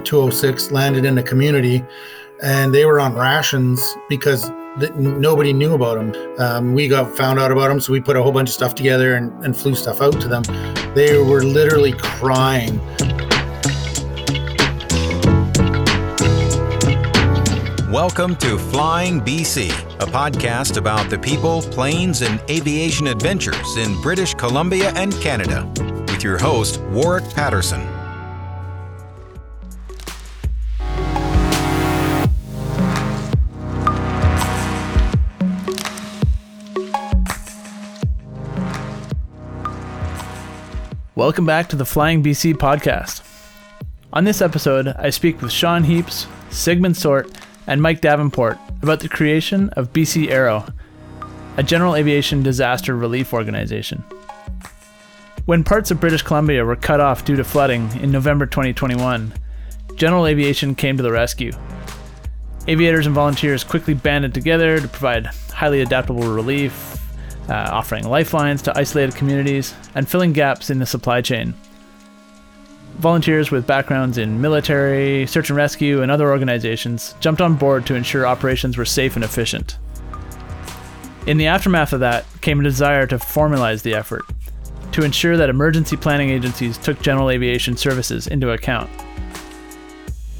Chapter 0.00 0.12
206 0.12 0.70
landed 0.70 1.04
in 1.04 1.14
the 1.14 1.22
community, 1.22 1.84
and 2.42 2.74
they 2.74 2.86
were 2.86 2.98
on 2.98 3.14
rations 3.14 3.82
because 4.08 4.50
th- 4.78 4.92
nobody 4.94 5.52
knew 5.52 5.74
about 5.74 5.96
them. 5.96 6.38
Um, 6.38 6.72
we 6.72 6.88
got 6.88 7.14
found 7.14 7.38
out 7.38 7.52
about 7.52 7.68
them, 7.68 7.80
so 7.80 7.92
we 7.92 8.00
put 8.00 8.16
a 8.16 8.22
whole 8.22 8.32
bunch 8.32 8.48
of 8.48 8.54
stuff 8.54 8.74
together 8.74 9.16
and, 9.16 9.30
and 9.44 9.54
flew 9.54 9.74
stuff 9.74 10.00
out 10.00 10.18
to 10.22 10.26
them. 10.26 10.42
They 10.94 11.18
were 11.18 11.42
literally 11.42 11.92
crying. 11.92 12.80
Welcome 17.92 18.36
to 18.36 18.56
Flying 18.56 19.20
BC, 19.20 19.68
a 20.00 20.06
podcast 20.06 20.78
about 20.78 21.10
the 21.10 21.18
people, 21.18 21.60
planes, 21.60 22.22
and 22.22 22.40
aviation 22.48 23.06
adventures 23.06 23.76
in 23.76 24.00
British 24.00 24.32
Columbia 24.32 24.92
and 24.94 25.12
Canada, 25.20 25.70
with 26.08 26.24
your 26.24 26.38
host, 26.38 26.80
Warwick 26.84 27.28
Patterson. 27.34 27.89
Welcome 41.20 41.44
back 41.44 41.68
to 41.68 41.76
the 41.76 41.84
Flying 41.84 42.22
BC 42.22 42.54
podcast. 42.54 43.20
On 44.10 44.24
this 44.24 44.40
episode, 44.40 44.88
I 44.88 45.10
speak 45.10 45.42
with 45.42 45.52
Sean 45.52 45.84
Heaps, 45.84 46.26
Sigmund 46.48 46.96
Sort, 46.96 47.30
and 47.66 47.82
Mike 47.82 48.00
Davenport 48.00 48.56
about 48.80 49.00
the 49.00 49.08
creation 49.10 49.68
of 49.76 49.92
BC 49.92 50.30
Aero, 50.30 50.64
a 51.58 51.62
general 51.62 51.94
aviation 51.94 52.42
disaster 52.42 52.96
relief 52.96 53.34
organization. 53.34 54.02
When 55.44 55.62
parts 55.62 55.90
of 55.90 56.00
British 56.00 56.22
Columbia 56.22 56.64
were 56.64 56.74
cut 56.74 57.00
off 57.00 57.26
due 57.26 57.36
to 57.36 57.44
flooding 57.44 57.94
in 58.00 58.10
November 58.10 58.46
2021, 58.46 59.34
General 59.96 60.26
Aviation 60.26 60.74
came 60.74 60.96
to 60.96 61.02
the 61.02 61.12
rescue. 61.12 61.52
Aviators 62.66 63.04
and 63.04 63.14
volunteers 63.14 63.62
quickly 63.62 63.92
banded 63.92 64.32
together 64.32 64.80
to 64.80 64.88
provide 64.88 65.26
highly 65.52 65.82
adaptable 65.82 66.22
relief, 66.22 66.99
uh, 67.48 67.68
offering 67.72 68.06
lifelines 68.08 68.62
to 68.62 68.78
isolated 68.78 69.14
communities 69.14 69.74
and 69.94 70.08
filling 70.08 70.32
gaps 70.32 70.70
in 70.70 70.78
the 70.78 70.86
supply 70.86 71.20
chain. 71.20 71.54
Volunteers 72.98 73.50
with 73.50 73.66
backgrounds 73.66 74.18
in 74.18 74.40
military, 74.40 75.26
search 75.26 75.48
and 75.48 75.56
rescue, 75.56 76.02
and 76.02 76.10
other 76.10 76.30
organizations 76.30 77.14
jumped 77.20 77.40
on 77.40 77.56
board 77.56 77.86
to 77.86 77.94
ensure 77.94 78.26
operations 78.26 78.76
were 78.76 78.84
safe 78.84 79.16
and 79.16 79.24
efficient. 79.24 79.78
In 81.26 81.38
the 81.38 81.46
aftermath 81.46 81.92
of 81.92 82.00
that 82.00 82.26
came 82.40 82.60
a 82.60 82.64
desire 82.64 83.06
to 83.06 83.16
formalize 83.16 83.82
the 83.82 83.94
effort, 83.94 84.24
to 84.92 85.02
ensure 85.02 85.36
that 85.36 85.48
emergency 85.48 85.96
planning 85.96 86.30
agencies 86.30 86.76
took 86.76 87.00
general 87.00 87.30
aviation 87.30 87.76
services 87.76 88.26
into 88.26 88.50
account. 88.50 88.90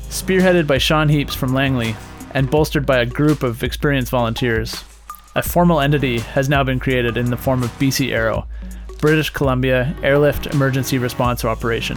Spearheaded 0.09 0.67
by 0.67 0.79
Sean 0.79 1.09
Heaps 1.09 1.35
from 1.35 1.55
Langley 1.55 1.97
and 2.35 2.51
bolstered 2.51 2.85
by 2.85 2.99
a 2.99 3.07
group 3.07 3.43
of 3.43 3.63
experienced 3.63 4.11
volunteers, 4.11 4.85
a 5.37 5.43
formal 5.43 5.81
entity 5.81 6.19
has 6.19 6.49
now 6.49 6.65
been 6.65 6.81
created 6.81 7.17
in 7.17 7.31
the 7.31 7.37
form 7.37 7.63
of 7.63 7.71
BC 7.79 8.13
Aero, 8.13 8.49
British 8.99 9.31
Columbia 9.31 9.95
Airlift 10.03 10.47
Emergency 10.47 10.99
Response 10.99 11.45
Operation. 11.45 11.97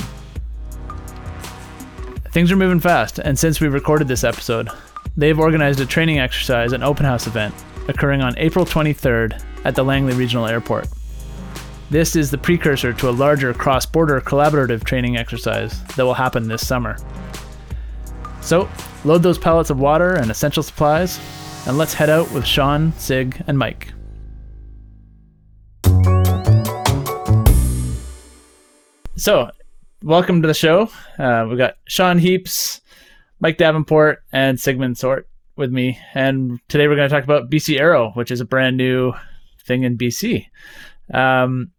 Things 2.31 2.51
are 2.51 2.55
moving 2.55 2.79
fast, 2.79 3.19
and 3.19 3.37
since 3.37 3.59
we 3.59 3.67
recorded 3.67 4.07
this 4.07 4.23
episode, 4.23 4.69
they've 5.17 5.39
organized 5.39 5.79
a 5.79 5.85
training 5.85 6.19
exercise 6.19 6.73
and 6.73 6.83
open 6.83 7.05
house 7.05 7.27
event 7.27 7.53
occurring 7.87 8.21
on 8.21 8.37
April 8.37 8.65
23rd 8.65 9.43
at 9.65 9.75
the 9.75 9.83
Langley 9.83 10.13
Regional 10.13 10.47
Airport. 10.47 10.87
This 11.89 12.15
is 12.15 12.31
the 12.31 12.37
precursor 12.37 12.93
to 12.93 13.09
a 13.09 13.11
larger 13.11 13.53
cross 13.53 13.85
border 13.85 14.19
collaborative 14.21 14.83
training 14.83 15.17
exercise 15.17 15.83
that 15.95 16.05
will 16.05 16.13
happen 16.13 16.47
this 16.47 16.65
summer. 16.65 16.97
So, 18.41 18.69
load 19.05 19.21
those 19.21 19.37
pallets 19.37 19.69
of 19.69 19.79
water 19.79 20.15
and 20.15 20.31
essential 20.31 20.63
supplies, 20.63 21.19
and 21.65 21.77
let's 21.77 21.93
head 21.93 22.09
out 22.09 22.29
with 22.31 22.45
Sean, 22.45 22.91
Sig, 22.93 23.41
and 23.47 23.57
Mike. 23.57 23.93
So, 29.15 29.49
welcome 30.01 30.41
to 30.41 30.47
the 30.47 30.53
show. 30.53 30.89
Uh, 31.17 31.45
we've 31.47 31.57
got 31.57 31.75
Sean 31.87 32.17
Heaps, 32.17 32.81
Mike 33.39 33.57
Davenport, 33.57 34.23
and 34.33 34.59
Sigmund 34.59 34.97
Sort 34.97 35.29
with 35.55 35.71
me. 35.71 35.97
And 36.13 36.59
today 36.67 36.89
we're 36.89 36.97
going 36.97 37.09
to 37.09 37.15
talk 37.15 37.23
about 37.23 37.49
BC 37.49 37.79
Aero, 37.79 38.11
which 38.11 38.29
is 38.31 38.41
a 38.41 38.45
brand 38.45 38.75
new 38.75 39.13
thing 39.65 39.83
in 39.83 39.97
BC. 39.97 40.47
Um, 41.13 41.71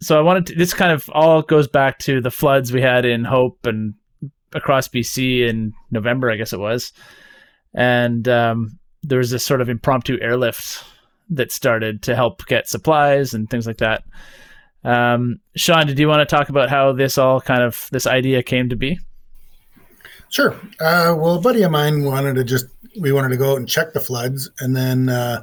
so 0.00 0.18
I 0.18 0.22
wanted 0.22 0.46
to, 0.46 0.54
this 0.56 0.74
kind 0.74 0.90
of 0.90 1.08
all 1.10 1.42
goes 1.42 1.68
back 1.68 2.00
to 2.00 2.20
the 2.20 2.30
floods 2.30 2.72
we 2.72 2.80
had 2.80 3.04
in 3.04 3.22
Hope 3.22 3.66
and 3.66 3.94
across 4.52 4.88
BC 4.88 5.48
in 5.48 5.74
November, 5.92 6.28
I 6.28 6.36
guess 6.36 6.52
it 6.52 6.58
was. 6.58 6.92
And 7.72 8.26
um, 8.26 8.79
there 9.02 9.18
was 9.18 9.30
this 9.30 9.44
sort 9.44 9.60
of 9.60 9.68
impromptu 9.68 10.18
airlift 10.20 10.84
that 11.30 11.52
started 11.52 12.02
to 12.02 12.14
help 12.14 12.44
get 12.46 12.68
supplies 12.68 13.34
and 13.34 13.48
things 13.48 13.66
like 13.66 13.78
that. 13.78 14.04
Um, 14.82 15.40
Sean, 15.56 15.86
did 15.86 15.98
you 15.98 16.08
want 16.08 16.26
to 16.26 16.36
talk 16.36 16.48
about 16.48 16.70
how 16.70 16.92
this 16.92 17.18
all 17.18 17.40
kind 17.40 17.62
of 17.62 17.88
this 17.92 18.06
idea 18.06 18.42
came 18.42 18.68
to 18.68 18.76
be? 18.76 18.98
Sure. 20.30 20.52
Uh, 20.80 21.14
well, 21.18 21.36
a 21.36 21.40
buddy 21.40 21.62
of 21.62 21.70
mine 21.70 22.04
wanted 22.04 22.34
to 22.34 22.44
just 22.44 22.66
we 22.98 23.12
wanted 23.12 23.30
to 23.30 23.36
go 23.36 23.52
out 23.52 23.58
and 23.58 23.68
check 23.68 23.92
the 23.92 24.00
floods, 24.00 24.50
and 24.60 24.76
then 24.76 25.08
uh, 25.08 25.42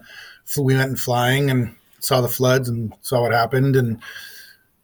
we 0.58 0.76
went 0.76 0.90
and 0.90 1.00
flying 1.00 1.50
and 1.50 1.76
saw 2.00 2.22
the 2.22 2.28
floods 2.28 2.70
and 2.70 2.94
saw 3.02 3.22
what 3.22 3.34
happened. 3.34 3.76
And 3.76 4.02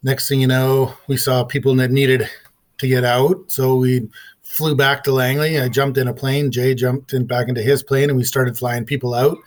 next 0.03 0.27
thing 0.27 0.41
you 0.41 0.47
know, 0.47 0.93
we 1.07 1.17
saw 1.17 1.43
people 1.43 1.75
that 1.75 1.91
needed 1.91 2.29
to 2.77 2.87
get 2.87 3.03
out, 3.03 3.37
so 3.47 3.75
we 3.75 4.09
flew 4.53 4.75
back 4.75 5.03
to 5.03 5.11
Langley. 5.11 5.59
I 5.59 5.67
jumped 5.67 5.97
in 5.97 6.07
a 6.07 6.13
plane. 6.13 6.51
Jay 6.51 6.75
jumped 6.75 7.11
in 7.11 7.25
back 7.25 7.47
into 7.47 7.61
his 7.61 7.81
plane, 7.81 8.09
and 8.09 8.17
we 8.17 8.23
started 8.23 8.57
flying 8.57 8.85
people 8.85 9.15
out. 9.15 9.37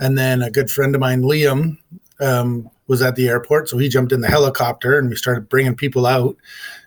And 0.00 0.16
then 0.16 0.40
a 0.40 0.50
good 0.50 0.70
friend 0.70 0.94
of 0.94 1.00
mine, 1.00 1.22
Liam, 1.22 1.78
um, 2.20 2.70
was 2.86 3.02
at 3.02 3.16
the 3.16 3.28
airport, 3.28 3.68
so 3.68 3.78
he 3.78 3.88
jumped 3.88 4.12
in 4.12 4.20
the 4.20 4.28
helicopter, 4.28 4.98
and 4.98 5.10
we 5.10 5.16
started 5.16 5.48
bringing 5.48 5.74
people 5.74 6.06
out. 6.06 6.36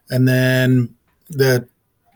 And 0.09 0.27
then 0.27 0.93
the 1.29 1.67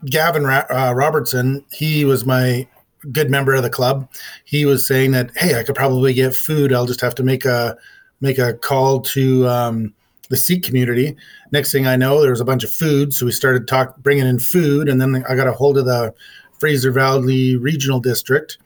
Gavin 0.05 0.45
uh, 0.45 0.93
Robertson, 0.95 1.65
he 1.73 2.05
was 2.05 2.25
my 2.25 2.65
good 3.11 3.29
member 3.29 3.53
of 3.53 3.63
the 3.63 3.69
club. 3.69 4.09
He 4.45 4.65
was 4.65 4.87
saying 4.87 5.11
that, 5.11 5.31
hey, 5.35 5.59
I 5.59 5.63
could 5.63 5.75
probably 5.75 6.13
get 6.13 6.35
food. 6.35 6.71
I'll 6.71 6.85
just 6.85 7.01
have 7.01 7.15
to 7.15 7.23
make 7.23 7.45
a 7.45 7.77
make 8.21 8.37
a 8.37 8.53
call 8.53 8.99
to 9.01 9.47
um, 9.47 9.93
the 10.29 10.37
Sikh 10.37 10.63
community. 10.63 11.15
Next 11.51 11.71
thing 11.71 11.87
I 11.87 11.95
know, 11.95 12.21
there 12.21 12.31
was 12.31 12.41
a 12.41 12.45
bunch 12.45 12.63
of 12.63 12.71
food, 12.71 13.13
so 13.13 13.25
we 13.25 13.31
started 13.31 13.67
talk 13.67 13.97
bringing 13.97 14.27
in 14.27 14.39
food, 14.39 14.87
and 14.87 15.01
then 15.01 15.23
I 15.27 15.35
got 15.35 15.47
a 15.47 15.51
hold 15.53 15.77
of 15.77 15.85
the 15.85 16.13
Fraser 16.59 16.91
Valley 16.91 17.55
Regional 17.57 17.99
District, 17.99 18.57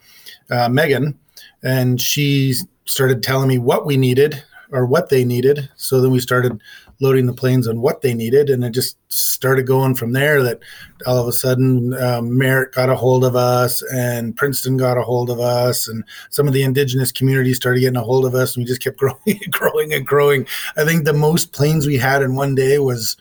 uh, 0.52 0.69
Megan, 0.69 1.18
and 1.63 2.02
she 2.02 2.53
started 2.85 3.23
telling 3.23 3.47
me 3.47 3.57
what 3.57 3.85
we 3.85 3.97
needed 3.97 4.44
or 4.72 4.85
what 4.85 5.09
they 5.09 5.23
needed. 5.23 5.69
So 5.75 6.02
then 6.02 6.12
we 6.12 6.19
started 6.19 6.59
loading 7.03 7.28
the 7.28 7.34
planes 7.34 7.68
on 7.68 7.81
what 7.81 8.02
they 8.02 8.14
needed, 8.14 8.50
and 8.50 8.64
it 8.64 8.72
just 8.72 8.97
started 9.12 9.68
going 9.68 9.94
from 9.94 10.14
there. 10.14 10.41
That 10.41 10.59
all 11.06 11.18
of 11.18 11.28
a 11.28 11.34
sudden, 11.34 11.94
um, 12.02 12.36
Merritt 12.38 12.72
got 12.72 12.90
a 12.90 12.96
hold 12.96 13.24
of 13.24 13.36
us, 13.36 13.84
and 13.94 14.36
Princeton 14.36 14.78
got 14.78 14.97
a 14.97 15.03
hold 15.03 15.30
of 15.30 15.40
us, 15.40 15.88
and 15.88 16.03
some 16.30 16.47
of 16.47 16.53
the 16.53 16.64
indigenous 16.64 17.12
communities 17.12 17.58
started 17.58 17.81
getting 17.81 17.97
a 17.97 18.03
hold 18.03 18.25
of 18.25 18.34
us, 18.34 18.56
and 18.56 18.64
we 18.64 18.68
just 18.68 18.81
kept 18.81 18.97
growing, 18.97 19.19
and 19.28 19.52
growing, 19.52 19.94
and 19.94 20.08
growing. 20.08 20.47
I 20.78 20.86
think 20.86 21.03
the 21.03 21.14
most 21.14 21.52
planes 21.52 21.86
we 21.86 21.97
had 21.97 22.24
in 22.24 22.36
one 22.36 22.56
day 22.56 22.80
was, 22.80 23.18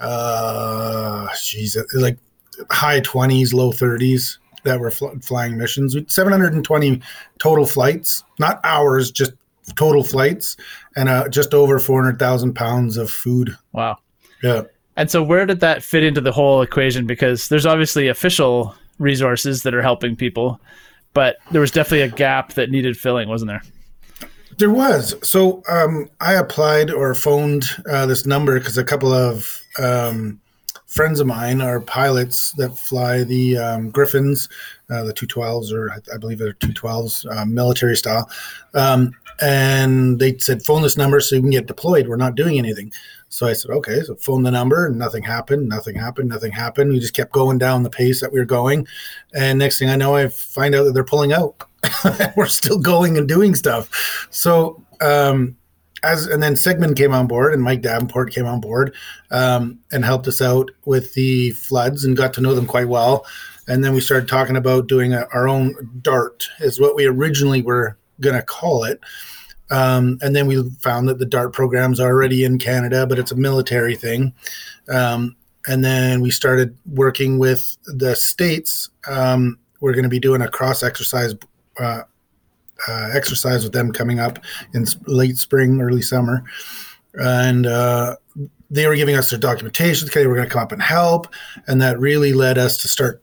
uh, 0.00 1.28
geez, 1.42 1.78
like 1.94 2.18
high 2.70 3.00
twenties, 3.00 3.54
low 3.54 3.72
thirties 3.72 4.38
that 4.64 4.80
were 4.80 4.90
fl- 4.90 5.18
flying 5.22 5.56
missions. 5.56 5.96
720 6.08 7.00
total 7.38 7.66
flights, 7.66 8.24
not 8.38 8.60
hours, 8.64 9.10
just 9.10 9.32
total 9.76 10.02
flights, 10.02 10.56
and 10.96 11.08
uh, 11.08 11.28
just 11.28 11.54
over 11.54 11.78
400,000 11.78 12.54
pounds 12.54 12.96
of 12.96 13.10
food. 13.10 13.56
Wow. 13.72 13.98
Yeah. 14.42 14.62
And 14.96 15.10
so, 15.10 15.22
where 15.22 15.46
did 15.46 15.60
that 15.60 15.82
fit 15.82 16.04
into 16.04 16.20
the 16.20 16.32
whole 16.32 16.62
equation? 16.62 17.06
Because 17.06 17.48
there's 17.48 17.66
obviously 17.66 18.08
official 18.08 18.74
resources 18.98 19.62
that 19.64 19.74
are 19.74 19.82
helping 19.82 20.14
people, 20.14 20.60
but 21.14 21.36
there 21.50 21.60
was 21.60 21.70
definitely 21.70 22.02
a 22.02 22.08
gap 22.08 22.52
that 22.52 22.70
needed 22.70 22.96
filling, 22.96 23.28
wasn't 23.28 23.48
there? 23.48 23.62
There 24.58 24.70
was. 24.70 25.16
So 25.28 25.62
um, 25.68 26.08
I 26.20 26.34
applied 26.34 26.90
or 26.90 27.12
phoned 27.14 27.64
uh, 27.90 28.06
this 28.06 28.24
number 28.24 28.58
because 28.58 28.78
a 28.78 28.84
couple 28.84 29.12
of 29.12 29.60
um, 29.80 30.40
friends 30.94 31.18
of 31.18 31.26
mine 31.26 31.60
are 31.60 31.80
pilots 31.80 32.52
that 32.52 32.78
fly 32.78 33.24
the 33.24 33.58
um, 33.58 33.90
Griffons, 33.90 34.48
uh, 34.90 35.02
the 35.02 35.12
212s, 35.12 35.72
or 35.72 35.90
I, 35.90 36.18
believe 36.18 36.38
they're 36.38 36.52
212s, 36.54 37.36
uh, 37.36 37.44
military 37.44 37.96
style. 37.96 38.30
Um, 38.74 39.12
and 39.40 40.20
they 40.20 40.38
said, 40.38 40.62
phone 40.62 40.82
this 40.82 40.96
number 40.96 41.18
so 41.18 41.34
you 41.34 41.42
can 41.42 41.50
get 41.50 41.66
deployed. 41.66 42.06
We're 42.06 42.14
not 42.14 42.36
doing 42.36 42.58
anything. 42.58 42.92
So 43.28 43.48
I 43.48 43.54
said, 43.54 43.72
okay. 43.72 44.02
So 44.02 44.14
phone 44.14 44.44
the 44.44 44.52
number, 44.52 44.86
and 44.86 44.96
nothing 44.96 45.24
happened. 45.24 45.68
Nothing 45.68 45.96
happened. 45.96 46.28
Nothing 46.28 46.52
happened. 46.52 46.92
We 46.92 47.00
just 47.00 47.14
kept 47.14 47.32
going 47.32 47.58
down 47.58 47.82
the 47.82 47.90
pace 47.90 48.20
that 48.20 48.32
we 48.32 48.38
were 48.38 48.44
going. 48.44 48.86
And 49.34 49.58
next 49.58 49.80
thing 49.80 49.90
I 49.90 49.96
know, 49.96 50.14
I 50.14 50.28
find 50.28 50.76
out 50.76 50.84
that 50.84 50.92
they're 50.92 51.02
pulling 51.02 51.32
out. 51.32 51.68
we're 52.36 52.46
still 52.46 52.78
going 52.78 53.18
and 53.18 53.26
doing 53.26 53.56
stuff. 53.56 54.28
So 54.30 54.80
um, 55.00 55.56
as 56.04 56.26
and 56.26 56.42
then 56.42 56.56
Sigmund 56.56 56.96
came 56.96 57.12
on 57.12 57.26
board 57.26 57.54
and 57.54 57.62
Mike 57.62 57.82
Davenport 57.82 58.32
came 58.32 58.46
on 58.46 58.60
board 58.60 58.94
um, 59.30 59.78
and 59.92 60.04
helped 60.04 60.28
us 60.28 60.40
out 60.42 60.70
with 60.84 61.14
the 61.14 61.50
floods 61.50 62.04
and 62.04 62.16
got 62.16 62.32
to 62.34 62.40
know 62.40 62.54
them 62.54 62.66
quite 62.66 62.88
well. 62.88 63.26
And 63.66 63.82
then 63.82 63.94
we 63.94 64.00
started 64.00 64.28
talking 64.28 64.56
about 64.56 64.88
doing 64.88 65.14
a, 65.14 65.26
our 65.32 65.48
own 65.48 65.74
DART, 66.02 66.46
is 66.60 66.80
what 66.80 66.94
we 66.94 67.06
originally 67.06 67.62
were 67.62 67.96
going 68.20 68.36
to 68.36 68.42
call 68.42 68.84
it. 68.84 69.00
Um, 69.70 70.18
and 70.20 70.36
then 70.36 70.46
we 70.46 70.62
found 70.80 71.08
that 71.08 71.18
the 71.18 71.26
DART 71.26 71.52
program's 71.52 71.98
already 71.98 72.44
in 72.44 72.58
Canada, 72.58 73.06
but 73.06 73.18
it's 73.18 73.32
a 73.32 73.36
military 73.36 73.96
thing. 73.96 74.34
Um, 74.88 75.34
and 75.66 75.82
then 75.82 76.20
we 76.20 76.30
started 76.30 76.76
working 76.86 77.38
with 77.38 77.76
the 77.86 78.14
states. 78.14 78.90
Um, 79.08 79.58
we're 79.80 79.94
going 79.94 80.04
to 80.04 80.10
be 80.10 80.20
doing 80.20 80.42
a 80.42 80.48
cross 80.48 80.82
exercise 80.82 81.34
uh, 81.78 82.02
uh, 82.88 83.10
exercise 83.12 83.64
with 83.64 83.72
them 83.72 83.92
coming 83.92 84.18
up 84.18 84.38
in 84.72 84.86
late 85.06 85.36
spring, 85.36 85.80
early 85.80 86.02
summer, 86.02 86.44
and 87.14 87.66
uh, 87.66 88.16
they 88.70 88.86
were 88.86 88.96
giving 88.96 89.16
us 89.16 89.30
their 89.30 89.38
documentation. 89.38 90.08
They 90.12 90.26
were 90.26 90.34
going 90.34 90.48
to 90.48 90.52
come 90.52 90.62
up 90.62 90.72
and 90.72 90.82
help, 90.82 91.28
and 91.66 91.80
that 91.80 91.98
really 91.98 92.32
led 92.32 92.58
us 92.58 92.76
to 92.78 92.88
start 92.88 93.22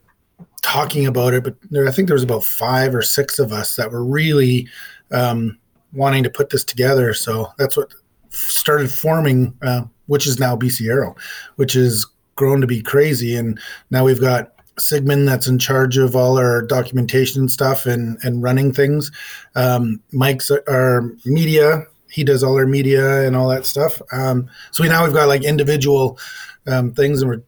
talking 0.61 1.05
about 1.05 1.33
it. 1.33 1.43
But 1.43 1.55
there, 1.69 1.87
I 1.87 1.91
think 1.91 2.07
there 2.07 2.15
was 2.15 2.23
about 2.23 2.43
five 2.43 2.95
or 2.95 3.01
six 3.01 3.39
of 3.39 3.51
us 3.51 3.75
that 3.75 3.91
were 3.91 4.03
really 4.03 4.67
um, 5.11 5.57
wanting 5.93 6.23
to 6.23 6.29
put 6.29 6.49
this 6.49 6.63
together. 6.63 7.13
So 7.13 7.47
that's 7.57 7.75
what 7.75 7.93
started 8.29 8.91
forming, 8.91 9.53
uh, 9.61 9.83
which 10.07 10.25
is 10.25 10.39
now 10.39 10.55
BC 10.55 10.87
Aero, 10.87 11.15
which 11.57 11.73
has 11.73 12.05
grown 12.35 12.61
to 12.61 12.67
be 12.67 12.81
crazy. 12.81 13.35
And 13.35 13.59
now 13.89 14.05
we've 14.05 14.21
got 14.21 14.53
Sigmund 14.81 15.27
that's 15.27 15.47
in 15.47 15.59
charge 15.59 15.97
of 15.97 16.15
all 16.15 16.37
our 16.37 16.61
documentation 16.61 17.49
stuff 17.49 17.85
and 17.85 18.17
and 18.23 18.43
running 18.43 18.73
things. 18.73 19.11
Um, 19.55 20.01
Mike's 20.11 20.51
our 20.67 21.11
media. 21.25 21.85
He 22.09 22.23
does 22.23 22.43
all 22.43 22.57
our 22.57 22.67
media 22.67 23.25
and 23.25 23.35
all 23.35 23.47
that 23.49 23.65
stuff. 23.65 24.01
Um, 24.11 24.49
so 24.71 24.83
we 24.83 24.89
now 24.89 25.03
we've 25.03 25.13
got 25.13 25.27
like 25.27 25.43
individual 25.43 26.19
um, 26.67 26.93
things, 26.93 27.21
and 27.21 27.31
we're 27.31 27.43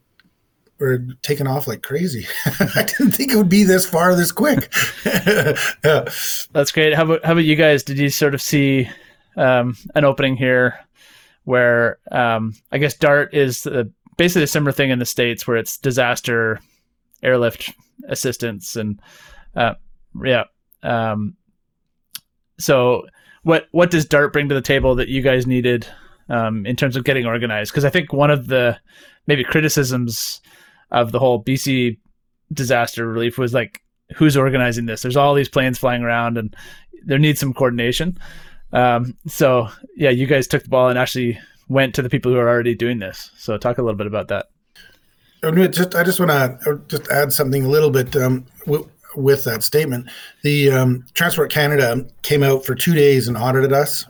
we're 0.80 1.06
taking 1.22 1.48
off 1.48 1.68
like 1.68 1.82
crazy. 1.82 2.26
I 2.46 2.84
didn't 2.84 3.12
think 3.12 3.32
it 3.32 3.38
would 3.38 3.50
be 3.50 3.64
this 3.64 3.86
far 3.86 4.16
this 4.16 4.32
quick. 4.32 4.74
yeah. 5.06 6.10
That's 6.52 6.72
great. 6.72 6.94
How 6.94 7.04
about 7.04 7.24
how 7.26 7.34
about 7.34 7.46
you 7.46 7.56
guys? 7.56 7.84
Did 7.84 7.98
you 7.98 8.10
sort 8.10 8.34
of 8.34 8.42
see 8.42 8.90
um, 9.38 9.78
an 9.96 10.06
opening 10.06 10.36
here 10.36 10.80
where 11.46 12.00
um, 12.12 12.54
I 12.72 12.78
guess 12.78 12.96
Dart 12.96 13.34
is 13.34 13.64
the, 13.64 13.92
basically 14.18 14.44
a 14.44 14.48
similar 14.48 14.72
thing 14.72 14.90
in 14.90 15.00
the 15.00 15.06
states 15.06 15.48
where 15.48 15.58
it's 15.58 15.78
disaster 15.78 16.60
airlift 17.24 17.74
assistance 18.08 18.76
and 18.76 19.00
uh, 19.56 19.74
yeah. 20.24 20.44
Um, 20.82 21.36
so 22.60 23.08
what 23.44 23.68
what 23.72 23.92
does 23.92 24.06
Dart 24.06 24.34
bring 24.34 24.50
to 24.50 24.56
the 24.56 24.62
table 24.62 24.96
that 24.96 25.10
you 25.10 25.22
guys 25.22 25.48
needed 25.48 25.88
um, 26.30 26.66
in 26.66 26.76
terms 26.76 26.96
of 26.96 27.04
getting 27.04 27.26
organized? 27.26 27.72
Because 27.72 27.86
I 27.86 27.90
think 27.90 28.14
one 28.14 28.32
of 28.32 28.48
the 28.48 28.78
maybe 29.28 29.44
criticisms 29.44 30.42
of 30.92 31.12
the 31.12 31.20
whole 31.20 31.44
BC 31.44 31.98
disaster 32.52 33.08
relief 33.08 33.38
was 33.38 33.54
like, 33.54 33.82
who's 34.16 34.38
organizing 34.38 34.86
this? 34.86 35.02
There's 35.02 35.18
all 35.18 35.34
these 35.34 35.50
planes 35.50 35.78
flying 35.78 36.04
around, 36.04 36.38
and 36.38 36.56
there 37.06 37.20
needs 37.20 37.40
some 37.40 37.54
coordination. 37.54 38.18
Um, 38.72 39.18
so 39.28 39.70
yeah, 39.96 40.10
you 40.10 40.26
guys 40.26 40.48
took 40.48 40.64
the 40.64 40.70
ball 40.70 40.90
and 40.90 40.98
actually 40.98 41.40
went 41.68 41.96
to 41.96 42.02
the 42.02 42.10
people 42.10 42.32
who 42.32 42.38
are 42.38 42.50
already 42.50 42.76
doing 42.76 43.00
this. 43.00 43.32
So 43.38 43.58
talk 43.58 43.78
a 43.78 43.82
little 43.82 43.98
bit 43.98 44.08
about 44.08 44.30
that. 44.30 44.48
Just, 45.52 45.96
I 45.96 46.04
just 46.04 46.20
want 46.20 46.32
to 46.32 46.72
uh, 46.72 46.76
just 46.88 47.10
add 47.12 47.34
something 47.34 47.66
a 47.66 47.70
little 47.70 47.90
bit 47.90 48.16
um, 48.16 48.46
w- 48.66 48.90
with 49.16 49.44
that 49.44 49.64
statement. 49.64 50.10
The 50.42 50.72
um, 50.72 51.06
Transport 51.14 51.52
Canada 51.52 52.06
came 52.22 52.44
out 52.44 52.66
for 52.66 52.76
two 52.76 52.94
days 52.94 53.28
and 53.28 53.36
audited 53.36 53.74
us 53.74 54.06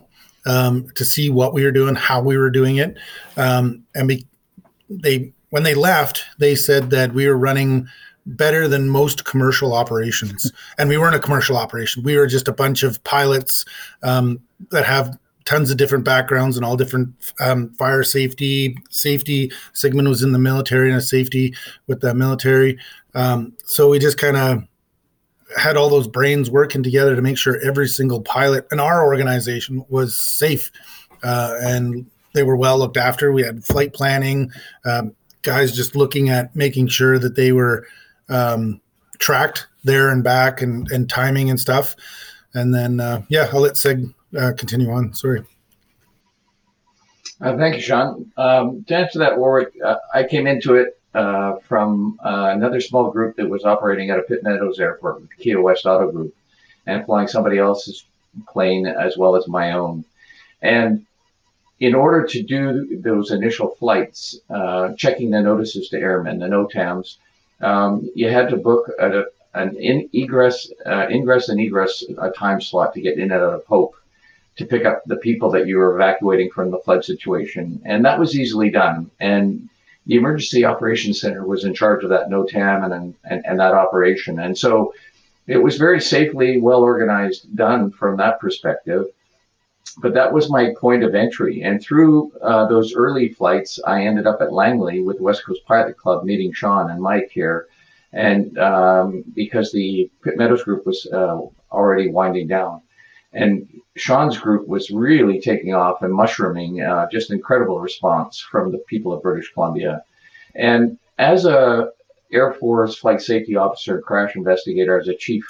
um, 0.45 0.87
to 0.95 1.03
see 1.03 1.29
what 1.29 1.53
we 1.53 1.63
were 1.63 1.71
doing, 1.71 1.95
how 1.95 2.21
we 2.21 2.37
were 2.37 2.51
doing 2.51 2.77
it, 2.77 2.97
um, 3.37 3.83
and 3.95 4.23
they 4.89 5.33
when 5.49 5.63
they 5.63 5.75
left, 5.75 6.23
they 6.39 6.55
said 6.55 6.89
that 6.89 7.13
we 7.13 7.27
were 7.27 7.37
running 7.37 7.87
better 8.25 8.67
than 8.67 8.89
most 8.89 9.25
commercial 9.25 9.73
operations, 9.73 10.51
and 10.77 10.89
we 10.89 10.97
weren't 10.97 11.15
a 11.15 11.19
commercial 11.19 11.57
operation. 11.57 12.03
We 12.03 12.17
were 12.17 12.27
just 12.27 12.47
a 12.47 12.53
bunch 12.53 12.83
of 12.83 13.03
pilots 13.03 13.65
um, 14.01 14.39
that 14.71 14.85
have 14.85 15.17
tons 15.45 15.71
of 15.71 15.77
different 15.77 16.05
backgrounds 16.05 16.55
and 16.55 16.65
all 16.65 16.77
different 16.77 17.13
um, 17.39 17.69
fire 17.73 18.03
safety 18.03 18.77
safety. 18.89 19.51
Sigmund 19.73 20.07
was 20.07 20.23
in 20.23 20.31
the 20.31 20.39
military 20.39 20.89
and 20.89 20.97
a 20.97 21.01
safety 21.01 21.53
with 21.87 22.01
the 22.01 22.13
military. 22.13 22.77
Um, 23.15 23.53
so 23.65 23.89
we 23.89 23.99
just 23.99 24.17
kind 24.17 24.37
of 24.37 24.63
had 25.57 25.77
all 25.77 25.89
those 25.89 26.07
brains 26.07 26.49
working 26.49 26.81
together 26.81 27.15
to 27.15 27.21
make 27.21 27.37
sure 27.37 27.59
every 27.61 27.87
single 27.87 28.21
pilot 28.21 28.65
in 28.71 28.79
our 28.79 29.05
organization 29.05 29.85
was 29.89 30.17
safe 30.17 30.71
uh, 31.23 31.55
and 31.61 32.09
they 32.33 32.43
were 32.43 32.55
well 32.55 32.79
looked 32.79 32.97
after. 32.97 33.31
We 33.31 33.43
had 33.43 33.63
flight 33.63 33.93
planning 33.93 34.51
um, 34.85 35.15
guys 35.43 35.75
just 35.75 35.95
looking 35.95 36.29
at 36.29 36.55
making 36.55 36.87
sure 36.87 37.19
that 37.19 37.35
they 37.35 37.51
were 37.51 37.85
um, 38.29 38.81
tracked 39.19 39.67
there 39.83 40.09
and 40.09 40.23
back 40.23 40.61
and, 40.61 40.89
and 40.91 41.09
timing 41.09 41.49
and 41.49 41.59
stuff. 41.59 41.95
And 42.55 42.73
then 42.73 42.99
uh, 42.99 43.23
yeah 43.29 43.49
i'll 43.51 43.61
let 43.61 43.77
Sig 43.77 44.13
uh, 44.37 44.53
continue 44.53 44.91
on. 44.91 45.13
Sorry. 45.13 45.43
Uh, 47.41 47.57
thank 47.57 47.75
you, 47.75 47.81
Sean. 47.81 48.31
Um, 48.37 48.83
to 48.85 48.95
answer 48.95 49.19
that, 49.19 49.37
Warwick, 49.37 49.73
uh, 49.83 49.97
I 50.13 50.23
came 50.23 50.47
into 50.47 50.75
it 50.75 50.97
uh, 51.13 51.57
from 51.67 52.17
uh, 52.23 52.51
another 52.55 52.79
small 52.79 53.11
group 53.11 53.35
that 53.35 53.49
was 53.49 53.65
operating 53.65 54.09
at 54.09 54.19
a 54.19 54.23
Pitt 54.23 54.43
Meadows 54.43 54.79
airport 54.79 55.21
with 55.21 55.29
the 55.29 55.43
Kia 55.43 55.61
West 55.61 55.85
Auto 55.85 56.11
Group 56.11 56.33
and 56.85 57.05
flying 57.05 57.27
somebody 57.27 57.57
else's 57.57 58.05
plane 58.47 58.87
as 58.87 59.17
well 59.17 59.35
as 59.35 59.47
my 59.47 59.73
own. 59.73 60.05
And 60.61 61.05
in 61.79 61.93
order 61.93 62.25
to 62.25 62.43
do 62.43 62.99
those 63.01 63.31
initial 63.31 63.75
flights, 63.75 64.39
uh, 64.49 64.93
checking 64.93 65.29
the 65.29 65.41
notices 65.41 65.89
to 65.89 65.99
airmen, 65.99 66.39
the 66.39 66.47
NOTAMs, 66.47 67.17
um, 67.61 68.09
you 68.15 68.29
had 68.29 68.49
to 68.49 68.57
book 68.57 68.89
a, 68.99 69.25
an 69.53 69.75
in 69.75 70.09
egress, 70.13 70.71
uh, 70.85 71.07
ingress 71.09 71.49
and 71.49 71.59
egress 71.59 72.03
a 72.19 72.31
time 72.31 72.61
slot 72.61 72.93
to 72.93 73.01
get 73.01 73.17
in 73.17 73.23
and 73.23 73.33
out 73.33 73.53
of 73.53 73.65
Hope 73.65 73.95
to 74.55 74.65
pick 74.65 74.85
up 74.85 75.03
the 75.05 75.17
people 75.17 75.49
that 75.51 75.67
you 75.67 75.77
were 75.77 75.95
evacuating 75.95 76.49
from 76.51 76.69
the 76.69 76.79
flood 76.79 77.03
situation. 77.03 77.81
And 77.85 78.05
that 78.05 78.19
was 78.19 78.37
easily 78.37 78.69
done. 78.69 79.09
And 79.19 79.69
the 80.05 80.15
Emergency 80.15 80.65
Operations 80.65 81.19
Center 81.21 81.45
was 81.45 81.63
in 81.63 81.73
charge 81.73 82.03
of 82.03 82.09
that 82.09 82.29
NOTAM 82.29 82.85
and, 82.85 83.15
and, 83.23 83.45
and 83.45 83.59
that 83.59 83.73
operation. 83.73 84.39
And 84.39 84.57
so 84.57 84.93
it 85.47 85.57
was 85.57 85.77
very 85.77 85.99
safely, 85.99 86.59
well 86.59 86.81
organized, 86.81 87.55
done 87.55 87.91
from 87.91 88.17
that 88.17 88.39
perspective. 88.39 89.05
But 89.97 90.13
that 90.13 90.33
was 90.33 90.49
my 90.49 90.73
point 90.79 91.03
of 91.03 91.13
entry. 91.13 91.61
And 91.61 91.81
through 91.81 92.31
uh, 92.41 92.67
those 92.67 92.95
early 92.95 93.29
flights, 93.29 93.79
I 93.85 94.05
ended 94.05 94.27
up 94.27 94.41
at 94.41 94.53
Langley 94.53 95.01
with 95.01 95.19
West 95.19 95.45
Coast 95.45 95.61
Pilot 95.65 95.97
Club, 95.97 96.23
meeting 96.23 96.51
Sean 96.53 96.89
and 96.89 97.01
Mike 97.01 97.29
here. 97.31 97.67
And 98.11 98.57
um, 98.59 99.23
because 99.33 99.71
the 99.71 100.09
Pitt 100.23 100.37
Meadows 100.37 100.63
group 100.63 100.85
was 100.85 101.07
uh, 101.11 101.41
already 101.71 102.11
winding 102.11 102.47
down. 102.47 102.82
And 103.33 103.67
Sean's 103.95 104.37
group 104.37 104.67
was 104.67 104.91
really 104.91 105.39
taking 105.39 105.73
off 105.73 106.01
and 106.01 106.13
mushrooming, 106.13 106.81
uh, 106.81 107.07
just 107.11 107.31
incredible 107.31 107.79
response 107.79 108.39
from 108.39 108.71
the 108.71 108.77
people 108.79 109.13
of 109.13 109.23
British 109.23 109.51
Columbia. 109.53 110.03
And 110.55 110.97
as 111.17 111.45
a 111.45 111.89
Air 112.31 112.53
Force 112.53 112.95
flight 112.95 113.21
safety 113.21 113.55
officer, 113.55 114.01
crash 114.01 114.35
investigator, 114.35 114.99
as 114.99 115.07
a 115.07 115.15
chief 115.15 115.43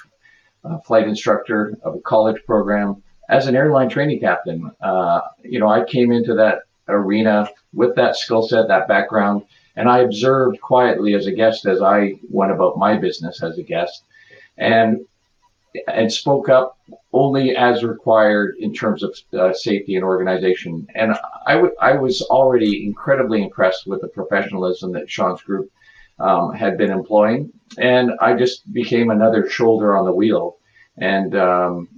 uh, 0.64 0.78
flight 0.78 1.08
instructor 1.08 1.76
of 1.82 1.94
a 1.94 2.00
college 2.00 2.44
program, 2.46 3.02
as 3.28 3.46
an 3.46 3.56
airline 3.56 3.88
training 3.88 4.20
captain, 4.20 4.70
uh, 4.82 5.20
you 5.42 5.58
know, 5.58 5.68
I 5.68 5.84
came 5.84 6.12
into 6.12 6.34
that 6.34 6.60
arena 6.88 7.48
with 7.72 7.94
that 7.96 8.16
skill 8.16 8.42
set, 8.46 8.68
that 8.68 8.88
background, 8.88 9.42
and 9.76 9.88
I 9.88 10.00
observed 10.00 10.60
quietly 10.60 11.14
as 11.14 11.26
a 11.26 11.32
guest 11.32 11.66
as 11.66 11.80
I 11.80 12.14
went 12.30 12.52
about 12.52 12.78
my 12.78 12.96
business 12.96 13.42
as 13.42 13.58
a 13.58 13.62
guest. 13.62 14.04
And 14.58 15.06
and 15.88 16.12
spoke 16.12 16.48
up 16.48 16.78
only 17.12 17.56
as 17.56 17.82
required 17.82 18.56
in 18.58 18.72
terms 18.72 19.02
of 19.02 19.16
uh, 19.38 19.52
safety 19.52 19.96
and 19.96 20.04
organization. 20.04 20.86
And 20.94 21.14
I, 21.46 21.54
w- 21.54 21.74
I 21.80 21.92
was 21.94 22.22
already 22.22 22.86
incredibly 22.86 23.42
impressed 23.42 23.86
with 23.86 24.00
the 24.00 24.08
professionalism 24.08 24.92
that 24.92 25.10
Sean's 25.10 25.42
group 25.42 25.70
um, 26.18 26.52
had 26.52 26.78
been 26.78 26.90
employing. 26.90 27.52
And 27.78 28.12
I 28.20 28.34
just 28.34 28.72
became 28.72 29.10
another 29.10 29.48
shoulder 29.48 29.96
on 29.96 30.04
the 30.04 30.12
wheel. 30.12 30.58
And 30.96 31.34
um, 31.34 31.88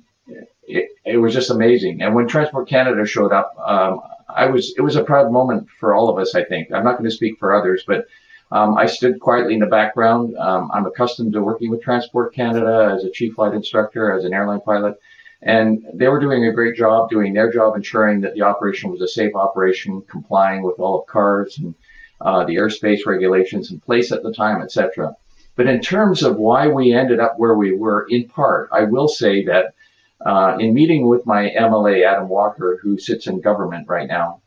it, 0.62 0.90
it, 1.04 1.18
was 1.18 1.34
just 1.34 1.50
amazing. 1.50 2.02
And 2.02 2.14
when 2.14 2.26
Transport 2.26 2.68
Canada 2.68 3.04
showed 3.06 3.32
up, 3.32 3.54
um, 3.58 4.00
I 4.28 4.46
was 4.46 4.74
it 4.76 4.80
was 4.80 4.96
a 4.96 5.04
proud 5.04 5.30
moment 5.30 5.68
for 5.78 5.94
all 5.94 6.08
of 6.08 6.18
us. 6.18 6.34
I 6.34 6.44
think 6.44 6.72
I'm 6.72 6.84
not 6.84 6.98
going 6.98 7.08
to 7.08 7.14
speak 7.14 7.38
for 7.38 7.54
others, 7.54 7.84
but 7.86 8.06
um, 8.52 8.76
I 8.76 8.86
stood 8.86 9.20
quietly 9.20 9.54
in 9.54 9.60
the 9.60 9.66
background. 9.66 10.36
Um, 10.36 10.70
I'm 10.72 10.86
accustomed 10.86 11.32
to 11.32 11.42
working 11.42 11.70
with 11.70 11.82
Transport 11.82 12.34
Canada 12.34 12.92
as 12.94 13.04
a 13.04 13.10
chief 13.10 13.34
flight 13.34 13.54
instructor, 13.54 14.12
as 14.12 14.24
an 14.24 14.32
airline 14.32 14.60
pilot, 14.60 14.96
and 15.42 15.84
they 15.92 16.08
were 16.08 16.20
doing 16.20 16.46
a 16.46 16.52
great 16.52 16.76
job 16.76 17.10
doing 17.10 17.34
their 17.34 17.52
job, 17.52 17.76
ensuring 17.76 18.20
that 18.20 18.34
the 18.34 18.42
operation 18.42 18.90
was 18.90 19.00
a 19.00 19.08
safe 19.08 19.34
operation, 19.34 20.02
complying 20.08 20.62
with 20.62 20.78
all 20.78 21.00
of 21.00 21.06
CARS 21.06 21.58
and 21.58 21.74
uh, 22.20 22.44
the 22.44 22.54
airspace 22.54 23.04
regulations 23.04 23.70
in 23.70 23.80
place 23.80 24.12
at 24.12 24.22
the 24.22 24.32
time, 24.32 24.62
etc. 24.62 25.14
But 25.56 25.66
in 25.66 25.80
terms 25.80 26.22
of 26.22 26.36
why 26.36 26.68
we 26.68 26.92
ended 26.92 27.18
up 27.18 27.34
where 27.38 27.54
we 27.54 27.76
were, 27.76 28.06
in 28.08 28.28
part, 28.28 28.68
I 28.72 28.84
will 28.84 29.08
say 29.08 29.44
that 29.46 29.74
uh, 30.24 30.56
in 30.58 30.72
meeting 30.72 31.06
with 31.06 31.26
my 31.26 31.50
MLA, 31.50 32.06
Adam 32.06 32.28
Walker, 32.28 32.78
who 32.82 32.98
sits 32.98 33.26
in 33.26 33.40
government 33.40 33.88
right 33.88 34.08
now, 34.08 34.40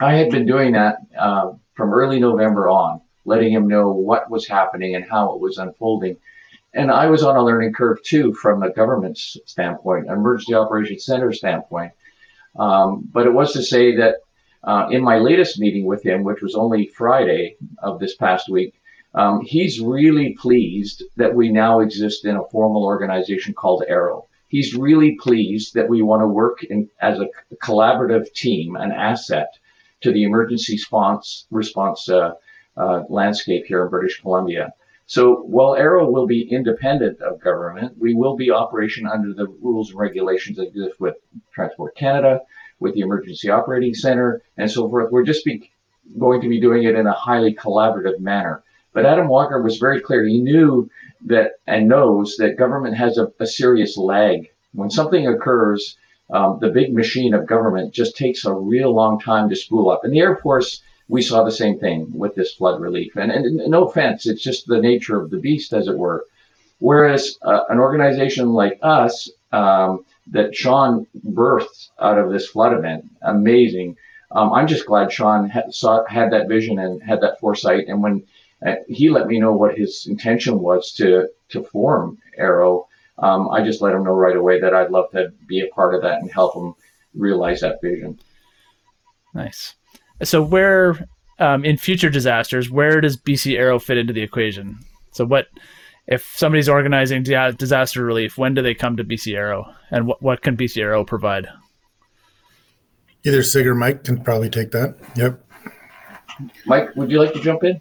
I 0.00 0.14
had 0.14 0.30
been 0.30 0.46
doing 0.46 0.72
that 0.72 0.96
uh, 1.18 1.52
from 1.74 1.92
early 1.92 2.20
November 2.20 2.68
on, 2.68 3.00
letting 3.32 3.52
him 3.52 3.66
know 3.74 3.86
what 4.10 4.30
was 4.34 4.46
happening 4.58 4.94
and 4.94 5.10
how 5.12 5.24
it 5.34 5.40
was 5.40 5.58
unfolding. 5.58 6.16
And 6.72 6.88
I 7.02 7.06
was 7.14 7.22
on 7.22 7.36
a 7.36 7.44
learning 7.48 7.72
curve 7.80 7.98
too, 8.12 8.26
from 8.42 8.62
a 8.62 8.72
government 8.80 9.16
standpoint, 9.54 10.08
emergency 10.08 10.54
operations 10.54 11.04
center 11.04 11.32
standpoint. 11.32 11.92
Um, 12.64 13.08
but 13.14 13.26
it 13.26 13.34
was 13.40 13.52
to 13.52 13.62
say 13.62 13.96
that 13.96 14.14
uh, 14.70 14.88
in 14.90 15.02
my 15.02 15.18
latest 15.18 15.58
meeting 15.58 15.86
with 15.86 16.02
him, 16.04 16.18
which 16.24 16.42
was 16.42 16.54
only 16.54 16.86
Friday 17.00 17.56
of 17.88 17.98
this 17.98 18.14
past 18.16 18.48
week, 18.48 18.72
um, 19.14 19.40
he's 19.54 19.80
really 19.96 20.36
pleased 20.44 21.02
that 21.16 21.34
we 21.34 21.46
now 21.64 21.80
exist 21.80 22.24
in 22.24 22.36
a 22.36 22.48
formal 22.52 22.84
organization 22.84 23.54
called 23.54 23.82
Aero. 23.88 24.26
He's 24.48 24.74
really 24.74 25.16
pleased 25.26 25.74
that 25.74 25.88
we 25.88 26.02
want 26.02 26.22
to 26.22 26.28
work 26.42 26.58
in, 26.64 26.88
as 27.00 27.18
a 27.20 27.28
collaborative 27.68 28.26
team, 28.32 28.76
an 28.76 28.92
asset 28.92 29.50
to 30.02 30.12
the 30.12 30.24
emergency 30.24 30.74
response, 30.74 31.46
response 31.50 32.08
uh, 32.08 32.32
uh, 32.80 33.04
landscape 33.08 33.64
here 33.66 33.82
in 33.84 33.90
British 33.90 34.20
Columbia. 34.20 34.72
So 35.06 35.42
while 35.42 35.74
Aero 35.74 36.08
will 36.08 36.26
be 36.26 36.50
independent 36.58 37.20
of 37.20 37.40
government, 37.40 37.98
we 37.98 38.14
will 38.14 38.36
be 38.36 38.50
operation 38.50 39.06
under 39.06 39.34
the 39.34 39.48
rules 39.60 39.90
and 39.90 39.98
regulations 39.98 40.56
that 40.56 40.68
exist 40.68 41.00
with 41.00 41.16
Transport 41.52 41.96
Canada, 41.96 42.40
with 42.78 42.94
the 42.94 43.00
Emergency 43.00 43.50
Operating 43.50 43.92
Center, 43.92 44.40
and 44.56 44.70
so 44.70 44.88
forth. 44.88 45.10
We're 45.10 45.24
just 45.24 45.44
be, 45.44 45.70
going 46.18 46.40
to 46.40 46.48
be 46.48 46.60
doing 46.60 46.84
it 46.84 46.94
in 46.94 47.06
a 47.08 47.12
highly 47.12 47.54
collaborative 47.54 48.20
manner. 48.20 48.62
But 48.92 49.04
Adam 49.04 49.28
Walker 49.28 49.60
was 49.60 49.78
very 49.78 50.00
clear. 50.00 50.24
He 50.24 50.40
knew 50.40 50.88
that 51.26 51.52
and 51.66 51.88
knows 51.88 52.36
that 52.36 52.56
government 52.56 52.96
has 52.96 53.18
a, 53.18 53.32
a 53.40 53.46
serious 53.46 53.96
lag. 53.96 54.48
When 54.72 54.90
something 54.90 55.26
occurs, 55.26 55.96
um, 56.32 56.58
the 56.60 56.70
big 56.70 56.94
machine 56.94 57.34
of 57.34 57.46
government 57.46 57.92
just 57.92 58.16
takes 58.16 58.44
a 58.44 58.54
real 58.54 58.94
long 58.94 59.20
time 59.20 59.48
to 59.48 59.56
spool 59.56 59.90
up. 59.90 60.04
And 60.04 60.12
the 60.12 60.20
Air 60.20 60.36
Force 60.36 60.82
we 61.10 61.22
saw 61.22 61.42
the 61.42 61.60
same 61.62 61.76
thing 61.78 62.06
with 62.14 62.34
this 62.34 62.54
flood 62.54 62.80
relief. 62.80 63.16
And, 63.16 63.30
and, 63.32 63.44
and 63.60 63.70
no 63.70 63.88
offense, 63.88 64.26
it's 64.26 64.42
just 64.42 64.66
the 64.66 64.80
nature 64.80 65.20
of 65.20 65.30
the 65.30 65.38
beast, 65.38 65.72
as 65.72 65.88
it 65.88 65.98
were. 65.98 66.24
Whereas 66.78 67.36
uh, 67.42 67.62
an 67.68 67.78
organization 67.78 68.52
like 68.52 68.78
us, 68.80 69.28
um, 69.52 70.04
that 70.28 70.54
Sean 70.54 71.06
birthed 71.26 71.88
out 72.00 72.18
of 72.18 72.30
this 72.30 72.48
flood 72.48 72.72
event, 72.72 73.04
amazing. 73.22 73.96
Um, 74.30 74.52
I'm 74.52 74.68
just 74.68 74.86
glad 74.86 75.12
Sean 75.12 75.48
had, 75.48 75.74
saw, 75.74 76.04
had 76.06 76.32
that 76.32 76.48
vision 76.48 76.78
and 76.78 77.02
had 77.02 77.20
that 77.22 77.40
foresight. 77.40 77.88
And 77.88 78.00
when 78.02 78.22
uh, 78.64 78.76
he 78.88 79.10
let 79.10 79.26
me 79.26 79.40
know 79.40 79.52
what 79.52 79.76
his 79.76 80.06
intention 80.06 80.60
was 80.60 80.92
to 80.92 81.28
to 81.48 81.64
form 81.64 82.18
Aero, 82.38 82.86
um, 83.18 83.50
I 83.50 83.64
just 83.64 83.80
let 83.82 83.94
him 83.94 84.04
know 84.04 84.12
right 84.12 84.36
away 84.36 84.60
that 84.60 84.74
I'd 84.74 84.92
love 84.92 85.10
to 85.10 85.32
be 85.48 85.60
a 85.62 85.74
part 85.74 85.96
of 85.96 86.02
that 86.02 86.20
and 86.20 86.30
help 86.30 86.54
him 86.54 86.74
realize 87.12 87.60
that 87.62 87.80
vision. 87.82 88.20
Nice. 89.34 89.74
So 90.22 90.42
where 90.42 91.06
um, 91.38 91.64
in 91.64 91.76
future 91.76 92.10
disasters, 92.10 92.70
where 92.70 93.00
does 93.00 93.16
BC 93.16 93.56
Aero 93.56 93.78
fit 93.78 93.98
into 93.98 94.12
the 94.12 94.22
equation? 94.22 94.78
So 95.12 95.24
what 95.24 95.48
if 96.06 96.34
somebody's 96.36 96.68
organizing 96.68 97.22
disaster 97.22 98.04
relief? 98.04 98.36
When 98.36 98.54
do 98.54 98.62
they 98.62 98.74
come 98.74 98.96
to 98.96 99.04
BC 99.04 99.34
Aero, 99.36 99.72
and 99.90 100.06
what 100.06 100.22
what 100.22 100.42
can 100.42 100.56
BC 100.56 100.82
Aero 100.82 101.04
provide? 101.04 101.48
Either 103.24 103.42
Sig 103.42 103.66
or 103.66 103.74
Mike 103.74 104.04
can 104.04 104.22
probably 104.22 104.48
take 104.48 104.70
that. 104.70 104.96
Yep. 105.14 105.44
Mike, 106.64 106.96
would 106.96 107.10
you 107.10 107.18
like 107.18 107.34
to 107.34 107.40
jump 107.40 107.64
in? 107.64 107.80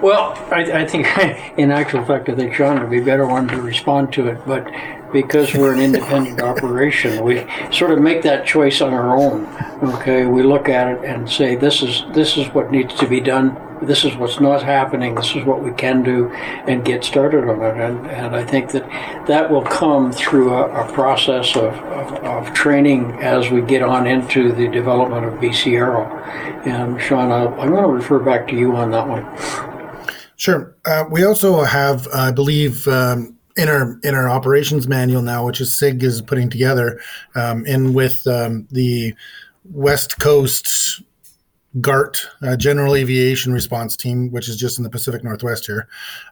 Well, 0.00 0.32
I, 0.50 0.82
I, 0.82 0.86
think, 0.86 1.06
in 1.58 1.70
actual 1.70 2.04
fact, 2.04 2.28
I 2.28 2.34
think 2.34 2.54
Sean 2.54 2.80
would 2.80 2.90
be 2.90 3.00
better 3.00 3.26
one 3.26 3.46
to 3.48 3.60
respond 3.60 4.12
to 4.14 4.28
it. 4.28 4.38
But 4.46 4.66
because 5.12 5.54
we're 5.54 5.74
an 5.74 5.80
independent 5.80 6.40
operation, 6.40 7.24
we 7.24 7.46
sort 7.70 7.90
of 7.90 8.00
make 8.00 8.22
that 8.22 8.46
choice 8.46 8.80
on 8.80 8.92
our 8.94 9.16
own. 9.16 9.46
Okay, 9.94 10.26
we 10.26 10.42
look 10.42 10.68
at 10.68 10.88
it 10.88 11.04
and 11.04 11.28
say, 11.28 11.56
this 11.56 11.82
is 11.82 12.04
this 12.12 12.36
is 12.36 12.48
what 12.48 12.70
needs 12.70 12.94
to 12.94 13.06
be 13.06 13.20
done. 13.20 13.56
This 13.82 14.04
is 14.04 14.14
what's 14.14 14.40
not 14.40 14.62
happening. 14.62 15.16
This 15.16 15.34
is 15.34 15.44
what 15.44 15.62
we 15.62 15.72
can 15.72 16.02
do, 16.02 16.30
and 16.32 16.84
get 16.84 17.02
started 17.04 17.48
on 17.48 17.62
it. 17.62 17.76
And, 17.76 18.06
and 18.06 18.36
I 18.36 18.44
think 18.44 18.70
that 18.70 18.88
that 19.26 19.50
will 19.50 19.62
come 19.62 20.12
through 20.12 20.54
a, 20.54 20.86
a 20.86 20.92
process 20.92 21.56
of, 21.56 21.74
of, 21.74 22.12
of, 22.24 22.54
training 22.54 23.12
as 23.20 23.50
we 23.50 23.60
get 23.60 23.82
on 23.82 24.06
into 24.06 24.52
the 24.52 24.68
development 24.68 25.26
of 25.26 25.34
BC 25.34 25.72
Aero. 25.72 26.06
And 26.64 27.00
Sean, 27.00 27.32
i 27.32 27.44
I'm 27.60 27.70
going 27.70 27.82
to 27.82 27.88
refer 27.88 28.20
back 28.20 28.46
to 28.48 28.54
you 28.54 28.76
on 28.76 28.92
that 28.92 29.08
one. 29.08 29.26
Sure. 30.36 30.76
Uh, 30.84 31.04
we 31.10 31.24
also 31.24 31.62
have, 31.62 32.08
I 32.14 32.30
believe, 32.30 32.86
um, 32.88 33.36
in 33.56 33.68
our 33.68 33.98
in 34.02 34.14
our 34.14 34.28
operations 34.28 34.88
manual 34.88 35.22
now, 35.22 35.44
which 35.44 35.60
is 35.60 35.78
SIG 35.78 36.02
is 36.02 36.22
putting 36.22 36.48
together, 36.48 37.00
um, 37.34 37.64
in 37.66 37.94
with 37.94 38.26
um, 38.26 38.66
the 38.70 39.14
West 39.70 40.18
Coast 40.18 41.02
GART 41.80 42.26
uh, 42.42 42.56
General 42.56 42.94
Aviation 42.94 43.52
Response 43.52 43.96
Team, 43.96 44.30
which 44.30 44.48
is 44.48 44.56
just 44.56 44.78
in 44.78 44.84
the 44.84 44.90
Pacific 44.90 45.24
Northwest 45.24 45.66
here, 45.66 45.88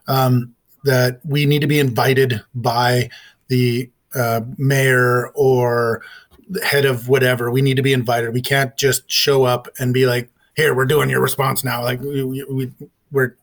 um, 0.07 0.53
that 0.83 1.19
we 1.25 1.45
need 1.45 1.61
to 1.61 1.67
be 1.67 1.79
invited 1.79 2.41
by 2.55 3.09
the 3.47 3.89
uh, 4.15 4.41
mayor 4.57 5.29
or 5.29 6.03
head 6.63 6.85
of 6.85 7.07
whatever. 7.07 7.49
We 7.49 7.61
need 7.61 7.77
to 7.77 7.83
be 7.83 7.93
invited. 7.93 8.33
We 8.33 8.41
can't 8.41 8.75
just 8.77 9.09
show 9.09 9.43
up 9.43 9.67
and 9.79 9.93
be 9.93 10.05
like, 10.05 10.29
"Here, 10.55 10.75
we're 10.75 10.85
doing 10.85 11.09
your 11.09 11.21
response 11.21 11.63
now." 11.63 11.83
Like 11.83 12.01
we, 12.01 12.23
we 12.23 12.71
we're 13.11 13.35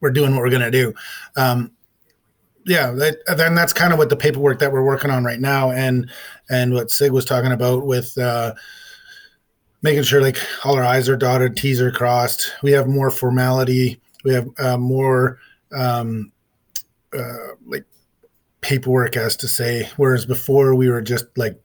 we're 0.00 0.10
doing 0.10 0.32
what 0.32 0.42
we're 0.42 0.50
to 0.50 0.70
do. 0.70 0.94
Um, 1.36 1.72
yeah, 2.66 2.90
that, 2.90 3.18
then 3.36 3.54
that's 3.54 3.72
kind 3.72 3.92
of 3.92 3.98
what 3.98 4.10
the 4.10 4.16
paperwork 4.16 4.58
that 4.58 4.72
we're 4.72 4.82
working 4.82 5.10
on 5.10 5.24
right 5.24 5.40
now, 5.40 5.70
and 5.70 6.10
and 6.50 6.74
what 6.74 6.90
Sig 6.90 7.12
was 7.12 7.24
talking 7.24 7.52
about 7.52 7.86
with 7.86 8.18
uh, 8.18 8.54
making 9.82 10.02
sure 10.02 10.20
like 10.20 10.38
all 10.64 10.74
our 10.74 10.84
I's 10.84 11.08
are 11.08 11.16
dotted, 11.16 11.56
T's 11.56 11.80
are 11.80 11.92
crossed. 11.92 12.52
We 12.62 12.72
have 12.72 12.88
more 12.88 13.10
formality. 13.10 14.00
We 14.24 14.34
have 14.34 14.48
uh, 14.58 14.76
more 14.76 15.38
um, 15.72 16.32
uh, 17.16 17.54
like 17.64 17.84
paperwork 18.62 19.16
as 19.16 19.36
to 19.36 19.48
say, 19.48 19.88
whereas 19.96 20.26
before 20.26 20.74
we 20.74 20.88
were 20.88 21.02
just 21.02 21.26
like 21.36 21.60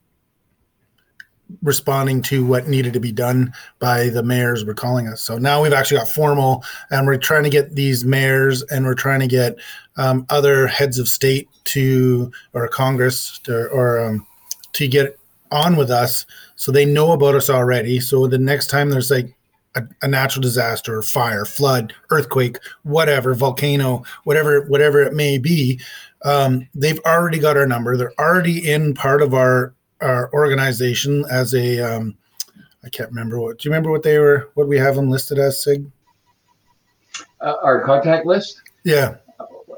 responding 1.62 2.22
to 2.24 2.46
what 2.46 2.68
needed 2.68 2.94
to 2.94 3.00
be 3.00 3.12
done 3.12 3.54
by 3.80 4.10
the 4.10 4.24
mayors 4.24 4.66
were 4.66 4.74
calling 4.74 5.08
us. 5.08 5.22
So 5.22 5.38
now 5.38 5.62
we've 5.62 5.74
actually 5.74 5.98
got 5.98 6.08
formal, 6.08 6.64
and 6.90 7.06
we're 7.06 7.18
trying 7.18 7.44
to 7.44 7.50
get 7.50 7.76
these 7.76 8.06
mayors 8.06 8.64
and 8.64 8.86
we're 8.86 8.94
trying 8.94 9.20
to 9.20 9.28
get 9.28 9.56
um, 9.98 10.26
other 10.30 10.68
heads 10.68 11.00
of 11.00 11.08
state 11.08 11.50
to 11.66 12.32
or 12.54 12.68
Congress 12.68 13.40
to, 13.40 13.68
or 13.68 14.00
um, 14.00 14.26
to 14.74 14.88
get 14.88 15.18
on 15.52 15.76
with 15.76 15.92
us, 15.92 16.26
so 16.56 16.72
they 16.72 16.86
know 16.86 17.12
about 17.12 17.36
us 17.36 17.50
already. 17.50 18.00
So 18.00 18.26
the 18.26 18.38
next 18.38 18.68
time 18.68 18.90
there's 18.90 19.12
like 19.12 19.36
a, 19.76 19.84
a 20.02 20.08
natural 20.08 20.42
disaster, 20.42 21.02
fire, 21.02 21.46
flood, 21.46 21.94
earthquake, 22.10 22.58
whatever, 22.84 23.34
volcano, 23.34 24.04
whatever, 24.24 24.62
whatever 24.62 25.02
it 25.02 25.14
may 25.14 25.38
be, 25.38 25.80
um, 26.24 26.68
they've 26.74 27.00
already 27.06 27.40
got 27.40 27.58
our 27.58 27.66
number. 27.66 27.98
They're 27.98 28.14
already 28.20 28.70
in 28.72 28.94
part 28.94 29.22
of 29.22 29.34
our 29.34 29.74
our 30.02 30.32
organization 30.34 31.26
as 31.30 31.54
a 31.54 31.80
um, 31.80 32.18
I 32.84 32.90
can't 32.90 33.10
remember 33.10 33.40
what. 33.40 33.60
Do 33.60 33.68
you 33.68 33.72
remember 33.72 33.92
what 33.92 34.04
they 34.04 34.18
were? 34.18 34.50
What 34.56 34.68
we 34.68 34.78
have 34.78 34.96
them 34.96 35.10
listed 35.10 35.38
as, 35.38 35.64
Sig? 35.64 35.86
Uh, 37.40 37.56
our 37.62 37.84
contact 37.84 38.26
list. 38.26 38.62
Yeah. 38.84 39.16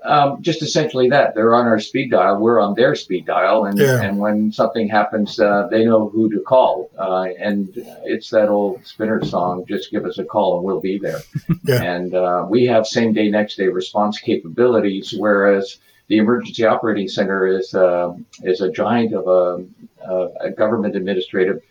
Um, 0.05 0.41
just 0.41 0.61
essentially 0.61 1.07
that 1.09 1.33
they're 1.33 1.55
on 1.55 1.65
our 1.65 1.79
speed 1.79 2.11
dial. 2.11 2.37
We're 2.37 2.59
on 2.59 2.75
their 2.75 2.93
speed 2.93 3.25
dial, 3.25 3.65
and 3.65 3.79
yeah. 3.79 4.01
and 4.01 4.17
when 4.17 4.51
something 4.51 4.89
happens, 4.89 5.39
uh, 5.39 5.67
they 5.71 5.85
know 5.85 6.09
who 6.09 6.29
to 6.29 6.41
call. 6.41 6.89
Uh, 6.97 7.27
and 7.39 7.71
it's 8.03 8.29
that 8.31 8.49
old 8.49 8.85
Spinner 8.85 9.23
song: 9.23 9.63
"Just 9.65 9.91
give 9.91 10.05
us 10.05 10.17
a 10.17 10.25
call, 10.25 10.57
and 10.57 10.65
we'll 10.65 10.81
be 10.81 10.99
there." 10.99 11.21
yeah. 11.63 11.81
And 11.81 12.13
uh, 12.13 12.45
we 12.49 12.65
have 12.65 12.85
same 12.85 13.13
day, 13.13 13.29
next 13.29 13.55
day 13.55 13.69
response 13.69 14.19
capabilities, 14.19 15.13
whereas 15.17 15.77
the 16.07 16.17
Emergency 16.17 16.65
Operating 16.65 17.07
Center 17.07 17.47
is 17.47 17.73
uh, 17.73 18.13
is 18.43 18.59
a 18.59 18.69
giant 18.69 19.13
of 19.13 19.27
a, 19.27 19.65
a, 20.07 20.27
a 20.41 20.51
government 20.51 20.95
administrative 20.95 21.61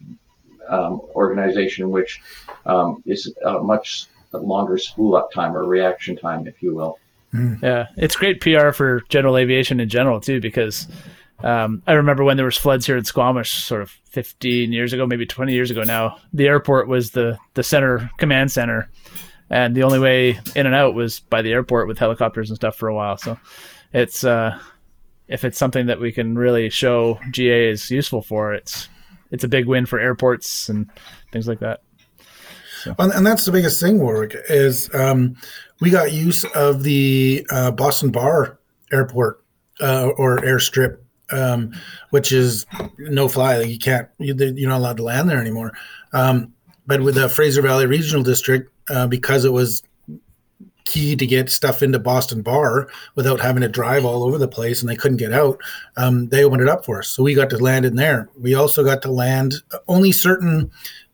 um, 0.68 1.00
organization, 1.14 1.90
which 1.90 2.20
um, 2.66 3.02
is 3.06 3.32
a 3.44 3.58
much 3.58 4.06
longer 4.32 4.78
spool 4.78 5.16
up 5.16 5.30
time 5.32 5.56
or 5.56 5.64
reaction 5.64 6.16
time, 6.16 6.46
if 6.46 6.62
you 6.62 6.74
will. 6.74 6.98
Hmm. 7.32 7.54
Yeah, 7.62 7.86
it's 7.96 8.16
great 8.16 8.40
PR 8.40 8.70
for 8.72 9.00
general 9.08 9.36
aviation 9.36 9.80
in 9.80 9.88
general 9.88 10.20
too, 10.20 10.40
because 10.40 10.86
um, 11.42 11.82
I 11.86 11.92
remember 11.92 12.24
when 12.24 12.36
there 12.36 12.46
was 12.46 12.58
floods 12.58 12.86
here 12.86 12.96
in 12.96 13.04
Squamish, 13.04 13.64
sort 13.64 13.82
of 13.82 13.90
15 14.10 14.72
years 14.72 14.92
ago, 14.92 15.06
maybe 15.06 15.26
20 15.26 15.52
years 15.52 15.70
ago 15.70 15.82
now. 15.82 16.18
The 16.32 16.46
airport 16.46 16.88
was 16.88 17.12
the 17.12 17.38
the 17.54 17.62
center 17.62 18.10
command 18.18 18.52
center, 18.52 18.90
and 19.50 19.74
the 19.74 19.82
only 19.82 19.98
way 19.98 20.38
in 20.54 20.66
and 20.66 20.74
out 20.74 20.94
was 20.94 21.20
by 21.20 21.42
the 21.42 21.52
airport 21.52 21.88
with 21.88 21.98
helicopters 21.98 22.50
and 22.50 22.56
stuff 22.56 22.76
for 22.76 22.88
a 22.88 22.94
while. 22.94 23.16
So 23.16 23.38
it's 23.92 24.24
uh, 24.24 24.58
if 25.32 25.44
it's 25.44 25.58
something 25.58 25.86
that 25.86 26.00
we 26.00 26.12
can 26.12 26.36
really 26.36 26.70
show 26.70 27.18
GA 27.30 27.70
is 27.70 27.90
useful 27.90 28.22
for, 28.22 28.52
it's 28.54 28.88
it's 29.30 29.44
a 29.44 29.48
big 29.48 29.66
win 29.66 29.86
for 29.86 29.98
airports 29.98 30.68
and 30.68 30.90
things 31.32 31.48
like 31.48 31.60
that. 31.60 31.82
So. 32.82 32.94
And 32.98 33.24
that's 33.24 33.44
the 33.44 33.52
biggest 33.52 33.80
thing, 33.80 34.00
Warwick, 34.00 34.36
is 34.48 34.92
um, 34.94 35.36
we 35.80 35.90
got 35.90 36.12
use 36.12 36.44
of 36.56 36.82
the 36.82 37.46
uh, 37.50 37.70
Boston 37.70 38.10
Bar 38.10 38.58
Airport 38.92 39.42
uh, 39.80 40.08
or 40.16 40.38
airstrip 40.38 40.98
um, 41.32 41.72
which 42.10 42.30
is 42.30 42.66
no 42.98 43.28
fly. 43.28 43.58
Like 43.58 43.68
you 43.68 43.78
can't, 43.78 44.08
you're 44.18 44.68
not 44.68 44.78
allowed 44.78 44.98
to 44.98 45.02
land 45.02 45.28
there 45.28 45.40
anymore. 45.40 45.72
Um, 46.12 46.52
but 46.86 47.00
with 47.00 47.14
the 47.14 47.28
Fraser 47.28 47.62
Valley 47.62 47.86
Regional 47.86 48.22
District, 48.22 48.70
uh, 48.90 49.06
because 49.06 49.44
it 49.44 49.52
was 49.52 49.82
key 50.84 51.16
to 51.16 51.26
get 51.26 51.50
stuff 51.50 51.82
into 51.82 51.98
Boston 51.98 52.42
Bar 52.42 52.88
without 53.14 53.40
having 53.40 53.62
to 53.62 53.68
drive 53.68 54.04
all 54.04 54.24
over 54.24 54.38
the 54.38 54.48
place 54.48 54.80
and 54.80 54.88
they 54.88 54.96
couldn't 54.96 55.18
get 55.18 55.32
out, 55.32 55.60
um, 55.96 56.28
they 56.28 56.44
opened 56.44 56.62
it 56.62 56.68
up 56.68 56.84
for 56.84 56.98
us. 56.98 57.08
So 57.08 57.22
we 57.22 57.34
got 57.34 57.50
to 57.50 57.58
land 57.58 57.84
in 57.84 57.96
there. 57.96 58.28
We 58.40 58.54
also 58.54 58.84
got 58.84 59.02
to 59.02 59.10
land, 59.10 59.54
only 59.88 60.12
certain 60.12 60.70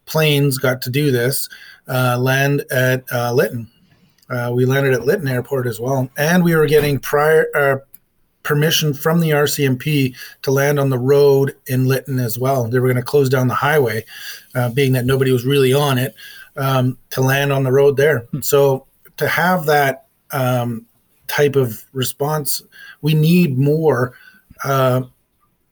planes 0.07 0.59
got 0.59 0.83
to 0.83 0.91
do 0.91 1.11
this, 1.11 1.49
uh, 1.89 2.19
land 2.19 2.65
at 2.71 3.05
uh, 3.13 3.33
Lytton. 3.33 3.71
Uh, 4.31 4.53
we 4.55 4.67
landed 4.67 4.93
at 4.93 5.07
Lytton 5.07 5.29
Airport 5.29 5.67
as 5.67 5.81
well. 5.81 6.11
And 6.17 6.45
we 6.45 6.55
were 6.55 6.67
getting 6.67 6.99
prior 6.99 7.47
uh, 7.55 7.77
permission 8.43 8.95
from 8.95 9.21
the 9.21 9.31
RCMP 9.31 10.17
to 10.43 10.51
land 10.51 10.81
on 10.81 10.91
the 10.91 10.99
road 10.99 11.55
in 11.67 11.87
Lytton 11.87 12.19
as 12.19 12.39
well. 12.39 12.69
They 12.69 12.79
were 12.79 12.89
going 12.89 12.97
to 12.97 13.03
close 13.03 13.29
down 13.29 13.49
the 13.49 13.55
highway, 13.55 14.05
uh, 14.55 14.71
being 14.71 14.93
that 14.95 15.05
nobody 15.05 15.33
was 15.33 15.45
really 15.45 15.73
on 15.73 15.99
it, 15.99 16.15
um, 16.57 16.99
to 17.11 17.21
land 17.21 17.53
on 17.53 17.63
the 17.63 17.73
road 17.73 17.97
there. 17.97 18.27
So 18.41 18.87
to 19.19 19.29
have 19.29 19.67
that 19.67 20.07
um, 20.33 20.87
type 21.27 21.57
of 21.57 21.85
response, 21.93 22.63
we 23.03 23.15
need 23.15 23.59
more 23.59 24.15
uh, 24.65 25.03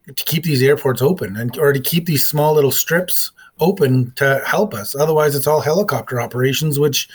to 0.07 0.25
keep 0.25 0.45
these 0.45 0.63
airports 0.63 1.03
open 1.03 1.37
and 1.37 1.59
or 1.59 1.73
to 1.73 1.81
keep 1.81 2.07
these 2.07 2.25
small 2.25 2.55
little 2.55 2.71
strips 2.71 3.33
open 3.59 4.13
to 4.17 4.43
help 4.47 4.75
us. 4.75 4.95
Otherwise, 4.95 5.35
it's 5.35 5.47
all 5.47 5.61
helicopter 5.61 6.21
operations, 6.21 6.79
which 6.79 7.09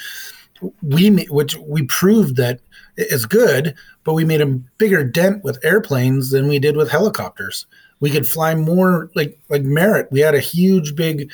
we 0.82 1.26
which 1.30 1.56
we 1.58 1.84
proved 1.84 2.36
that 2.36 2.60
is 2.98 3.26
good, 3.26 3.76
but 4.04 4.14
we 4.14 4.26
made 4.26 4.42
a 4.42 4.48
bigger 4.78 5.04
dent 5.04 5.44
with 5.44 5.64
airplanes 5.64 6.32
than 6.32 6.48
we 6.48 6.60
did 6.60 6.76
with 6.76 6.90
helicopters. 6.92 7.66
We 8.00 8.10
could 8.10 8.28
fly 8.28 8.56
more 8.56 9.10
like 9.16 9.40
like 9.50 9.64
Merritt. 9.64 10.12
We 10.12 10.20
had 10.20 10.36
a 10.36 10.40
huge 10.40 10.96
big 10.96 11.32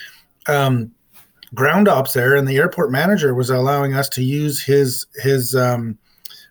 um, 0.48 0.92
ground 1.54 1.88
ops 1.88 2.14
there, 2.14 2.36
and 2.36 2.48
the 2.48 2.58
airport 2.58 2.92
manager 2.92 3.34
was 3.34 3.50
allowing 3.50 3.94
us 3.94 4.10
to 4.10 4.24
use 4.24 4.62
his 4.62 5.06
his 5.16 5.56
um, 5.56 5.98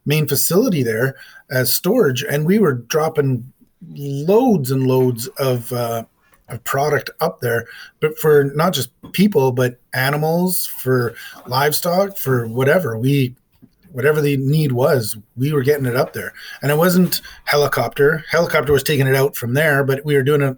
main 0.04 0.26
facility 0.26 0.82
there 0.82 1.16
as 1.50 1.72
storage, 1.72 2.22
and 2.22 2.46
we 2.46 2.58
were 2.58 2.74
dropping 2.74 3.52
loads 3.94 4.70
and 4.70 4.86
loads 4.86 5.26
of 5.38 5.72
uh, 5.72 6.04
of 6.48 6.62
product 6.64 7.10
up 7.20 7.40
there, 7.40 7.66
but 8.00 8.18
for 8.18 8.44
not 8.54 8.72
just 8.72 8.90
people, 9.12 9.52
but 9.52 9.80
animals, 9.94 10.66
for 10.66 11.14
livestock, 11.46 12.16
for 12.16 12.46
whatever 12.46 12.96
we 12.96 13.34
whatever 13.92 14.20
the 14.20 14.36
need 14.36 14.72
was, 14.72 15.16
we 15.36 15.54
were 15.54 15.62
getting 15.62 15.86
it 15.86 15.96
up 15.96 16.12
there. 16.12 16.34
And 16.60 16.70
it 16.70 16.76
wasn't 16.76 17.22
helicopter. 17.44 18.24
Helicopter 18.30 18.70
was 18.70 18.82
taking 18.82 19.06
it 19.06 19.14
out 19.14 19.34
from 19.34 19.54
there, 19.54 19.84
but 19.84 20.04
we 20.04 20.14
were 20.14 20.22
doing 20.22 20.42
it 20.42 20.56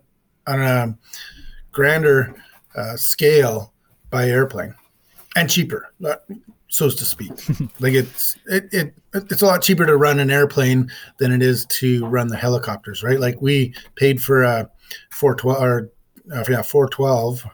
on 0.49 0.61
a 0.61 0.99
grander 1.71 2.35
uh, 2.75 2.97
scale 2.97 3.73
by 4.11 4.29
airplane 4.29 4.75
and 5.37 5.51
cheaper, 5.51 5.93
uh, 6.05 6.17
so 6.69 6.91
to 6.91 7.05
speak. 7.05 7.31
like 7.81 7.95
it's 7.95 8.37
it, 8.47 8.69
it 8.73 8.95
it's 9.13 9.43
a 9.43 9.47
lot 9.47 9.63
cheaper 9.63 9.87
to 9.87 9.97
run 9.97 10.19
an 10.19 10.31
airplane 10.31 10.91
than 11.19 11.33
it 11.33 11.43
is 11.43 11.65
to 11.67 12.05
run 12.07 12.29
the 12.29 12.37
helicopters, 12.37 13.03
right? 13.03 13.21
Like 13.21 13.41
we 13.41 13.75
paid 13.97 14.23
for 14.23 14.43
a 14.43 14.71
412 15.11 15.63
or 15.63 15.91
uh, 16.33 16.45
yeah 16.49 16.63
412, 16.63 17.45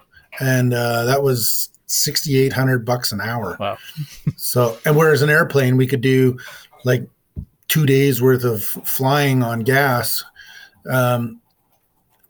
and 0.40 0.74
uh, 0.74 1.04
that 1.04 1.22
was 1.22 1.70
6,800 1.86 2.84
bucks 2.84 3.12
an 3.12 3.20
hour. 3.20 3.56
Wow. 3.60 3.78
so 4.36 4.78
and 4.84 4.96
whereas 4.96 5.22
an 5.22 5.30
airplane 5.30 5.76
we 5.76 5.86
could 5.86 6.00
do 6.00 6.38
like 6.84 7.06
two 7.68 7.86
days 7.86 8.20
worth 8.20 8.44
of 8.44 8.62
flying 8.62 9.42
on 9.42 9.60
gas. 9.60 10.24
Um, 10.90 11.40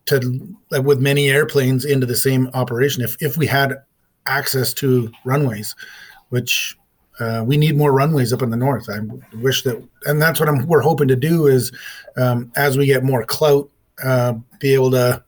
to 0.07 0.57
with 0.83 1.01
many 1.01 1.31
airplanes 1.31 1.87
into 1.87 2.07
the 2.07 2.15
same 2.15 2.51
operation 2.53 3.03
if 3.03 3.17
if 3.21 3.39
we 3.39 3.47
had 3.47 3.75
access 4.27 4.73
to 4.75 5.11
runways, 5.25 5.75
which 6.31 6.77
uh, 7.21 7.45
we 7.47 7.57
need 7.57 7.77
more 7.77 7.93
runways 7.93 8.33
up 8.33 8.43
in 8.43 8.51
the 8.51 8.57
north. 8.57 8.89
I 8.89 8.99
wish 9.37 9.63
that, 9.63 9.83
and 10.07 10.21
that's 10.21 10.41
what 10.41 10.49
I'm, 10.49 10.67
we're 10.67 10.81
hoping 10.81 11.09
to 11.09 11.17
do 11.17 11.47
is 11.47 11.73
um, 12.17 12.51
as 12.57 12.77
we 12.77 12.87
get 12.87 13.05
more 13.05 13.25
clout, 13.25 13.71
uh, 14.03 14.35
be 14.59 14.75
able 14.75 14.91
to 14.93 15.23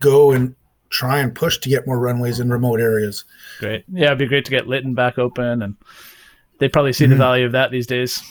go 0.00 0.32
and 0.32 0.54
try 0.88 1.20
and 1.20 1.34
push 1.34 1.58
to 1.58 1.68
get 1.68 1.86
more 1.86 1.98
runways 1.98 2.40
in 2.40 2.50
remote 2.50 2.80
areas. 2.80 3.24
Great. 3.58 3.84
Yeah, 3.92 4.06
it'd 4.06 4.18
be 4.18 4.26
great 4.26 4.44
to 4.46 4.50
get 4.50 4.66
Lytton 4.66 4.94
back 4.94 5.18
open, 5.18 5.62
and 5.62 5.76
they 6.58 6.68
probably 6.68 6.92
see 6.92 7.04
mm-hmm. 7.04 7.12
the 7.12 7.18
value 7.18 7.46
of 7.46 7.52
that 7.52 7.70
these 7.70 7.86
days. 7.86 8.22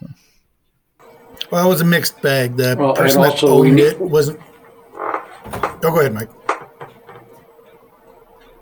So. 0.00 0.08
Well, 1.50 1.66
it 1.66 1.68
was 1.68 1.80
a 1.80 1.84
mixed 1.84 2.20
bag. 2.22 2.56
The 2.56 2.76
well, 2.78 2.94
person 2.94 3.22
that 3.22 3.42
owned 3.44 3.76
need- 3.76 3.84
it 3.84 4.00
wasn't. 4.00 4.40
Oh, 4.96 5.78
go 5.80 6.00
ahead, 6.00 6.12
Mike. 6.12 6.30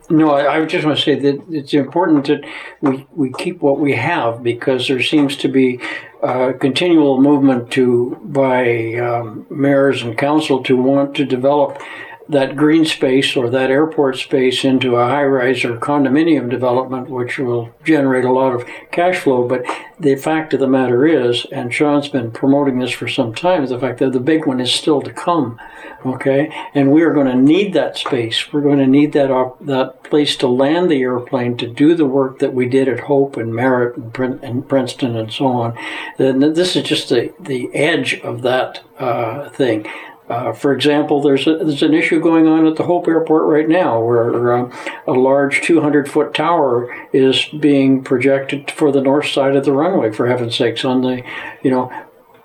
No, 0.09 0.31
I, 0.31 0.59
I 0.61 0.65
just 0.67 0.85
want 0.85 0.99
to 0.99 1.03
say 1.03 1.17
that 1.19 1.43
it's 1.51 1.75
important 1.75 2.27
that 2.27 2.45
we, 2.81 3.07
we 3.13 3.33
keep 3.33 3.61
what 3.61 3.81
we 3.81 3.95
have 3.95 4.43
because 4.43 4.87
there 4.87 5.03
seems 5.03 5.37
to 5.39 5.49
be 5.49 5.81
a 6.23 6.55
continual 6.55 7.21
movement 7.21 7.73
to 7.73 8.17
by 8.23 8.95
um, 8.95 9.47
mayors 9.51 10.03
and 10.03 10.17
council 10.17 10.63
to 10.65 10.77
want 10.77 11.17
to 11.17 11.25
develop 11.25 11.83
that 12.29 12.57
green 12.57 12.85
space 12.85 13.37
or 13.37 13.49
that 13.51 13.71
airport 13.71 14.17
space 14.17 14.65
into 14.65 14.97
a 14.97 15.07
high 15.07 15.25
rise 15.25 15.65
or 15.65 15.77
condominium 15.77 16.51
development, 16.51 17.09
which 17.09 17.39
will 17.39 17.73
generate 17.85 18.25
a 18.25 18.33
lot 18.33 18.53
of 18.53 18.67
cash 18.91 19.19
flow. 19.19 19.47
But 19.47 19.65
the 19.99 20.17
fact 20.17 20.53
of 20.53 20.61
the 20.61 20.67
matter 20.67 21.07
is, 21.07 21.47
and 21.53 21.73
Sean's 21.73 22.09
been 22.09 22.31
promoting 22.31 22.79
this 22.79 22.91
for 22.91 23.09
some 23.09 23.35
time, 23.35 23.65
the 23.67 23.79
fact 23.79 23.99
that 24.01 24.13
the 24.13 24.21
big 24.21 24.47
one 24.47 24.61
is 24.61 24.73
still 24.73 25.01
to 25.03 25.13
come. 25.13 25.59
Okay, 26.05 26.53
and 26.75 26.93
we 26.93 27.03
are 27.03 27.13
going 27.13 27.27
to 27.27 27.35
need 27.35 27.73
that 27.73 27.97
space. 27.97 28.53
We're 28.53 28.61
going 28.61 28.79
to 28.79 28.87
need 28.87 29.13
that 29.15 29.31
op- 29.31 29.65
that 29.65 30.05
place 30.05 30.37
to 30.37 30.47
land 30.47 30.91
the 30.91 31.01
airplane 31.03 31.57
to 31.57 31.67
do 31.67 31.95
the 31.95 32.05
work 32.05 32.39
that 32.39 32.55
we 32.55 32.69
did 32.69 32.87
at 32.87 33.01
Hope 33.01 33.37
and 33.37 33.53
Merritt 33.53 33.97
and, 33.97 34.15
Prin- 34.15 34.41
and 34.43 34.69
Princeton 34.69 35.17
and 35.17 35.33
so 35.33 35.47
on. 35.47 35.77
And 36.19 36.43
this 36.43 36.77
is 36.77 36.85
just 36.85 37.09
the 37.09 37.33
the 37.41 37.75
edge 37.75 38.21
of 38.21 38.43
that 38.43 38.83
uh, 38.99 39.49
thing. 39.49 39.87
Uh, 40.29 40.53
for 40.53 40.73
example, 40.73 41.23
there's 41.23 41.47
a, 41.47 41.57
there's 41.59 41.83
an 41.83 41.95
issue 41.95 42.21
going 42.21 42.49
on 42.49 42.67
at 42.67 42.77
the 42.77 42.83
Hope 42.83 43.07
Airport 43.07 43.45
right 43.45 43.69
now 43.69 44.03
where 44.03 44.57
uh, 44.57 44.77
a 45.07 45.13
large 45.13 45.63
200 45.63 46.11
foot 46.11 46.35
tower 46.35 46.93
is 47.13 47.45
being 47.61 48.03
projected 48.03 48.71
for 48.73 48.91
the 48.91 49.01
north 49.01 49.29
side 49.29 49.55
of 49.55 49.65
the 49.65 49.73
runway. 49.73 50.11
For 50.11 50.27
heaven's 50.27 50.57
sakes, 50.57 50.85
on 50.85 51.03
the 51.03 51.23
you 51.63 51.71
know 51.71 51.93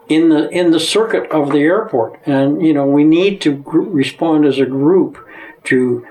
in 0.10 0.30
the 0.30 0.50
in 0.50 0.72
the 0.72 0.80
circuit 0.80 1.30
of 1.32 1.52
the 1.52 1.60
airport, 1.60 2.20
and 2.28 2.64
you 2.64 2.74
know 2.74 2.86
we 2.86 3.04
need 3.04 3.42
to 3.42 3.56
gr- 3.56 3.80
respond 3.80 4.46
as 4.46 4.60
a 4.60 4.66
group 4.66 5.18
to 5.64 6.06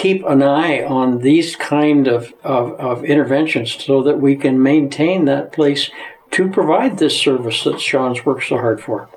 keep 0.00 0.24
an 0.24 0.42
eye 0.42 0.82
on 0.82 1.18
these 1.18 1.56
kind 1.56 2.08
of, 2.08 2.32
of, 2.42 2.72
of 2.80 3.04
interventions 3.04 3.84
so 3.84 4.02
that 4.02 4.18
we 4.18 4.34
can 4.34 4.62
maintain 4.62 5.26
that 5.26 5.52
place 5.52 5.90
to 6.30 6.48
provide 6.48 6.96
this 6.96 7.18
service 7.18 7.64
that 7.64 7.78
Sean's 7.80 8.24
worked 8.24 8.44
so 8.44 8.56
hard 8.56 8.80
for. 8.80 9.10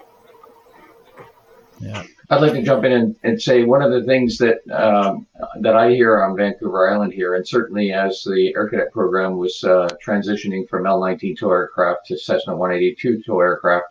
Yeah. 1.84 2.04
I'd 2.30 2.42
like 2.42 2.54
to 2.54 2.64
jump 2.64 2.86
in 2.86 2.94
and, 2.94 3.16
and 3.24 3.42
say 3.42 3.66
one 3.66 3.82
of 3.82 3.92
the 3.92 4.04
things 4.04 4.38
that 4.38 4.60
um, 4.72 5.28
that 5.60 5.76
I 5.76 5.92
hear 5.92 6.24
on 6.24 6.38
Vancouver 6.38 6.90
Island 6.90 7.12
here, 7.12 7.36
and 7.36 7.46
certainly 7.46 7.92
as 7.92 8.24
the 8.24 8.54
Air 8.56 8.70
Cadet 8.70 8.94
program 8.94 9.38
was 9.38 9.64
uh, 9.64 9.90
transitioning 10.04 10.68
from 10.70 10.86
L-19 10.88 11.38
tow 11.38 11.52
aircraft 11.52 12.08
to 12.08 12.18
Cessna 12.18 12.56
182 12.56 13.24
tow 13.24 13.42
aircraft, 13.42 13.86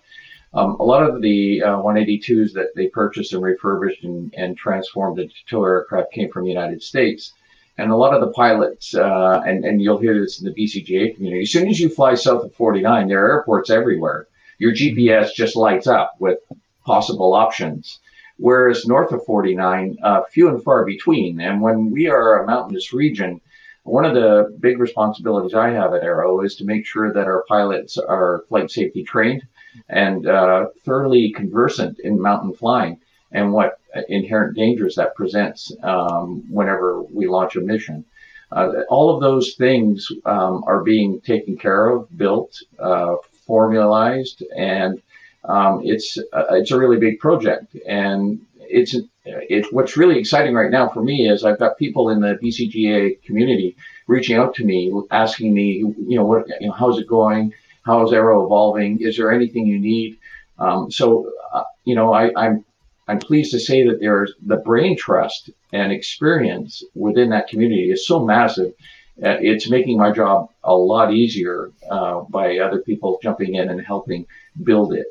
um, 0.55 0.77
a 0.81 0.85
lot 0.85 1.03
of 1.03 1.21
the 1.21 1.63
uh, 1.63 1.77
182s 1.77 2.53
that 2.55 2.75
they 2.75 2.89
purchased 2.89 3.35
and 3.35 3.43
refurbished 3.43 4.05
and, 4.05 4.33
and 4.37 4.57
transformed 4.57 5.19
into 5.19 5.35
tow 5.49 5.65
aircraft 5.65 6.13
came 6.13 6.31
from 6.31 6.45
the 6.45 6.51
United 6.51 6.83
States. 6.83 7.33
And 7.79 7.91
a 7.91 7.97
lot 7.97 8.15
of 8.15 8.21
the 8.21 8.33
pilots, 8.33 8.95
uh, 8.95 9.43
and, 9.47 9.65
and 9.65 9.81
you'll 9.81 9.99
hear 9.99 10.19
this 10.19 10.41
in 10.41 10.47
the 10.47 10.55
BCGA 10.55 11.15
community, 11.15 11.43
as 11.43 11.51
soon 11.51 11.69
as 11.69 11.81
you 11.81 11.89
fly 11.89 12.15
south 12.15 12.45
of 12.45 12.55
49, 12.55 13.09
there 13.09 13.25
are 13.25 13.31
airports 13.31 13.71
everywhere. 13.71 14.27
Your 14.59 14.73
GPS 14.73 15.33
just 15.35 15.57
lights 15.57 15.87
up 15.87 16.15
with 16.19 16.39
possible 16.85 17.35
options. 17.35 18.01
Whereas 18.39 18.87
north 18.87 19.13
of 19.13 19.25
49, 19.25 19.99
uh, 20.03 20.23
few 20.31 20.49
and 20.49 20.63
far 20.63 20.85
between. 20.85 21.41
And 21.41 21.61
when 21.61 21.91
we 21.91 22.09
are 22.09 22.43
a 22.43 22.47
mountainous 22.47 22.93
region, 22.93 23.41
one 23.85 24.05
of 24.05 24.15
the 24.15 24.57
big 24.61 24.79
responsibilities 24.79 25.55
I 25.55 25.71
have 25.71 25.93
at 25.93 26.05
Aero 26.05 26.41
is 26.43 26.57
to 26.57 26.65
make 26.65 26.87
sure 26.87 27.13
that 27.13 27.27
our 27.27 27.45
pilots 27.49 27.99
are 27.99 28.45
flight 28.49 28.71
safety 28.71 29.03
trained 29.03 29.43
and 29.89 30.27
uh, 30.27 30.67
thoroughly 30.85 31.33
conversant 31.33 31.99
in 32.01 32.21
mountain 32.21 32.53
flying 32.53 33.01
and 33.33 33.53
what 33.53 33.79
inherent 34.09 34.57
dangers 34.57 34.95
that 34.95 35.15
presents 35.15 35.73
um, 35.83 36.45
whenever 36.51 37.03
we 37.03 37.27
launch 37.27 37.57
a 37.57 37.61
mission. 37.61 38.05
Uh, 38.53 38.83
all 38.91 39.15
of 39.15 39.21
those 39.21 39.55
things 39.55 40.09
um, 40.27 40.63
are 40.67 40.83
being 40.83 41.21
taken 41.23 41.57
care 41.57 41.89
of, 41.89 42.17
built, 42.17 42.61
uh, 42.79 43.17
formalized, 43.47 44.43
and 44.57 45.01
um, 45.45 45.81
it's 45.85 46.19
it's 46.33 46.71
a 46.71 46.79
really 46.79 46.99
big 46.99 47.19
project, 47.19 47.77
and 47.87 48.41
it's 48.73 48.97
it's 49.25 49.73
what's 49.73 49.97
really 49.97 50.19
exciting 50.19 50.55
right 50.55 50.71
now 50.71 50.89
for 50.89 51.03
me 51.03 51.29
is 51.29 51.45
I've 51.45 51.59
got 51.59 51.79
people 51.79 52.11
in 52.11 52.21
the 52.21 52.39
BCGA 52.43 53.23
community 53.23 53.77
reaching 54.07 54.37
out 54.37 54.55
to 54.57 54.65
me, 54.65 54.93
asking 55.11 55.55
me, 55.55 55.85
you 56.09 56.17
know, 56.17 56.25
what, 56.25 56.49
you 56.61 56.69
know, 56.69 56.73
how's 56.73 56.99
it 56.99 57.07
going? 57.07 57.53
How 57.85 58.05
is 58.05 58.13
Aero 58.13 58.45
evolving? 58.45 59.01
Is 59.01 59.17
there 59.17 59.33
anything 59.33 59.67
you 59.67 59.79
need? 59.79 60.19
Um, 60.59 60.91
so, 60.91 61.31
uh, 61.53 61.65
you 61.85 61.95
know, 61.95 62.13
I, 62.13 62.31
I'm 62.37 62.65
I'm 63.09 63.19
pleased 63.19 63.51
to 63.53 63.61
say 63.61 63.87
that 63.87 64.01
there's 64.01 64.33
the 64.47 64.57
brain 64.57 64.97
trust 64.97 65.51
and 65.73 65.93
experience 65.93 66.85
within 66.95 67.31
that 67.31 67.49
community 67.49 67.91
is 67.91 68.07
so 68.07 68.25
massive. 68.25 68.73
Uh, 69.23 69.37
it's 69.41 69.69
making 69.69 69.99
my 69.99 70.11
job 70.11 70.49
a 70.65 70.75
lot 70.75 71.13
easier 71.13 71.71
uh, 71.91 72.21
by 72.31 72.59
other 72.59 72.79
people 72.81 73.19
jumping 73.23 73.57
in 73.57 73.69
and 73.69 73.81
helping 73.85 74.27
build 74.63 74.95
it. 74.95 75.07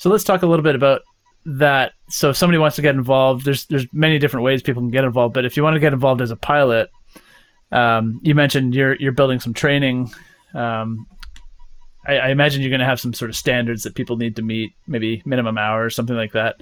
So 0.00 0.08
let's 0.08 0.24
talk 0.24 0.40
a 0.40 0.46
little 0.46 0.62
bit 0.62 0.74
about 0.74 1.02
that. 1.44 1.92
So 2.08 2.30
if 2.30 2.36
somebody 2.38 2.56
wants 2.56 2.76
to 2.76 2.82
get 2.82 2.94
involved, 2.94 3.44
there's 3.44 3.66
there's 3.66 3.86
many 3.92 4.18
different 4.18 4.44
ways 4.44 4.62
people 4.62 4.80
can 4.80 4.90
get 4.90 5.04
involved. 5.04 5.34
But 5.34 5.44
if 5.44 5.58
you 5.58 5.62
want 5.62 5.74
to 5.74 5.80
get 5.80 5.92
involved 5.92 6.22
as 6.22 6.30
a 6.30 6.36
pilot, 6.36 6.88
um, 7.70 8.18
you 8.22 8.34
mentioned 8.34 8.74
you're 8.74 8.94
you're 8.94 9.12
building 9.12 9.40
some 9.40 9.52
training. 9.52 10.10
Um, 10.54 11.06
I, 12.06 12.16
I, 12.16 12.28
imagine 12.30 12.62
you're 12.62 12.70
going 12.70 12.80
to 12.80 12.86
have 12.86 12.98
some 12.98 13.12
sort 13.12 13.28
of 13.28 13.36
standards 13.36 13.82
that 13.82 13.94
people 13.94 14.16
need 14.16 14.36
to 14.36 14.42
meet, 14.42 14.72
maybe 14.86 15.22
minimum 15.26 15.58
hours, 15.58 15.94
something 15.94 16.16
like 16.16 16.32
that. 16.32 16.56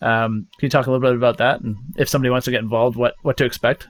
Um, 0.00 0.46
can 0.56 0.66
you 0.66 0.70
talk 0.70 0.86
a 0.86 0.90
little 0.92 1.04
bit 1.04 1.16
about 1.16 1.38
that, 1.38 1.62
and 1.62 1.76
if 1.96 2.08
somebody 2.08 2.30
wants 2.30 2.44
to 2.44 2.52
get 2.52 2.62
involved, 2.62 2.96
what 2.96 3.16
what 3.22 3.36
to 3.38 3.44
expect? 3.44 3.88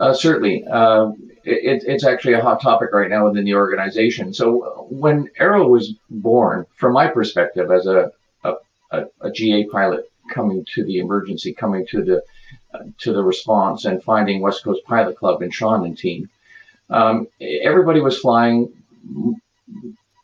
Uh, 0.00 0.14
certainly, 0.14 0.64
uh, 0.66 1.10
it, 1.44 1.82
it's 1.86 2.04
actually 2.04 2.34
a 2.34 2.40
hot 2.40 2.60
topic 2.60 2.90
right 2.92 3.10
now 3.10 3.26
within 3.26 3.44
the 3.44 3.54
organization. 3.54 4.32
So 4.32 4.86
when 4.90 5.28
Aero 5.38 5.66
was 5.66 5.94
born, 6.10 6.66
from 6.76 6.92
my 6.92 7.08
perspective 7.08 7.70
as 7.70 7.86
a 7.86 8.12
a, 8.44 8.54
a, 8.92 9.04
a 9.22 9.30
GA 9.30 9.64
pilot 9.66 10.10
coming 10.30 10.64
to 10.74 10.84
the 10.84 10.98
emergency, 10.98 11.52
coming 11.52 11.86
to 11.88 12.04
the 12.04 12.22
to 12.98 13.12
the 13.12 13.22
response, 13.22 13.86
and 13.86 14.02
finding 14.02 14.40
West 14.40 14.62
Coast 14.62 14.84
Pilot 14.84 15.16
Club 15.16 15.42
and 15.42 15.52
Sean 15.52 15.84
and 15.84 15.96
team, 15.96 16.28
um, 16.90 17.26
everybody 17.40 18.00
was 18.00 18.18
flying 18.18 18.72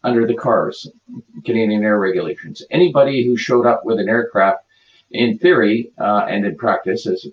under 0.05 0.27
the 0.27 0.35
CARS, 0.35 0.89
Canadian 1.45 1.83
Air 1.83 1.99
Regulations. 1.99 2.63
Anybody 2.71 3.25
who 3.25 3.37
showed 3.37 3.67
up 3.67 3.85
with 3.85 3.99
an 3.99 4.09
aircraft, 4.09 4.65
in 5.15 5.39
theory 5.39 5.93
uh, 5.99 6.27
and 6.29 6.45
in 6.45 6.57
practice, 6.57 7.07
as 7.07 7.27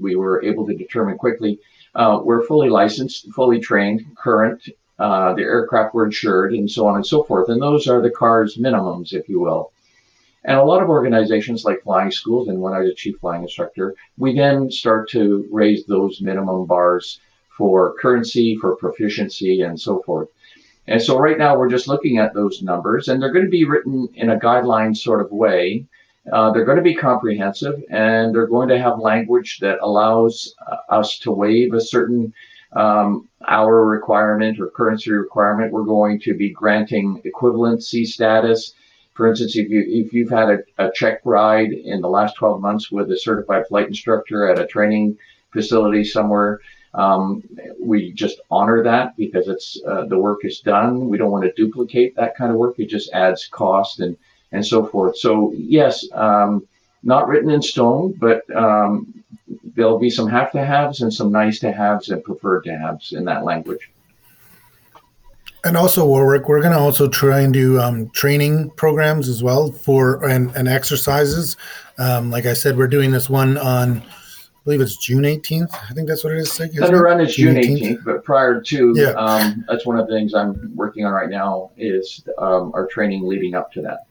we 0.00 0.14
were 0.16 0.42
able 0.42 0.66
to 0.66 0.74
determine 0.74 1.18
quickly, 1.18 1.58
uh, 1.94 2.20
were 2.22 2.44
fully 2.44 2.68
licensed, 2.68 3.32
fully 3.32 3.60
trained, 3.60 4.04
current. 4.16 4.68
Uh, 4.98 5.34
the 5.34 5.42
aircraft 5.42 5.94
were 5.94 6.04
insured, 6.04 6.52
and 6.54 6.70
so 6.70 6.86
on 6.86 6.96
and 6.96 7.06
so 7.06 7.24
forth. 7.24 7.48
And 7.48 7.60
those 7.60 7.88
are 7.88 8.00
the 8.00 8.10
CARS 8.10 8.56
minimums, 8.58 9.12
if 9.12 9.28
you 9.28 9.40
will. 9.40 9.72
And 10.44 10.58
a 10.58 10.64
lot 10.64 10.82
of 10.82 10.88
organizations 10.88 11.64
like 11.64 11.82
flying 11.82 12.10
schools, 12.10 12.48
and 12.48 12.60
when 12.60 12.74
I 12.74 12.80
was 12.80 12.90
a 12.90 12.94
chief 12.94 13.16
flying 13.18 13.42
instructor, 13.42 13.94
we 14.18 14.36
then 14.36 14.70
start 14.70 15.08
to 15.10 15.48
raise 15.50 15.86
those 15.86 16.20
minimum 16.20 16.66
bars 16.66 17.18
for 17.56 17.94
currency, 17.94 18.56
for 18.56 18.76
proficiency, 18.76 19.62
and 19.62 19.80
so 19.80 20.02
forth. 20.02 20.28
And 20.86 21.00
so 21.00 21.18
right 21.18 21.38
now 21.38 21.56
we're 21.56 21.70
just 21.70 21.88
looking 21.88 22.18
at 22.18 22.34
those 22.34 22.62
numbers 22.62 23.08
and 23.08 23.20
they're 23.20 23.32
going 23.32 23.46
to 23.46 23.50
be 23.50 23.64
written 23.64 24.08
in 24.14 24.28
a 24.28 24.38
guideline 24.38 24.96
sort 24.96 25.22
of 25.22 25.32
way. 25.32 25.86
Uh, 26.32 26.50
they're 26.52 26.64
going 26.64 26.78
to 26.78 26.82
be 26.82 26.94
comprehensive 26.94 27.82
and 27.90 28.34
they're 28.34 28.46
going 28.46 28.68
to 28.68 28.78
have 28.78 28.98
language 28.98 29.58
that 29.60 29.78
allows 29.82 30.54
uh, 30.70 30.76
us 30.88 31.18
to 31.18 31.30
waive 31.30 31.74
a 31.74 31.80
certain 31.80 32.32
um, 32.72 33.28
hour 33.46 33.86
requirement 33.86 34.58
or 34.58 34.68
currency 34.68 35.12
requirement. 35.12 35.72
We're 35.72 35.84
going 35.84 36.20
to 36.20 36.34
be 36.34 36.50
granting 36.50 37.22
equivalency 37.24 38.06
status. 38.06 38.72
For 39.12 39.28
instance, 39.28 39.56
if 39.56 39.68
you 39.68 39.84
if 39.86 40.12
you've 40.12 40.30
had 40.30 40.50
a, 40.50 40.58
a 40.78 40.90
check 40.92 41.20
ride 41.24 41.72
in 41.72 42.00
the 42.00 42.08
last 42.08 42.36
12 42.36 42.60
months 42.60 42.90
with 42.90 43.10
a 43.12 43.18
certified 43.18 43.66
flight 43.68 43.86
instructor 43.86 44.50
at 44.50 44.58
a 44.58 44.66
training 44.66 45.18
facility 45.52 46.02
somewhere, 46.02 46.60
um, 46.94 47.42
we 47.80 48.12
just 48.12 48.40
honor 48.50 48.82
that 48.82 49.16
because 49.16 49.46
it's 49.46 49.80
uh, 49.86 50.06
the 50.06 50.18
work 50.18 50.44
is 50.44 50.60
done. 50.60 51.08
We 51.08 51.18
don't 51.18 51.30
want 51.30 51.44
to 51.44 51.52
duplicate 51.52 52.16
that 52.16 52.36
kind 52.36 52.50
of 52.50 52.56
work. 52.56 52.78
It 52.78 52.88
just 52.88 53.12
adds 53.12 53.46
cost 53.46 54.00
and 54.00 54.16
and 54.54 54.66
so 54.66 54.86
forth. 54.86 55.18
So 55.18 55.52
yes, 55.56 56.06
um, 56.12 56.66
not 57.02 57.28
written 57.28 57.50
in 57.50 57.60
stone, 57.60 58.14
but 58.18 58.42
um, 58.56 59.12
there'll 59.74 59.98
be 59.98 60.10
some 60.10 60.28
have 60.28 60.52
to 60.52 60.64
haves 60.64 61.02
and 61.02 61.12
some 61.12 61.30
nice 61.30 61.58
to 61.60 61.72
haves 61.72 62.08
and 62.08 62.24
preferred 62.24 62.64
to 62.64 62.78
haves 62.78 63.12
in 63.12 63.24
that 63.26 63.44
language. 63.44 63.90
And 65.64 65.78
also, 65.78 66.06
Warwick, 66.06 66.46
we're 66.46 66.60
going 66.60 66.74
to 66.74 66.78
also 66.78 67.08
try 67.08 67.40
and 67.40 67.52
do 67.52 67.80
um, 67.80 68.10
training 68.10 68.70
programs 68.72 69.28
as 69.28 69.42
well 69.42 69.72
for 69.72 70.22
and, 70.28 70.54
and 70.54 70.68
exercises. 70.68 71.56
Um, 71.98 72.30
like 72.30 72.44
I 72.44 72.52
said, 72.52 72.76
we're 72.76 72.86
doing 72.86 73.12
this 73.12 73.30
one 73.30 73.56
on 73.56 74.02
I 74.64 74.64
believe 74.64 74.80
it's 74.80 74.96
June 74.96 75.24
18th. 75.24 75.74
I 75.74 75.92
think 75.92 76.08
that's 76.08 76.24
what 76.24 76.32
it 76.32 76.38
is. 76.38 76.56
Thunder 76.56 77.02
Run 77.02 77.20
is 77.20 77.34
June 77.34 77.56
18th, 77.56 77.80
18th, 77.80 78.04
but 78.04 78.24
prior 78.24 78.62
to, 78.62 78.94
yeah. 78.96 79.10
um, 79.10 79.62
that's 79.68 79.84
one 79.84 79.98
of 79.98 80.06
the 80.06 80.14
things 80.14 80.32
I'm 80.32 80.74
working 80.74 81.04
on 81.04 81.12
right 81.12 81.28
now 81.28 81.70
is 81.76 82.24
um, 82.38 82.72
our 82.74 82.86
training 82.86 83.26
leading 83.26 83.54
up 83.54 83.70
to 83.72 83.82
that. 83.82 84.06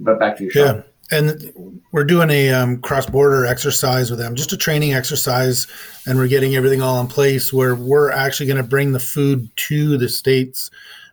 But 0.00 0.18
back 0.18 0.36
to 0.38 0.44
you. 0.44 0.50
Yeah. 0.54 0.82
And 1.10 1.80
we're 1.90 2.04
doing 2.04 2.28
a 2.28 2.50
um, 2.50 2.82
cross 2.82 3.06
border 3.06 3.46
exercise 3.46 4.10
with 4.10 4.18
them, 4.18 4.34
just 4.34 4.52
a 4.52 4.58
training 4.58 4.92
exercise. 4.92 5.66
And 6.06 6.18
we're 6.18 6.28
getting 6.28 6.54
everything 6.54 6.82
all 6.82 7.00
in 7.00 7.06
place 7.06 7.50
where 7.52 7.74
we're 7.74 8.10
actually 8.10 8.46
going 8.46 8.58
to 8.58 8.68
bring 8.68 8.92
the 8.92 9.00
food 9.00 9.48
to 9.56 9.96
the 9.96 10.08
States, 10.08 10.70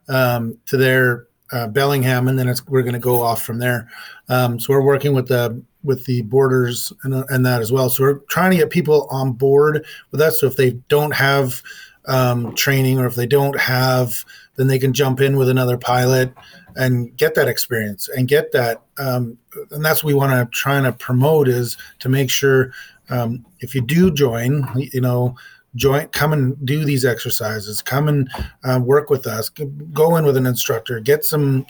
um, 0.09 0.57
to 0.65 0.75
their 0.75 1.27
uh, 1.51 1.67
Bellingham, 1.67 2.27
and 2.27 2.37
then 2.37 2.53
we're 2.67 2.81
going 2.81 2.93
to 2.93 2.99
go 2.99 3.21
off 3.21 3.43
from 3.43 3.59
there. 3.59 3.89
Um, 4.29 4.59
so 4.59 4.73
we're 4.73 4.81
working 4.81 5.13
with 5.13 5.27
the 5.27 5.61
with 5.83 6.03
the 6.05 6.23
borders 6.23 6.91
and, 7.03 7.13
and 7.29 7.45
that 7.45 7.61
as 7.61 7.71
well. 7.71 7.89
So 7.89 8.03
we're 8.03 8.19
trying 8.27 8.51
to 8.51 8.57
get 8.57 8.71
people 8.71 9.07
on 9.11 9.33
board 9.33 9.85
with 10.11 10.19
that. 10.19 10.33
So 10.33 10.47
if 10.47 10.57
they 10.57 10.71
don't 10.89 11.13
have 11.13 11.61
um, 12.07 12.53
training 12.55 12.99
or 12.99 13.05
if 13.05 13.15
they 13.15 13.27
don't 13.27 13.59
have, 13.59 14.25
then 14.55 14.67
they 14.67 14.79
can 14.79 14.93
jump 14.93 15.21
in 15.21 15.37
with 15.37 15.49
another 15.49 15.77
pilot 15.77 16.33
and 16.75 17.15
get 17.17 17.35
that 17.35 17.47
experience 17.47 18.09
and 18.09 18.27
get 18.27 18.51
that. 18.51 18.81
Um, 18.97 19.37
and 19.71 19.83
that's 19.83 20.03
what 20.03 20.07
we 20.07 20.13
want 20.13 20.31
to 20.31 20.57
try 20.57 20.77
and 20.77 20.99
promote 20.99 21.47
is 21.47 21.77
to 21.99 22.09
make 22.09 22.29
sure 22.29 22.71
um, 23.09 23.45
if 23.59 23.75
you 23.75 23.81
do 23.81 24.11
join, 24.11 24.67
you 24.75 25.01
know, 25.01 25.35
join, 25.75 26.07
come 26.07 26.33
and 26.33 26.65
do 26.65 26.85
these 26.85 27.05
exercises, 27.05 27.81
come 27.81 28.07
and 28.07 28.29
uh, 28.63 28.79
work 28.83 29.09
with 29.09 29.27
us, 29.27 29.49
go 29.49 30.15
in 30.17 30.25
with 30.25 30.37
an 30.37 30.45
instructor, 30.45 30.99
get 30.99 31.25
some 31.25 31.65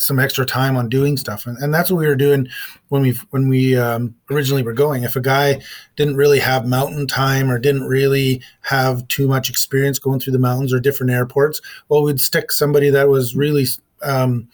some 0.00 0.18
extra 0.18 0.46
time 0.46 0.76
on 0.76 0.88
doing 0.88 1.16
stuff. 1.16 1.46
And, 1.46 1.58
and 1.58 1.72
that's 1.72 1.90
what 1.90 1.98
we 1.98 2.06
were 2.06 2.16
doing 2.16 2.48
when 2.88 3.02
we 3.02 3.12
when 3.30 3.48
we 3.48 3.76
um, 3.76 4.14
originally 4.30 4.62
were 4.62 4.72
going. 4.72 5.04
If 5.04 5.16
a 5.16 5.20
guy 5.20 5.60
didn't 5.96 6.16
really 6.16 6.38
have 6.38 6.66
mountain 6.66 7.06
time 7.06 7.50
or 7.50 7.58
didn't 7.58 7.86
really 7.86 8.42
have 8.62 9.06
too 9.08 9.28
much 9.28 9.50
experience 9.50 9.98
going 9.98 10.20
through 10.20 10.32
the 10.32 10.38
mountains 10.38 10.72
or 10.72 10.80
different 10.80 11.12
airports 11.12 11.60
well 11.88 12.02
we'd 12.02 12.20
stick 12.20 12.52
somebody 12.52 12.90
that 12.90 13.08
was 13.08 13.34
really 13.34 13.66
um, 14.02 14.48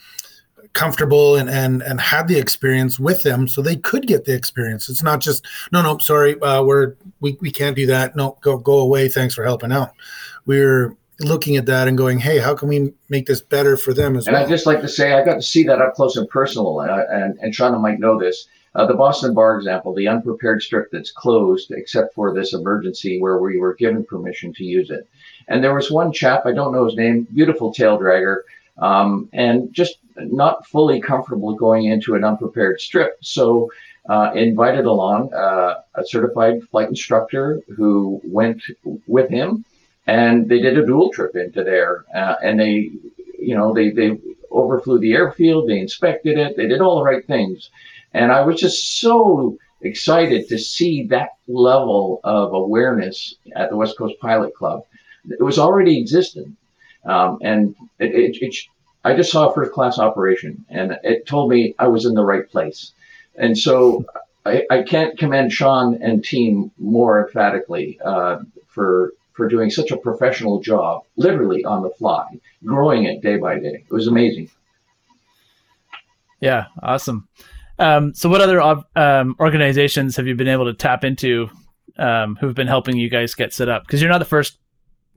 comfortable 0.76 1.36
and, 1.36 1.48
and 1.48 1.82
and 1.82 2.00
had 2.00 2.28
the 2.28 2.38
experience 2.38 2.98
with 2.98 3.22
them 3.22 3.48
so 3.48 3.62
they 3.62 3.76
could 3.76 4.06
get 4.06 4.26
the 4.26 4.34
experience. 4.34 4.88
It's 4.88 5.02
not 5.02 5.20
just 5.20 5.46
no 5.72 5.82
no 5.82 5.98
sorry 5.98 6.40
uh, 6.42 6.62
we're 6.62 6.94
we, 7.20 7.36
we 7.40 7.50
can't 7.50 7.74
do 7.74 7.86
that. 7.86 8.14
No 8.14 8.36
go 8.42 8.58
go 8.58 8.78
away. 8.78 9.08
Thanks 9.08 9.34
for 9.34 9.42
helping 9.42 9.72
out. 9.72 9.92
We're 10.44 10.94
looking 11.20 11.56
at 11.56 11.66
that 11.66 11.88
and 11.88 11.96
going, 11.96 12.18
"Hey, 12.18 12.38
how 12.38 12.54
can 12.54 12.68
we 12.68 12.92
make 13.08 13.26
this 13.26 13.40
better 13.40 13.76
for 13.76 13.94
them 13.94 14.16
as 14.16 14.26
and 14.26 14.34
well?" 14.34 14.42
And 14.42 14.52
I 14.52 14.54
just 14.54 14.66
like 14.66 14.80
to 14.80 14.88
say, 14.88 15.12
I 15.12 15.24
got 15.24 15.34
to 15.34 15.42
see 15.42 15.64
that 15.64 15.80
up 15.80 15.94
close 15.94 16.16
and 16.16 16.28
personal, 16.28 16.80
and 16.80 16.90
and, 16.90 17.38
and 17.40 17.54
Shauna 17.54 17.80
might 17.80 18.00
know 18.00 18.18
this. 18.18 18.46
Uh, 18.74 18.84
the 18.84 18.94
Boston 18.94 19.32
Bar 19.32 19.56
example, 19.56 19.94
the 19.94 20.06
unprepared 20.06 20.60
strip 20.60 20.90
that's 20.92 21.10
closed 21.10 21.70
except 21.70 22.14
for 22.14 22.34
this 22.34 22.52
emergency 22.52 23.18
where 23.18 23.38
we 23.38 23.58
were 23.58 23.74
given 23.74 24.04
permission 24.04 24.52
to 24.52 24.64
use 24.64 24.90
it. 24.90 25.08
And 25.48 25.64
there 25.64 25.74
was 25.74 25.90
one 25.90 26.12
chap, 26.12 26.42
I 26.44 26.52
don't 26.52 26.74
know 26.74 26.84
his 26.84 26.94
name, 26.94 27.26
beautiful 27.32 27.72
tail 27.72 27.98
dragger, 27.98 28.40
um, 28.76 29.30
and 29.32 29.72
just 29.72 29.96
not 30.18 30.66
fully 30.66 31.00
comfortable 31.00 31.54
going 31.54 31.86
into 31.86 32.16
an 32.16 32.24
unprepared 32.24 32.78
strip. 32.78 33.16
So 33.22 33.70
uh, 34.10 34.32
invited 34.34 34.84
along 34.84 35.32
uh, 35.32 35.80
a 35.94 36.04
certified 36.04 36.62
flight 36.70 36.88
instructor 36.88 37.62
who 37.74 38.20
went 38.24 38.62
with 39.06 39.30
him 39.30 39.64
and 40.06 40.48
they 40.48 40.60
did 40.60 40.78
a 40.78 40.86
dual 40.86 41.10
trip 41.10 41.34
into 41.36 41.64
there, 41.64 42.04
uh, 42.14 42.36
and 42.42 42.60
they, 42.60 42.90
you 43.38 43.56
know, 43.56 43.74
they 43.74 43.90
they 43.90 44.18
overflew 44.50 44.98
the 44.98 45.12
airfield, 45.12 45.68
they 45.68 45.78
inspected 45.78 46.38
it, 46.38 46.56
they 46.56 46.66
did 46.66 46.80
all 46.80 46.98
the 46.98 47.04
right 47.04 47.26
things, 47.26 47.70
and 48.14 48.32
I 48.32 48.42
was 48.42 48.60
just 48.60 49.00
so 49.00 49.58
excited 49.82 50.48
to 50.48 50.58
see 50.58 51.04
that 51.08 51.30
level 51.48 52.20
of 52.24 52.54
awareness 52.54 53.34
at 53.54 53.70
the 53.70 53.76
West 53.76 53.98
Coast 53.98 54.14
Pilot 54.20 54.54
Club. 54.54 54.84
It 55.28 55.42
was 55.42 55.58
already 55.58 55.98
existing, 55.98 56.56
um, 57.04 57.38
and 57.42 57.74
it, 57.98 58.14
it, 58.14 58.42
it, 58.42 58.56
I 59.04 59.14
just 59.14 59.32
saw 59.32 59.48
a 59.48 59.54
first 59.54 59.72
class 59.72 59.98
operation, 59.98 60.64
and 60.68 60.98
it 61.02 61.26
told 61.26 61.50
me 61.50 61.74
I 61.78 61.88
was 61.88 62.06
in 62.06 62.14
the 62.14 62.24
right 62.24 62.48
place, 62.48 62.92
and 63.36 63.58
so. 63.58 64.04
I, 64.46 64.62
I 64.70 64.82
can't 64.84 65.18
commend 65.18 65.52
Sean 65.52 66.00
and 66.00 66.22
team 66.22 66.70
more 66.78 67.26
emphatically 67.26 67.98
uh, 68.04 68.38
for 68.68 69.12
for 69.36 69.48
doing 69.48 69.70
such 69.70 69.90
a 69.90 69.96
professional 69.96 70.60
job, 70.60 71.04
literally 71.16 71.64
on 71.64 71.82
the 71.82 71.90
fly, 71.90 72.26
growing 72.64 73.04
it 73.04 73.22
day 73.22 73.36
by 73.36 73.58
day. 73.58 73.84
It 73.88 73.92
was 73.92 74.06
amazing. 74.06 74.50
Yeah, 76.40 76.66
awesome. 76.82 77.28
Um, 77.78 78.14
so, 78.14 78.28
what 78.28 78.40
other 78.40 78.60
um, 78.96 79.36
organizations 79.38 80.16
have 80.16 80.26
you 80.26 80.34
been 80.34 80.48
able 80.48 80.64
to 80.64 80.74
tap 80.74 81.04
into 81.04 81.48
um, 81.98 82.36
who've 82.36 82.54
been 82.54 82.66
helping 82.66 82.96
you 82.96 83.10
guys 83.10 83.34
get 83.34 83.52
set 83.52 83.68
up? 83.68 83.86
Because 83.86 84.00
you're 84.00 84.10
not 84.10 84.18
the 84.18 84.24
first 84.24 84.58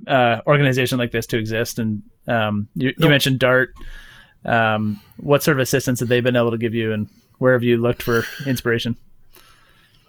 uh, 0.08 0.42
organization 0.46 0.98
like 0.98 1.12
this 1.12 1.26
to 1.28 1.38
exist, 1.38 1.80
and 1.80 2.04
um, 2.28 2.68
you, 2.76 2.94
nope. 2.98 3.10
mentioned 3.10 3.40
Dart. 3.40 3.74
Um, 4.46 5.02
what 5.18 5.44
sort 5.44 5.58
of 5.58 5.62
assistance 5.62 6.00
have 6.00 6.10
they 6.10 6.22
been 6.22 6.36
able 6.36 6.52
to 6.52 6.58
give 6.58 6.74
you, 6.74 6.94
and 6.94 7.10
Where 7.38 7.54
have 7.54 7.64
you 7.64 7.78
looked 7.78 8.04
for 8.04 8.24
inspiration? 8.46 8.98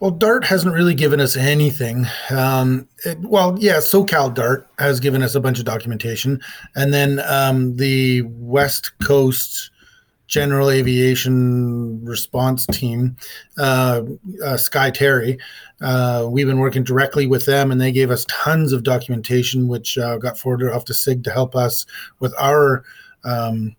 Well, 0.00 0.10
Dart 0.10 0.44
hasn't 0.44 0.74
really 0.74 0.94
given 0.94 1.20
us 1.20 1.36
anything. 1.36 2.06
Um, 2.30 2.88
it, 3.04 3.18
well, 3.20 3.56
yeah, 3.60 3.76
SoCal 3.76 4.32
Dart 4.32 4.66
has 4.78 4.98
given 4.98 5.22
us 5.22 5.34
a 5.34 5.40
bunch 5.40 5.58
of 5.58 5.66
documentation, 5.66 6.40
and 6.74 6.94
then 6.94 7.20
um, 7.26 7.76
the 7.76 8.22
West 8.22 8.92
Coast 9.02 9.70
General 10.26 10.70
Aviation 10.70 12.02
Response 12.02 12.64
Team, 12.66 13.16
uh, 13.58 14.02
uh, 14.42 14.56
Sky 14.56 14.90
Terry. 14.90 15.36
Uh, 15.82 16.26
we've 16.30 16.46
been 16.46 16.60
working 16.60 16.84
directly 16.84 17.26
with 17.26 17.44
them, 17.44 17.70
and 17.70 17.78
they 17.78 17.92
gave 17.92 18.10
us 18.10 18.24
tons 18.30 18.72
of 18.72 18.84
documentation, 18.84 19.68
which 19.68 19.98
uh, 19.98 20.16
got 20.16 20.38
forwarded 20.38 20.70
off 20.70 20.86
to 20.86 20.94
SIG 20.94 21.24
to 21.24 21.30
help 21.30 21.54
us 21.54 21.84
with 22.20 22.32
our 22.38 22.84
um, 23.24 23.76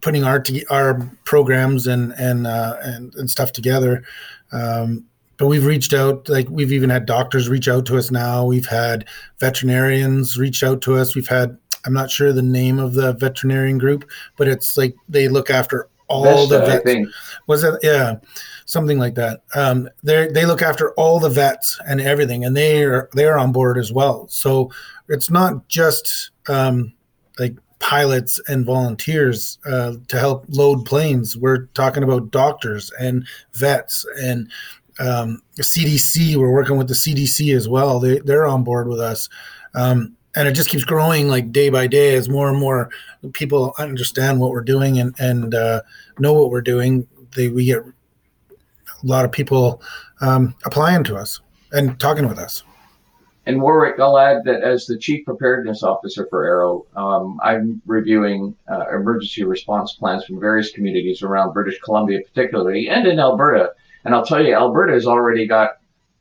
putting 0.00 0.24
our 0.24 0.42
our 0.70 1.00
programs 1.24 1.86
and 1.86 2.12
and 2.12 2.46
uh, 2.46 2.76
and, 2.82 3.14
and 3.16 3.28
stuff 3.28 3.52
together. 3.52 4.04
Um, 4.52 5.04
but 5.38 5.46
we've 5.46 5.64
reached 5.64 5.94
out 5.94 6.28
like 6.28 6.48
we've 6.50 6.72
even 6.72 6.90
had 6.90 7.06
doctors 7.06 7.48
reach 7.48 7.68
out 7.68 7.86
to 7.86 7.96
us 7.96 8.10
now. 8.10 8.44
We've 8.44 8.66
had 8.66 9.06
veterinarians 9.38 10.38
reach 10.38 10.62
out 10.62 10.82
to 10.82 10.96
us. 10.96 11.14
We've 11.14 11.28
had 11.28 11.56
i'm 11.86 11.92
not 11.92 12.10
sure 12.10 12.32
the 12.32 12.42
name 12.42 12.80
of 12.80 12.94
the 12.94 13.12
veterinarian 13.14 13.78
group 13.78 14.04
but 14.36 14.48
it's 14.48 14.76
like 14.76 14.96
they 15.08 15.28
look 15.28 15.48
after 15.48 15.88
all 16.08 16.24
Vesta, 16.24 16.58
the 16.58 16.62
I 16.62 16.66
vets. 16.66 16.84
think. 16.84 17.08
was 17.46 17.62
that 17.62 17.78
yeah 17.82 18.16
something 18.64 18.98
like 18.98 19.14
that. 19.14 19.42
Um 19.54 19.88
they 20.02 20.26
they 20.28 20.44
look 20.44 20.60
after 20.60 20.92
all 20.94 21.20
the 21.20 21.30
vets 21.30 21.78
and 21.86 22.00
everything 22.00 22.44
and 22.44 22.56
they 22.56 22.82
are 22.84 23.08
they're 23.12 23.38
on 23.38 23.52
board 23.52 23.78
as 23.78 23.92
well. 23.92 24.26
So 24.28 24.70
it's 25.08 25.30
not 25.30 25.68
just 25.68 26.30
um 26.48 26.92
like 27.38 27.56
pilots 27.78 28.40
and 28.48 28.66
volunteers 28.66 29.58
uh, 29.64 29.92
to 30.08 30.18
help 30.18 30.44
load 30.48 30.84
planes. 30.84 31.36
We're 31.36 31.66
talking 31.74 32.02
about 32.02 32.32
doctors 32.32 32.90
and 32.98 33.26
vets 33.54 34.04
and 34.20 34.50
um, 34.98 35.42
CDC. 35.60 36.36
We're 36.36 36.52
working 36.52 36.76
with 36.76 36.88
the 36.88 36.94
CDC 36.94 37.54
as 37.54 37.68
well. 37.68 38.00
They 38.00 38.18
they're 38.20 38.46
on 38.46 38.64
board 38.64 38.88
with 38.88 39.00
us, 39.00 39.28
um, 39.74 40.16
and 40.36 40.48
it 40.48 40.52
just 40.52 40.68
keeps 40.68 40.84
growing 40.84 41.28
like 41.28 41.52
day 41.52 41.68
by 41.68 41.86
day 41.86 42.14
as 42.14 42.28
more 42.28 42.48
and 42.48 42.58
more 42.58 42.90
people 43.32 43.74
understand 43.78 44.40
what 44.40 44.50
we're 44.50 44.62
doing 44.62 44.98
and 44.98 45.14
and 45.18 45.54
uh, 45.54 45.82
know 46.18 46.32
what 46.32 46.50
we're 46.50 46.60
doing. 46.60 47.06
They 47.34 47.48
we 47.48 47.64
get 47.64 47.82
a 47.82 49.06
lot 49.06 49.24
of 49.24 49.32
people 49.32 49.82
um, 50.20 50.54
applying 50.64 51.04
to 51.04 51.16
us 51.16 51.40
and 51.72 51.98
talking 52.00 52.28
with 52.28 52.38
us. 52.38 52.62
And 53.48 53.62
Warwick, 53.62 53.98
I'll 53.98 54.18
add 54.18 54.44
that 54.44 54.62
as 54.62 54.84
the 54.84 54.98
chief 54.98 55.24
preparedness 55.24 55.82
officer 55.82 56.26
for 56.28 56.44
Aero, 56.44 56.84
um, 56.96 57.40
I'm 57.42 57.80
reviewing 57.86 58.54
uh, 58.70 58.84
emergency 58.90 59.42
response 59.42 59.94
plans 59.94 60.26
from 60.26 60.38
various 60.38 60.70
communities 60.72 61.22
around 61.22 61.54
British 61.54 61.80
Columbia, 61.80 62.20
particularly, 62.20 62.90
and 62.90 63.06
in 63.06 63.18
Alberta. 63.18 63.72
And 64.08 64.14
I'll 64.14 64.24
tell 64.24 64.42
you, 64.42 64.54
Alberta 64.54 64.94
has 64.94 65.06
already 65.06 65.46
got 65.46 65.72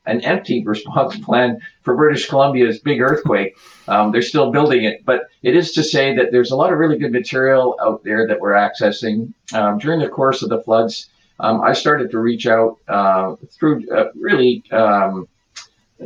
an 0.05 0.19
empty 0.25 0.61
response 0.65 1.17
plan 1.19 1.61
for 1.83 1.95
British 1.95 2.27
Columbia's 2.27 2.79
big 2.79 2.99
earthquake. 2.99 3.55
Um, 3.87 4.11
they're 4.11 4.21
still 4.21 4.51
building 4.51 4.83
it, 4.83 5.05
but 5.05 5.21
it 5.41 5.55
is 5.55 5.71
to 5.71 5.83
say 5.85 6.13
that 6.17 6.33
there's 6.33 6.51
a 6.51 6.57
lot 6.57 6.73
of 6.73 6.79
really 6.79 6.97
good 6.97 7.13
material 7.13 7.77
out 7.81 8.03
there 8.03 8.27
that 8.27 8.41
we're 8.41 8.51
accessing. 8.51 9.33
Um, 9.53 9.77
during 9.77 10.01
the 10.01 10.09
course 10.09 10.41
of 10.43 10.49
the 10.49 10.61
floods, 10.63 11.09
um, 11.39 11.61
I 11.61 11.71
started 11.71 12.11
to 12.11 12.19
reach 12.19 12.45
out 12.45 12.77
uh, 12.89 13.37
through 13.51 13.89
uh, 13.89 14.11
really 14.19 14.65
um, 14.73 15.29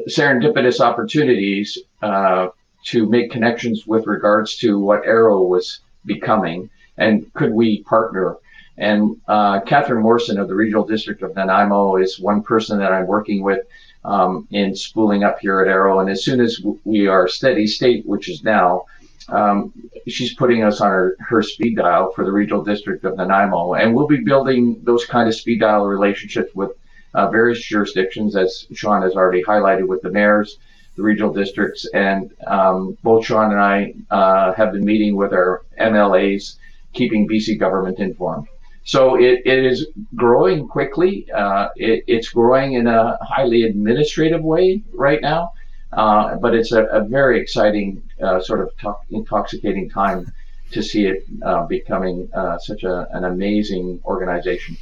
serendipitous 0.07 0.81
opportunities 0.81 1.79
uh, 2.03 2.49
to 2.85 3.09
make 3.09 3.31
connections 3.31 3.87
with 3.87 4.05
regards 4.05 4.55
to 4.57 4.77
what 4.77 5.03
Aero 5.03 5.41
was 5.41 5.79
becoming 6.05 6.69
and 6.97 7.33
could 7.33 7.53
we 7.53 7.81
partner 7.83 8.37
and 8.81 9.21
uh, 9.27 9.61
Catherine 9.61 10.01
Morrison 10.01 10.39
of 10.39 10.47
the 10.47 10.55
Regional 10.55 10.83
District 10.83 11.21
of 11.21 11.35
Nanaimo 11.35 11.97
is 11.97 12.19
one 12.19 12.41
person 12.41 12.79
that 12.79 12.91
I'm 12.91 13.05
working 13.05 13.43
with 13.43 13.59
um, 14.03 14.47
in 14.49 14.75
spooling 14.75 15.23
up 15.23 15.37
here 15.39 15.61
at 15.61 15.67
Aero. 15.67 15.99
And 15.99 16.09
as 16.09 16.25
soon 16.25 16.41
as 16.41 16.59
we 16.83 17.05
are 17.05 17.27
steady 17.27 17.67
state, 17.67 18.03
which 18.07 18.27
is 18.27 18.43
now, 18.43 18.85
um, 19.29 19.71
she's 20.07 20.33
putting 20.33 20.63
us 20.63 20.81
on 20.81 20.89
her, 20.89 21.15
her 21.19 21.43
speed 21.43 21.77
dial 21.77 22.11
for 22.13 22.25
the 22.25 22.31
Regional 22.31 22.63
District 22.63 23.05
of 23.05 23.17
Nanaimo. 23.17 23.75
And 23.75 23.93
we'll 23.93 24.07
be 24.07 24.23
building 24.23 24.81
those 24.83 25.05
kind 25.05 25.29
of 25.29 25.35
speed 25.35 25.59
dial 25.59 25.85
relationships 25.85 26.55
with 26.55 26.71
uh, 27.13 27.29
various 27.29 27.63
jurisdictions, 27.63 28.35
as 28.35 28.65
Sean 28.73 29.03
has 29.03 29.13
already 29.13 29.43
highlighted 29.43 29.87
with 29.87 30.01
the 30.01 30.09
mayors, 30.09 30.57
the 30.95 31.03
regional 31.03 31.31
districts, 31.31 31.87
and 31.93 32.31
um, 32.47 32.97
both 33.03 33.27
Sean 33.27 33.51
and 33.51 33.59
I 33.59 33.93
uh, 34.09 34.53
have 34.53 34.71
been 34.71 34.85
meeting 34.85 35.15
with 35.15 35.33
our 35.33 35.61
MLAs, 35.79 36.55
keeping 36.93 37.27
BC 37.27 37.59
government 37.59 37.99
informed. 37.99 38.47
So 38.83 39.15
it, 39.15 39.41
it 39.45 39.65
is 39.65 39.87
growing 40.15 40.67
quickly. 40.67 41.29
Uh, 41.31 41.69
it, 41.75 42.03
it's 42.07 42.29
growing 42.29 42.73
in 42.73 42.87
a 42.87 43.17
highly 43.21 43.63
administrative 43.63 44.43
way 44.43 44.81
right 44.93 45.21
now, 45.21 45.53
uh, 45.93 46.35
but 46.35 46.55
it's 46.55 46.71
a, 46.71 46.85
a 46.85 47.03
very 47.03 47.39
exciting, 47.39 48.01
uh, 48.21 48.41
sort 48.41 48.61
of 48.61 48.75
to- 48.79 49.15
intoxicating 49.15 49.89
time 49.89 50.33
to 50.71 50.81
see 50.81 51.05
it 51.05 51.25
uh, 51.43 51.65
becoming 51.65 52.29
uh, 52.33 52.57
such 52.57 52.83
a, 52.83 53.07
an 53.15 53.25
amazing 53.25 53.99
organization. 54.05 54.77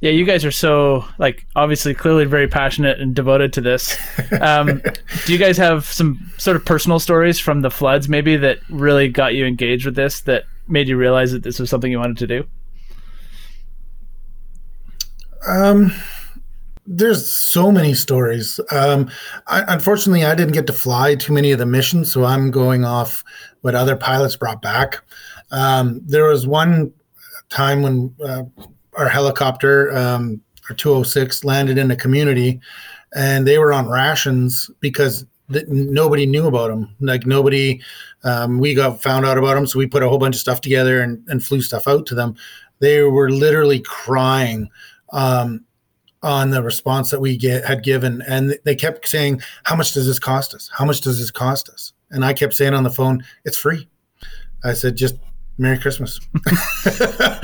Yeah, 0.00 0.10
you 0.10 0.24
guys 0.24 0.44
are 0.44 0.50
so 0.50 1.04
like 1.18 1.46
obviously 1.54 1.94
clearly 1.94 2.24
very 2.24 2.48
passionate 2.48 3.00
and 3.00 3.14
devoted 3.14 3.52
to 3.54 3.60
this. 3.60 3.96
Um, 4.40 4.82
do 5.26 5.32
you 5.32 5.38
guys 5.38 5.56
have 5.58 5.84
some 5.84 6.32
sort 6.38 6.56
of 6.56 6.64
personal 6.64 6.98
stories 6.98 7.38
from 7.38 7.60
the 7.60 7.70
floods 7.70 8.08
maybe 8.08 8.36
that 8.38 8.58
really 8.70 9.08
got 9.08 9.34
you 9.34 9.44
engaged 9.44 9.84
with 9.84 9.94
this 9.94 10.22
that 10.22 10.44
made 10.66 10.88
you 10.88 10.96
realize 10.96 11.32
that 11.32 11.42
this 11.42 11.60
was 11.60 11.68
something 11.70 11.92
you 11.92 11.98
wanted 11.98 12.18
to 12.18 12.26
do? 12.26 12.44
Um, 15.46 15.92
there's 16.86 17.30
so 17.30 17.70
many 17.70 17.94
stories. 17.94 18.58
Um, 18.70 19.10
I, 19.46 19.62
unfortunately, 19.68 20.24
I 20.24 20.34
didn't 20.34 20.54
get 20.54 20.66
to 20.66 20.72
fly 20.72 21.14
too 21.14 21.32
many 21.32 21.52
of 21.52 21.58
the 21.58 21.66
missions, 21.66 22.12
so 22.12 22.24
I'm 22.24 22.50
going 22.50 22.84
off 22.84 23.24
what 23.60 23.74
other 23.74 23.96
pilots 23.96 24.36
brought 24.36 24.62
back. 24.62 25.00
Um, 25.52 26.00
there 26.04 26.24
was 26.24 26.46
one 26.46 26.92
time 27.50 27.82
when 27.82 28.14
uh, 28.24 28.42
our 28.96 29.08
helicopter, 29.08 29.96
um, 29.96 30.40
our 30.68 30.76
206, 30.76 31.44
landed 31.44 31.78
in 31.78 31.90
a 31.90 31.96
community, 31.96 32.60
and 33.14 33.46
they 33.46 33.58
were 33.58 33.72
on 33.72 33.88
rations 33.88 34.70
because 34.80 35.24
th- 35.52 35.66
nobody 35.68 36.26
knew 36.26 36.46
about 36.46 36.68
them. 36.68 36.94
Like 37.00 37.26
nobody, 37.26 37.80
um, 38.24 38.58
we 38.58 38.74
got 38.74 39.02
found 39.02 39.24
out 39.24 39.38
about 39.38 39.54
them, 39.54 39.66
so 39.66 39.78
we 39.78 39.86
put 39.86 40.02
a 40.02 40.08
whole 40.08 40.18
bunch 40.18 40.34
of 40.34 40.40
stuff 40.40 40.60
together 40.60 41.00
and, 41.00 41.22
and 41.28 41.44
flew 41.44 41.60
stuff 41.60 41.86
out 41.86 42.06
to 42.06 42.14
them. 42.14 42.34
They 42.80 43.02
were 43.02 43.30
literally 43.30 43.80
crying 43.80 44.68
um, 45.12 45.64
on 46.22 46.50
the 46.50 46.62
response 46.62 47.10
that 47.10 47.20
we 47.20 47.36
get 47.36 47.64
had 47.64 47.82
given, 47.82 48.22
and 48.28 48.58
they 48.64 48.74
kept 48.74 49.08
saying, 49.08 49.40
"How 49.64 49.76
much 49.76 49.92
does 49.92 50.06
this 50.06 50.18
cost 50.18 50.54
us? 50.54 50.70
How 50.72 50.84
much 50.84 51.00
does 51.00 51.18
this 51.18 51.30
cost 51.30 51.68
us?" 51.68 51.92
And 52.10 52.24
I 52.24 52.32
kept 52.32 52.54
saying 52.54 52.74
on 52.74 52.82
the 52.84 52.90
phone, 52.90 53.24
"It's 53.44 53.56
free." 53.56 53.88
I 54.64 54.72
said, 54.72 54.96
"Just 54.96 55.16
Merry 55.58 55.78
Christmas." 55.78 56.20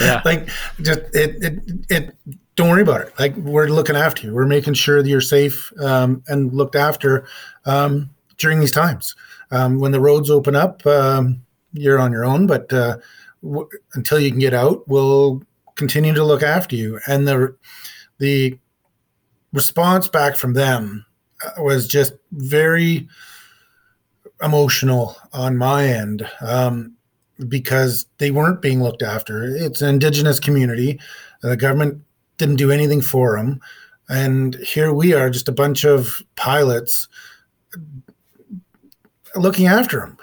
Yeah. 0.00 0.22
like 0.24 0.48
just 0.81 1.00
it, 1.12 1.42
it 1.42 1.62
it 1.90 2.16
don't 2.54 2.68
worry 2.70 2.83
about 2.83 3.00
it. 3.00 3.12
Like 3.18 3.37
we're 3.37 3.66
looking 3.66 3.96
after 3.96 4.26
you. 4.28 4.33
We're 4.35 4.46
making 4.46 4.74
sure 4.74 5.02
that 5.02 5.09
you're 5.09 5.20
safe 5.20 5.72
um, 5.81 6.22
and 6.28 6.52
looked 6.54 6.76
after 6.76 7.26
um, 7.66 8.09
during 8.37 8.61
these 8.61 8.70
times. 8.70 9.16
Um, 9.50 9.81
when 9.81 9.90
the 9.90 10.00
roads 10.00 10.31
open 10.31 10.54
up, 10.54 10.87
um, 10.87 11.42
you're 11.72 11.98
on 11.98 12.12
your 12.12 12.24
own, 12.24 12.46
but 12.46 12.72
uh, 12.72 12.98
w- 13.42 13.68
until 13.94 14.20
you 14.20 14.31
can 14.31 14.38
get 14.38 14.54
out, 14.54 14.87
we'll 14.87 15.42
continue 15.79 16.12
to 16.12 16.25
look 16.25 16.43
after 16.43 16.77
you. 16.77 17.01
And 17.07 17.27
the 17.27 17.57
the 18.19 18.59
response 19.55 20.09
back 20.09 20.37
from 20.37 20.53
them 20.53 21.07
uh, 21.47 21.62
was 21.62 21.88
just 21.88 22.12
very 22.33 23.09
emotional 24.43 25.17
on 25.33 25.57
my 25.57 25.87
end 25.87 26.29
um, 26.43 26.95
because 27.49 28.07
they 28.19 28.31
weren't 28.31 28.61
being 28.61 28.83
looked 28.83 29.03
after. 29.03 29.45
It's 29.45 29.81
an 29.81 29.88
indigenous 29.88 30.38
community. 30.38 31.01
The 31.41 31.57
government 31.57 32.03
didn't 32.37 32.57
do 32.57 32.71
anything 32.71 33.01
for 33.01 33.37
them. 33.37 33.61
And 34.09 34.57
here 34.57 34.93
we 34.93 35.12
are, 35.14 35.31
just 35.31 35.49
a 35.49 35.53
bunch 35.53 35.85
of 35.85 36.23
pilots 36.37 37.09
looking 39.37 39.67
after 39.67 40.01
them. 40.01 40.19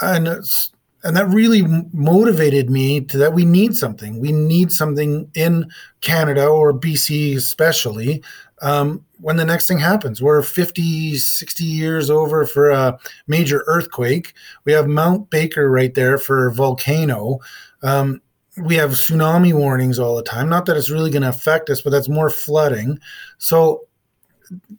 And 0.00 0.28
it's, 0.28 0.72
and 1.04 1.16
that 1.16 1.28
really 1.28 1.62
motivated 1.92 2.70
me 2.70 3.00
to 3.02 3.18
that 3.18 3.32
we 3.32 3.44
need 3.44 3.76
something. 3.76 4.18
We 4.18 4.32
need 4.32 4.72
something 4.72 5.30
in 5.34 5.70
Canada 6.00 6.46
or 6.46 6.72
BC, 6.72 7.36
especially 7.36 8.22
um, 8.62 9.04
when 9.20 9.36
the 9.36 9.44
next 9.44 9.68
thing 9.68 9.78
happens. 9.78 10.20
We're 10.20 10.42
50, 10.42 11.16
60 11.16 11.64
years 11.64 12.10
over 12.10 12.44
for 12.44 12.70
a 12.70 12.98
major 13.28 13.64
earthquake. 13.66 14.34
We 14.64 14.72
have 14.72 14.88
Mount 14.88 15.30
Baker 15.30 15.70
right 15.70 15.94
there 15.94 16.18
for 16.18 16.50
volcano. 16.50 17.38
Um, 17.82 18.20
we 18.56 18.74
have 18.74 18.90
tsunami 18.90 19.52
warnings 19.52 20.00
all 20.00 20.16
the 20.16 20.22
time. 20.22 20.48
Not 20.48 20.66
that 20.66 20.76
it's 20.76 20.90
really 20.90 21.12
going 21.12 21.22
to 21.22 21.28
affect 21.28 21.70
us, 21.70 21.80
but 21.80 21.90
that's 21.90 22.08
more 22.08 22.30
flooding. 22.30 22.98
So 23.38 23.86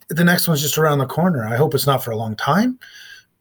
the 0.10 0.24
next 0.24 0.48
one's 0.48 0.62
just 0.62 0.78
around 0.78 1.00
the 1.00 1.06
corner. 1.06 1.48
I 1.48 1.56
hope 1.56 1.74
it's 1.74 1.88
not 1.88 2.04
for 2.04 2.12
a 2.12 2.18
long 2.18 2.36
time, 2.36 2.78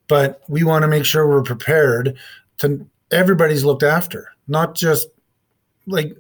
but 0.07 0.43
we 0.49 0.63
want 0.63 0.83
to 0.83 0.89
make 0.89 1.05
sure 1.05 1.27
we're 1.27 1.43
prepared 1.43 2.17
to 2.59 2.87
everybody's 3.11 3.65
looked 3.65 3.83
after, 3.83 4.31
not 4.47 4.75
just 4.75 5.09
like 5.87 6.17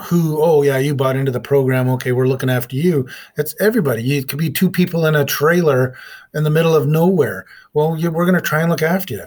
who, 0.00 0.42
oh, 0.42 0.62
yeah, 0.62 0.78
you 0.78 0.94
bought 0.94 1.16
into 1.16 1.30
the 1.30 1.40
program. 1.40 1.88
Okay, 1.90 2.12
we're 2.12 2.28
looking 2.28 2.50
after 2.50 2.76
you. 2.76 3.06
It's 3.36 3.54
everybody. 3.60 4.16
It 4.16 4.28
could 4.28 4.38
be 4.38 4.50
two 4.50 4.70
people 4.70 5.04
in 5.06 5.14
a 5.14 5.24
trailer 5.24 5.94
in 6.34 6.42
the 6.42 6.50
middle 6.50 6.74
of 6.74 6.86
nowhere. 6.86 7.44
Well, 7.74 7.98
you, 7.98 8.10
we're 8.10 8.24
going 8.24 8.34
to 8.34 8.40
try 8.40 8.62
and 8.62 8.70
look 8.70 8.82
after 8.82 9.14
you. 9.14 9.24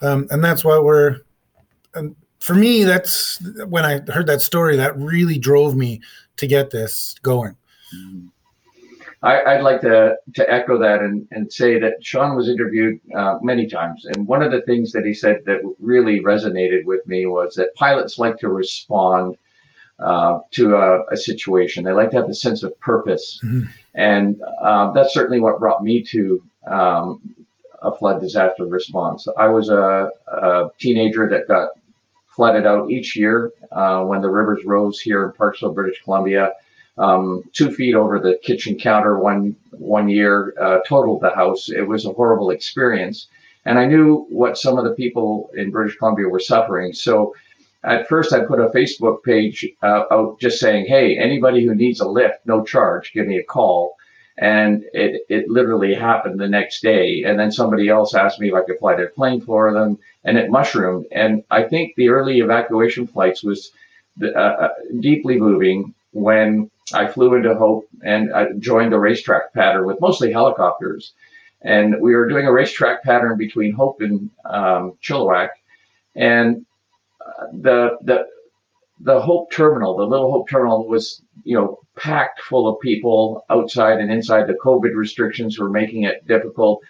Um, 0.00 0.28
and 0.30 0.42
that's 0.42 0.64
why 0.64 0.78
we're, 0.78 1.18
and 1.94 2.14
for 2.38 2.54
me, 2.54 2.84
that's 2.84 3.40
when 3.66 3.84
I 3.84 4.00
heard 4.12 4.26
that 4.28 4.42
story, 4.42 4.76
that 4.76 4.96
really 4.96 5.38
drove 5.38 5.76
me 5.76 6.00
to 6.36 6.46
get 6.46 6.70
this 6.70 7.14
going. 7.22 7.56
I, 9.22 9.54
would 9.54 9.62
like 9.62 9.80
to, 9.82 10.16
to 10.34 10.52
echo 10.52 10.78
that 10.78 11.00
and, 11.00 11.28
and 11.30 11.52
say 11.52 11.78
that 11.78 12.04
Sean 12.04 12.36
was 12.36 12.48
interviewed 12.48 13.00
uh, 13.14 13.38
many 13.40 13.68
times. 13.68 14.04
And 14.04 14.26
one 14.26 14.42
of 14.42 14.50
the 14.50 14.62
things 14.62 14.90
that 14.92 15.06
he 15.06 15.14
said 15.14 15.44
that 15.46 15.60
really 15.78 16.20
resonated 16.20 16.84
with 16.84 17.06
me 17.06 17.26
was 17.26 17.54
that 17.54 17.74
pilots 17.76 18.18
like 18.18 18.38
to 18.38 18.48
respond 18.48 19.36
uh, 20.00 20.40
to 20.50 20.74
a, 20.74 21.04
a, 21.12 21.16
situation. 21.16 21.84
They 21.84 21.92
like 21.92 22.10
to 22.10 22.16
have 22.16 22.28
a 22.28 22.34
sense 22.34 22.64
of 22.64 22.78
purpose. 22.80 23.38
Mm-hmm. 23.44 23.66
And 23.94 24.40
uh, 24.60 24.90
that's 24.90 25.14
certainly 25.14 25.38
what 25.38 25.60
brought 25.60 25.84
me 25.84 26.02
to 26.02 26.42
um, 26.66 27.20
a 27.80 27.94
flood 27.94 28.20
disaster 28.20 28.64
response. 28.66 29.28
I 29.38 29.46
was 29.46 29.68
a, 29.68 30.10
a, 30.26 30.70
teenager 30.78 31.28
that 31.28 31.46
got 31.46 31.70
flooded 32.26 32.66
out 32.66 32.90
each 32.90 33.14
year 33.14 33.52
uh, 33.70 34.02
when 34.02 34.20
the 34.22 34.30
rivers 34.30 34.64
rose 34.64 34.98
here 34.98 35.24
in 35.24 35.32
Parksville, 35.32 35.74
British 35.74 36.02
Columbia. 36.02 36.52
Um, 36.98 37.42
two 37.52 37.70
feet 37.72 37.94
over 37.94 38.18
the 38.18 38.38
kitchen 38.42 38.78
counter 38.78 39.18
one 39.18 39.56
one 39.70 40.08
year 40.08 40.54
uh, 40.60 40.80
totaled 40.86 41.22
the 41.22 41.34
house. 41.34 41.70
It 41.70 41.86
was 41.88 42.04
a 42.04 42.12
horrible 42.12 42.50
experience, 42.50 43.28
and 43.64 43.78
I 43.78 43.86
knew 43.86 44.26
what 44.28 44.58
some 44.58 44.76
of 44.78 44.84
the 44.84 44.94
people 44.94 45.50
in 45.56 45.70
British 45.70 45.96
Columbia 45.96 46.28
were 46.28 46.40
suffering. 46.40 46.92
So 46.92 47.34
at 47.82 48.08
first 48.08 48.32
I 48.32 48.44
put 48.44 48.60
a 48.60 48.68
Facebook 48.68 49.22
page 49.22 49.66
uh, 49.82 50.04
out 50.10 50.38
just 50.38 50.60
saying, 50.60 50.86
hey, 50.86 51.18
anybody 51.18 51.64
who 51.64 51.74
needs 51.74 52.00
a 52.00 52.08
lift, 52.08 52.46
no 52.46 52.62
charge, 52.62 53.12
give 53.12 53.26
me 53.26 53.38
a 53.38 53.44
call. 53.44 53.96
And 54.38 54.84
it, 54.92 55.22
it 55.28 55.48
literally 55.48 55.94
happened 55.94 56.40
the 56.40 56.48
next 56.48 56.82
day. 56.82 57.22
And 57.24 57.38
then 57.38 57.52
somebody 57.52 57.88
else 57.88 58.14
asked 58.14 58.40
me 58.40 58.48
if 58.48 58.54
I 58.54 58.62
could 58.62 58.78
fly 58.78 58.96
their 58.96 59.08
plane 59.08 59.40
for 59.40 59.72
them, 59.72 59.98
and 60.24 60.38
it 60.38 60.50
mushroomed. 60.50 61.06
And 61.12 61.44
I 61.50 61.62
think 61.64 61.94
the 61.96 62.08
early 62.08 62.38
evacuation 62.40 63.06
flights 63.06 63.42
was 63.42 63.72
uh, 64.22 64.28
uh, 64.28 64.68
deeply 65.00 65.38
moving 65.38 65.94
when 66.12 66.70
I 66.92 67.06
flew 67.06 67.34
into 67.34 67.54
Hope 67.54 67.88
and 68.02 68.32
I 68.32 68.52
joined 68.58 68.92
the 68.92 69.00
racetrack 69.00 69.52
pattern 69.54 69.86
with 69.86 70.00
mostly 70.00 70.32
helicopters. 70.32 71.12
And 71.62 72.00
we 72.00 72.14
were 72.14 72.28
doing 72.28 72.46
a 72.46 72.52
racetrack 72.52 73.04
pattern 73.04 73.38
between 73.38 73.72
Hope 73.72 74.00
and 74.00 74.30
um, 74.44 74.94
Chilliwack. 75.02 75.50
And 76.16 76.66
the 77.52 77.98
the 78.02 78.26
the 79.00 79.20
Hope 79.20 79.50
Terminal, 79.50 79.96
the 79.96 80.06
Little 80.06 80.30
Hope 80.30 80.48
Terminal, 80.48 80.86
was 80.86 81.22
you 81.44 81.56
know 81.56 81.78
packed 81.96 82.40
full 82.40 82.68
of 82.68 82.80
people 82.80 83.44
outside 83.50 83.98
and 83.98 84.12
inside. 84.12 84.46
The 84.46 84.54
COVID 84.54 84.94
restrictions 84.94 85.58
were 85.58 85.70
making 85.70 86.04
it 86.04 86.26
difficult, 86.26 86.82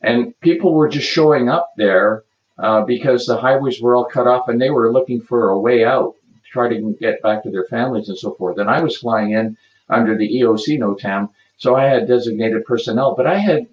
and 0.00 0.38
people 0.40 0.74
were 0.74 0.88
just 0.88 1.08
showing 1.08 1.48
up 1.48 1.70
there 1.76 2.24
uh, 2.58 2.82
because 2.84 3.26
the 3.26 3.36
highways 3.36 3.80
were 3.80 3.96
all 3.96 4.04
cut 4.04 4.26
off, 4.26 4.48
and 4.48 4.60
they 4.60 4.70
were 4.70 4.92
looking 4.92 5.20
for 5.20 5.50
a 5.50 5.58
way 5.58 5.84
out, 5.84 6.14
try 6.54 6.68
to 6.68 6.96
get 7.00 7.20
back 7.20 7.42
to 7.42 7.50
their 7.50 7.64
families 7.64 8.08
and 8.08 8.16
so 8.16 8.32
forth. 8.34 8.58
And 8.58 8.70
I 8.70 8.80
was 8.80 8.96
flying 8.96 9.32
in 9.32 9.56
under 9.90 10.16
the 10.16 10.40
EOC 10.40 10.78
NOTAM, 10.78 11.28
so 11.58 11.76
I 11.76 11.84
had 11.84 12.08
designated 12.08 12.64
personnel, 12.64 13.14
but 13.14 13.26
I 13.26 13.38
had 13.38 13.66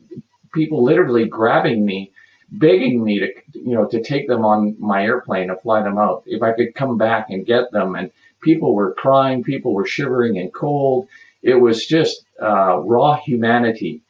people 0.54 0.84
literally 0.84 1.26
grabbing 1.26 1.86
me 1.86 2.12
begging 2.52 3.02
me 3.02 3.20
to 3.20 3.28
you 3.54 3.74
know 3.76 3.86
to 3.86 4.04
take 4.04 4.28
them 4.28 4.44
on 4.44 4.76
my 4.78 5.06
airplane 5.06 5.50
and 5.50 5.62
fly 5.62 5.82
them 5.82 5.98
out. 5.98 6.24
If 6.26 6.42
i 6.42 6.52
could 6.52 6.76
come 6.76 6.98
back 6.98 7.30
and 7.30 7.46
get 7.46 7.72
them 7.72 7.96
and 7.96 8.12
people 8.42 8.76
were 8.76 8.94
crying 8.94 9.42
people 9.44 9.74
were 9.74 9.86
shivering 9.86 10.38
and 10.38 10.54
cold. 10.54 11.08
It 11.42 11.56
was 11.56 11.86
just 11.86 12.26
uh, 12.42 12.80
raw 12.80 13.16
humanity. 13.16 14.02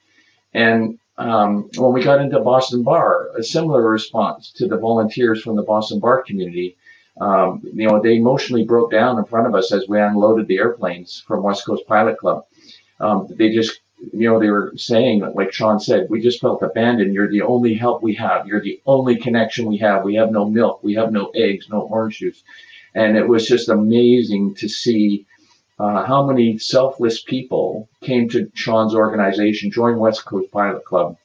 And 0.53 0.97
um, 1.17 1.69
when 1.77 1.93
we 1.93 2.03
got 2.03 2.19
into 2.19 2.39
boston 2.39 2.81
bar 2.81 3.29
a 3.37 3.43
similar 3.43 3.83
response 3.87 4.51
to 4.53 4.67
the 4.67 4.77
volunteers 4.77 5.43
from 5.43 5.55
the 5.55 5.69
boston 5.73 5.99
bar 5.99 6.23
community 6.23 6.75
um, 7.19 7.61
you 7.63 7.87
know 7.87 8.01
they 8.01 8.15
emotionally 8.15 8.63
broke 8.63 8.91
down 8.91 9.17
in 9.17 9.25
front 9.25 9.47
of 9.47 9.55
us 9.55 9.71
as 9.71 9.87
we 9.87 9.99
unloaded 9.99 10.47
the 10.47 10.57
airplanes 10.57 11.23
from 11.27 11.43
west 11.43 11.65
coast 11.65 11.85
pilot 11.87 12.17
club 12.17 12.45
um, 12.99 13.27
they 13.37 13.49
just 13.49 13.81
you 14.13 14.27
know, 14.27 14.39
they 14.39 14.49
were 14.49 14.73
saying, 14.75 15.21
like 15.35 15.53
Sean 15.53 15.79
said, 15.79 16.07
we 16.09 16.21
just 16.21 16.41
felt 16.41 16.63
abandoned. 16.63 17.13
You're 17.13 17.29
the 17.29 17.43
only 17.43 17.73
help 17.73 18.01
we 18.01 18.15
have. 18.15 18.47
You're 18.47 18.61
the 18.61 18.81
only 18.85 19.15
connection 19.15 19.65
we 19.67 19.77
have. 19.77 20.03
We 20.03 20.15
have 20.15 20.31
no 20.31 20.45
milk. 20.45 20.83
We 20.83 20.95
have 20.95 21.11
no 21.11 21.31
eggs, 21.35 21.67
no 21.69 21.81
orange 21.81 22.17
juice. 22.17 22.43
And 22.95 23.15
it 23.15 23.27
was 23.27 23.47
just 23.47 23.69
amazing 23.69 24.55
to 24.55 24.67
see 24.67 25.25
uh, 25.79 26.03
how 26.05 26.25
many 26.25 26.57
selfless 26.57 27.21
people 27.21 27.89
came 28.01 28.27
to 28.29 28.51
Sean's 28.53 28.95
organization, 28.95 29.71
joined 29.71 29.99
West 29.99 30.25
Coast 30.25 30.51
Pilot 30.51 30.83
Club, 30.83 31.15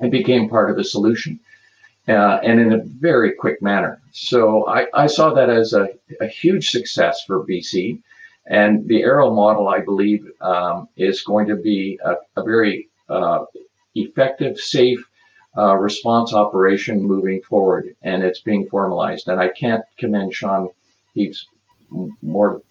and 0.00 0.10
became 0.10 0.48
part 0.48 0.70
of 0.70 0.76
the 0.76 0.84
solution. 0.84 1.38
Uh, 2.08 2.38
and 2.42 2.60
in 2.60 2.72
a 2.72 2.82
very 2.84 3.32
quick 3.32 3.62
manner. 3.62 4.00
So 4.14 4.68
I, 4.68 4.86
I 4.94 5.08
saw 5.08 5.34
that 5.34 5.50
as 5.50 5.72
a, 5.72 5.88
a 6.20 6.28
huge 6.28 6.70
success 6.70 7.24
for 7.26 7.44
BC. 7.44 8.00
And 8.46 8.86
the 8.86 9.02
Aero 9.02 9.34
model, 9.34 9.68
I 9.68 9.80
believe, 9.80 10.30
um, 10.40 10.88
is 10.96 11.22
going 11.22 11.48
to 11.48 11.56
be 11.56 11.98
a, 12.04 12.14
a 12.36 12.44
very 12.44 12.88
uh, 13.08 13.44
effective, 13.96 14.58
safe 14.58 15.04
uh, 15.58 15.74
response 15.76 16.32
operation 16.32 17.02
moving 17.02 17.42
forward, 17.42 17.96
and 18.02 18.22
it's 18.22 18.40
being 18.40 18.68
formalized. 18.68 19.28
And 19.28 19.40
I 19.40 19.48
can't 19.48 19.84
commend 19.98 20.32
Sean 20.32 20.68
Heaps 21.14 21.46
more 22.22 22.62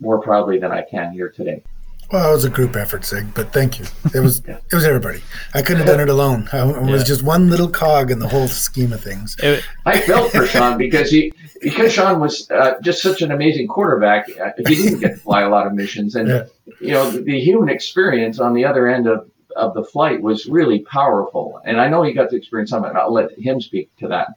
more 0.00 0.20
proudly 0.20 0.58
than 0.58 0.70
I 0.72 0.82
can 0.82 1.12
here 1.12 1.28
today. 1.28 1.62
Well, 2.10 2.30
it 2.30 2.32
was 2.32 2.44
a 2.46 2.50
group 2.50 2.74
effort, 2.74 3.04
Sig, 3.04 3.34
but 3.34 3.52
thank 3.52 3.78
you. 3.78 3.84
It 4.14 4.20
was 4.20 4.42
yeah. 4.48 4.58
it 4.70 4.74
was 4.74 4.84
everybody. 4.84 5.22
I 5.52 5.60
couldn't 5.60 5.78
have 5.78 5.86
done 5.86 6.00
it 6.00 6.08
alone. 6.08 6.48
I, 6.52 6.66
it 6.66 6.82
was 6.82 7.02
yeah. 7.02 7.06
just 7.06 7.22
one 7.22 7.50
little 7.50 7.68
cog 7.68 8.10
in 8.10 8.18
the 8.18 8.28
whole 8.28 8.48
scheme 8.48 8.92
of 8.92 9.02
things. 9.02 9.36
I 9.84 10.00
felt 10.00 10.32
for 10.32 10.46
Sean 10.46 10.78
because 10.78 11.10
he 11.10 11.32
because 11.60 11.92
Sean 11.92 12.18
was 12.18 12.50
uh, 12.50 12.80
just 12.80 13.02
such 13.02 13.20
an 13.20 13.30
amazing 13.30 13.68
quarterback. 13.68 14.26
Uh, 14.38 14.52
he 14.66 14.74
didn't 14.74 15.00
get 15.00 15.14
to 15.14 15.16
fly 15.18 15.42
a 15.42 15.50
lot 15.50 15.66
of 15.66 15.74
missions, 15.74 16.14
and 16.14 16.28
yeah. 16.28 16.44
you 16.80 16.92
know 16.92 17.10
the, 17.10 17.20
the, 17.20 17.40
human 17.40 17.68
experience 17.68 18.40
on 18.40 18.54
the 18.54 18.64
other 18.64 18.88
end 18.88 19.06
of 19.06 19.30
of 19.56 19.74
the 19.74 19.84
flight 19.84 20.22
was 20.22 20.46
really 20.46 20.80
powerful. 20.80 21.60
And 21.64 21.80
I 21.80 21.88
know 21.88 22.02
he 22.02 22.12
got 22.12 22.30
to 22.30 22.36
experience 22.36 22.70
some 22.70 22.84
of 22.84 22.90
it. 22.90 22.96
I'll 22.96 23.12
let 23.12 23.36
him 23.38 23.60
speak 23.60 23.94
to 23.96 24.08
that. 24.08 24.28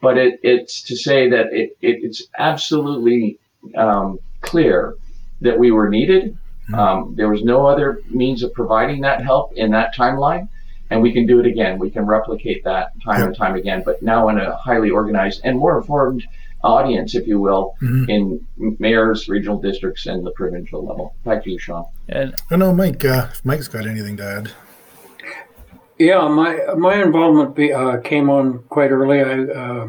But 0.00 0.16
it, 0.16 0.40
it's 0.42 0.82
to 0.84 0.96
say 0.96 1.28
that 1.28 1.52
it, 1.52 1.76
it 1.80 2.02
it's 2.02 2.26
absolutely 2.38 3.38
um, 3.76 4.18
clear 4.40 4.96
that 5.42 5.58
we 5.58 5.70
were 5.70 5.88
needed. 5.88 6.36
Um, 6.74 7.14
there 7.16 7.28
was 7.28 7.42
no 7.42 7.66
other 7.66 8.02
means 8.08 8.42
of 8.42 8.52
providing 8.52 9.00
that 9.02 9.22
help 9.22 9.52
in 9.54 9.70
that 9.72 9.94
timeline, 9.94 10.48
and 10.90 11.02
we 11.02 11.12
can 11.12 11.26
do 11.26 11.40
it 11.40 11.46
again. 11.46 11.78
We 11.78 11.90
can 11.90 12.06
replicate 12.06 12.64
that 12.64 12.92
time 13.02 13.22
and 13.22 13.36
time 13.36 13.54
again, 13.54 13.82
but 13.84 14.02
now 14.02 14.28
in 14.28 14.38
a 14.38 14.56
highly 14.56 14.90
organized 14.90 15.40
and 15.44 15.58
more 15.58 15.78
informed 15.78 16.24
audience, 16.62 17.14
if 17.14 17.26
you 17.26 17.40
will, 17.40 17.74
mm-hmm. 17.82 18.10
in 18.10 18.46
mayors, 18.78 19.28
regional 19.28 19.58
districts, 19.58 20.06
and 20.06 20.26
the 20.26 20.30
provincial 20.32 20.84
level. 20.84 21.14
Back 21.24 21.44
to 21.44 21.50
you, 21.50 21.58
Sean. 21.58 21.86
And 22.08 22.34
I 22.50 22.56
know 22.56 22.74
Mike. 22.74 23.04
Uh, 23.04 23.28
if 23.30 23.44
Mike's 23.44 23.68
got 23.68 23.86
anything 23.86 24.16
to 24.18 24.24
add. 24.24 24.50
Yeah, 25.98 26.28
my 26.28 26.58
my 26.78 27.02
involvement 27.02 27.54
be, 27.54 27.72
uh, 27.72 27.98
came 27.98 28.30
on 28.30 28.60
quite 28.70 28.90
early. 28.90 29.20
I 29.20 29.42
uh, 29.52 29.88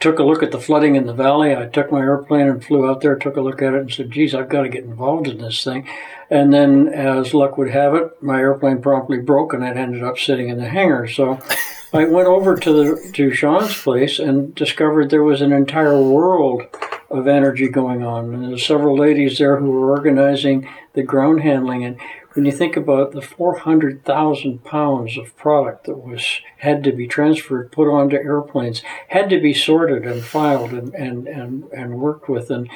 took 0.00 0.18
a 0.18 0.24
look 0.24 0.42
at 0.42 0.50
the 0.50 0.60
flooding 0.60 0.96
in 0.96 1.06
the 1.06 1.12
valley. 1.12 1.54
I 1.54 1.66
took 1.66 1.92
my 1.92 2.00
airplane 2.00 2.48
and 2.48 2.64
flew 2.64 2.88
out 2.88 3.02
there, 3.02 3.16
took 3.16 3.36
a 3.36 3.42
look 3.42 3.60
at 3.60 3.74
it, 3.74 3.80
and 3.80 3.92
said, 3.92 4.10
geez, 4.10 4.34
I've 4.34 4.48
got 4.48 4.62
to 4.62 4.68
get 4.70 4.84
involved 4.84 5.28
in 5.28 5.38
this 5.38 5.62
thing. 5.62 5.86
And 6.30 6.52
then, 6.52 6.88
as 6.88 7.34
luck 7.34 7.58
would 7.58 7.70
have 7.70 7.94
it, 7.94 8.22
my 8.22 8.38
airplane 8.38 8.80
promptly 8.80 9.18
broke 9.18 9.52
and 9.52 9.62
it 9.62 9.76
ended 9.76 10.02
up 10.02 10.18
sitting 10.18 10.48
in 10.48 10.56
the 10.56 10.68
hangar. 10.68 11.06
So 11.06 11.38
I 11.92 12.04
went 12.04 12.28
over 12.28 12.56
to, 12.56 12.72
the, 12.72 13.12
to 13.12 13.34
Sean's 13.34 13.76
place 13.76 14.18
and 14.18 14.54
discovered 14.54 15.10
there 15.10 15.24
was 15.24 15.42
an 15.42 15.52
entire 15.52 16.00
world 16.00 16.62
of 17.10 17.26
energy 17.26 17.68
going 17.68 18.02
on. 18.02 18.32
And 18.32 18.44
there's 18.44 18.66
several 18.66 18.96
ladies 18.96 19.38
there 19.38 19.56
who 19.56 19.70
were 19.70 19.90
organizing 19.90 20.68
the 20.94 21.02
ground 21.02 21.42
handling. 21.42 21.84
And 21.84 21.98
when 22.32 22.44
you 22.44 22.52
think 22.52 22.76
about 22.76 23.12
the 23.12 23.22
400,000 23.22 24.64
pounds 24.64 25.18
of 25.18 25.36
product 25.36 25.86
that 25.86 25.98
was 25.98 26.40
had 26.58 26.84
to 26.84 26.92
be 26.92 27.08
transferred, 27.08 27.72
put 27.72 27.90
onto 27.90 28.16
airplanes, 28.16 28.82
had 29.08 29.28
to 29.30 29.40
be 29.40 29.52
sorted 29.52 30.06
and 30.06 30.22
filed 30.22 30.72
and, 30.72 30.94
and, 30.94 31.26
and, 31.26 31.64
and 31.72 32.00
worked 32.00 32.28
with. 32.28 32.50
And 32.50 32.70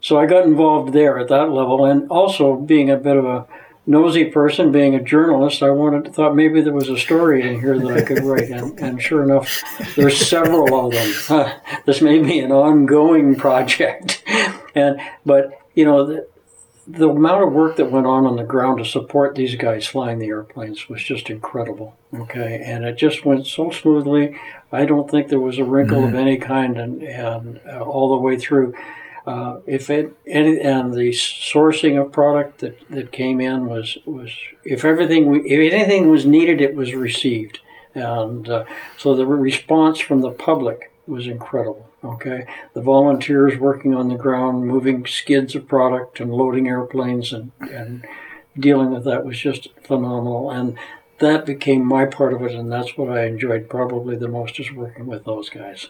so 0.00 0.18
I 0.18 0.26
got 0.26 0.44
involved 0.44 0.92
there 0.92 1.18
at 1.18 1.28
that 1.28 1.50
level. 1.50 1.84
And 1.84 2.08
also 2.10 2.56
being 2.56 2.90
a 2.90 2.96
bit 2.96 3.16
of 3.16 3.24
a 3.24 3.46
nosy 3.86 4.26
person, 4.26 4.70
being 4.70 4.94
a 4.94 5.02
journalist, 5.02 5.62
I 5.62 5.70
wanted 5.70 6.14
thought 6.14 6.36
maybe 6.36 6.60
there 6.60 6.72
was 6.72 6.88
a 6.88 6.98
story 6.98 7.48
in 7.48 7.60
here 7.60 7.78
that 7.78 7.92
I 7.92 8.02
could 8.02 8.22
write. 8.22 8.50
And, 8.50 8.78
and 8.78 9.02
sure 9.02 9.24
enough, 9.24 9.62
there's 9.96 10.16
several 10.16 10.86
of 10.86 10.92
them. 10.92 11.60
this 11.86 12.00
may 12.00 12.20
be 12.20 12.38
an 12.38 12.52
ongoing 12.52 13.34
project. 13.34 14.22
and 14.74 15.00
but 15.26 15.50
you 15.74 15.84
know, 15.84 16.06
the, 16.06 16.28
the 16.86 17.08
amount 17.08 17.44
of 17.44 17.52
work 17.52 17.76
that 17.76 17.90
went 17.90 18.06
on 18.06 18.26
on 18.26 18.36
the 18.36 18.44
ground 18.44 18.78
to 18.78 18.84
support 18.84 19.34
these 19.34 19.54
guys 19.54 19.86
flying 19.86 20.18
the 20.18 20.26
airplanes 20.26 20.88
was 20.88 21.02
just 21.02 21.30
incredible. 21.30 21.96
Okay, 22.14 22.62
and 22.64 22.84
it 22.84 22.96
just 22.96 23.24
went 23.24 23.46
so 23.46 23.70
smoothly. 23.70 24.38
I 24.72 24.84
don't 24.84 25.10
think 25.10 25.28
there 25.28 25.38
was 25.38 25.58
a 25.58 25.64
wrinkle 25.64 25.98
mm-hmm. 25.98 26.14
of 26.14 26.20
any 26.20 26.38
kind, 26.38 26.76
and, 26.76 27.02
and 27.02 27.60
uh, 27.68 27.80
all 27.80 28.10
the 28.10 28.16
way 28.16 28.36
through. 28.36 28.74
Uh, 29.24 29.60
if 29.66 29.88
it 29.88 30.16
any, 30.26 30.60
and 30.60 30.94
the 30.94 31.10
sourcing 31.10 32.00
of 32.00 32.10
product 32.10 32.58
that, 32.58 32.76
that 32.90 33.12
came 33.12 33.40
in 33.40 33.66
was 33.66 33.96
was 34.04 34.32
if 34.64 34.84
everything 34.84 35.26
we, 35.26 35.40
if 35.42 35.72
anything 35.72 36.10
was 36.10 36.26
needed, 36.26 36.60
it 36.60 36.74
was 36.74 36.92
received, 36.94 37.60
and 37.94 38.48
uh, 38.48 38.64
so 38.98 39.14
the 39.14 39.24
response 39.24 40.00
from 40.00 40.22
the 40.22 40.32
public 40.32 40.92
was 41.06 41.28
incredible. 41.28 41.88
Okay, 42.04 42.46
the 42.74 42.82
volunteers 42.82 43.58
working 43.58 43.94
on 43.94 44.08
the 44.08 44.16
ground, 44.16 44.66
moving 44.66 45.06
skids 45.06 45.54
of 45.54 45.68
product 45.68 46.18
and 46.18 46.32
loading 46.32 46.66
airplanes 46.66 47.32
and 47.32 47.52
and 47.60 48.04
dealing 48.58 48.90
with 48.90 49.04
that 49.04 49.24
was 49.24 49.38
just 49.38 49.68
phenomenal, 49.84 50.50
and 50.50 50.76
that 51.20 51.46
became 51.46 51.86
my 51.86 52.04
part 52.04 52.32
of 52.32 52.42
it, 52.42 52.52
and 52.52 52.70
that's 52.70 52.96
what 52.96 53.08
I 53.08 53.26
enjoyed 53.26 53.70
probably 53.70 54.16
the 54.16 54.28
most 54.28 54.58
is 54.58 54.72
working 54.72 55.06
with 55.06 55.24
those 55.24 55.48
guys. 55.48 55.88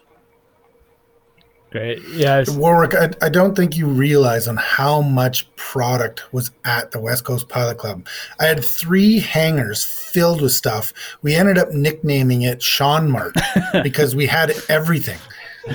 Great. 1.72 2.02
Yeah. 2.10 2.44
Warwick, 2.50 2.94
I, 2.94 3.08
I 3.22 3.30
don't 3.30 3.56
think 3.56 3.78
you 3.78 3.86
realize 3.86 4.46
on 4.46 4.58
how 4.58 5.00
much 5.00 5.48
product 5.56 6.30
was 6.30 6.50
at 6.66 6.90
the 6.90 7.00
West 7.00 7.24
Coast 7.24 7.48
Pilot 7.48 7.78
Club. 7.78 8.06
I 8.38 8.44
had 8.44 8.62
three 8.62 9.18
hangars 9.18 9.82
filled 9.82 10.42
with 10.42 10.52
stuff. 10.52 10.92
We 11.22 11.34
ended 11.34 11.56
up 11.56 11.70
nicknaming 11.72 12.42
it 12.42 12.62
Sean 12.62 13.10
Mart 13.10 13.34
because 13.82 14.14
we 14.14 14.26
had 14.26 14.52
everything. 14.68 15.18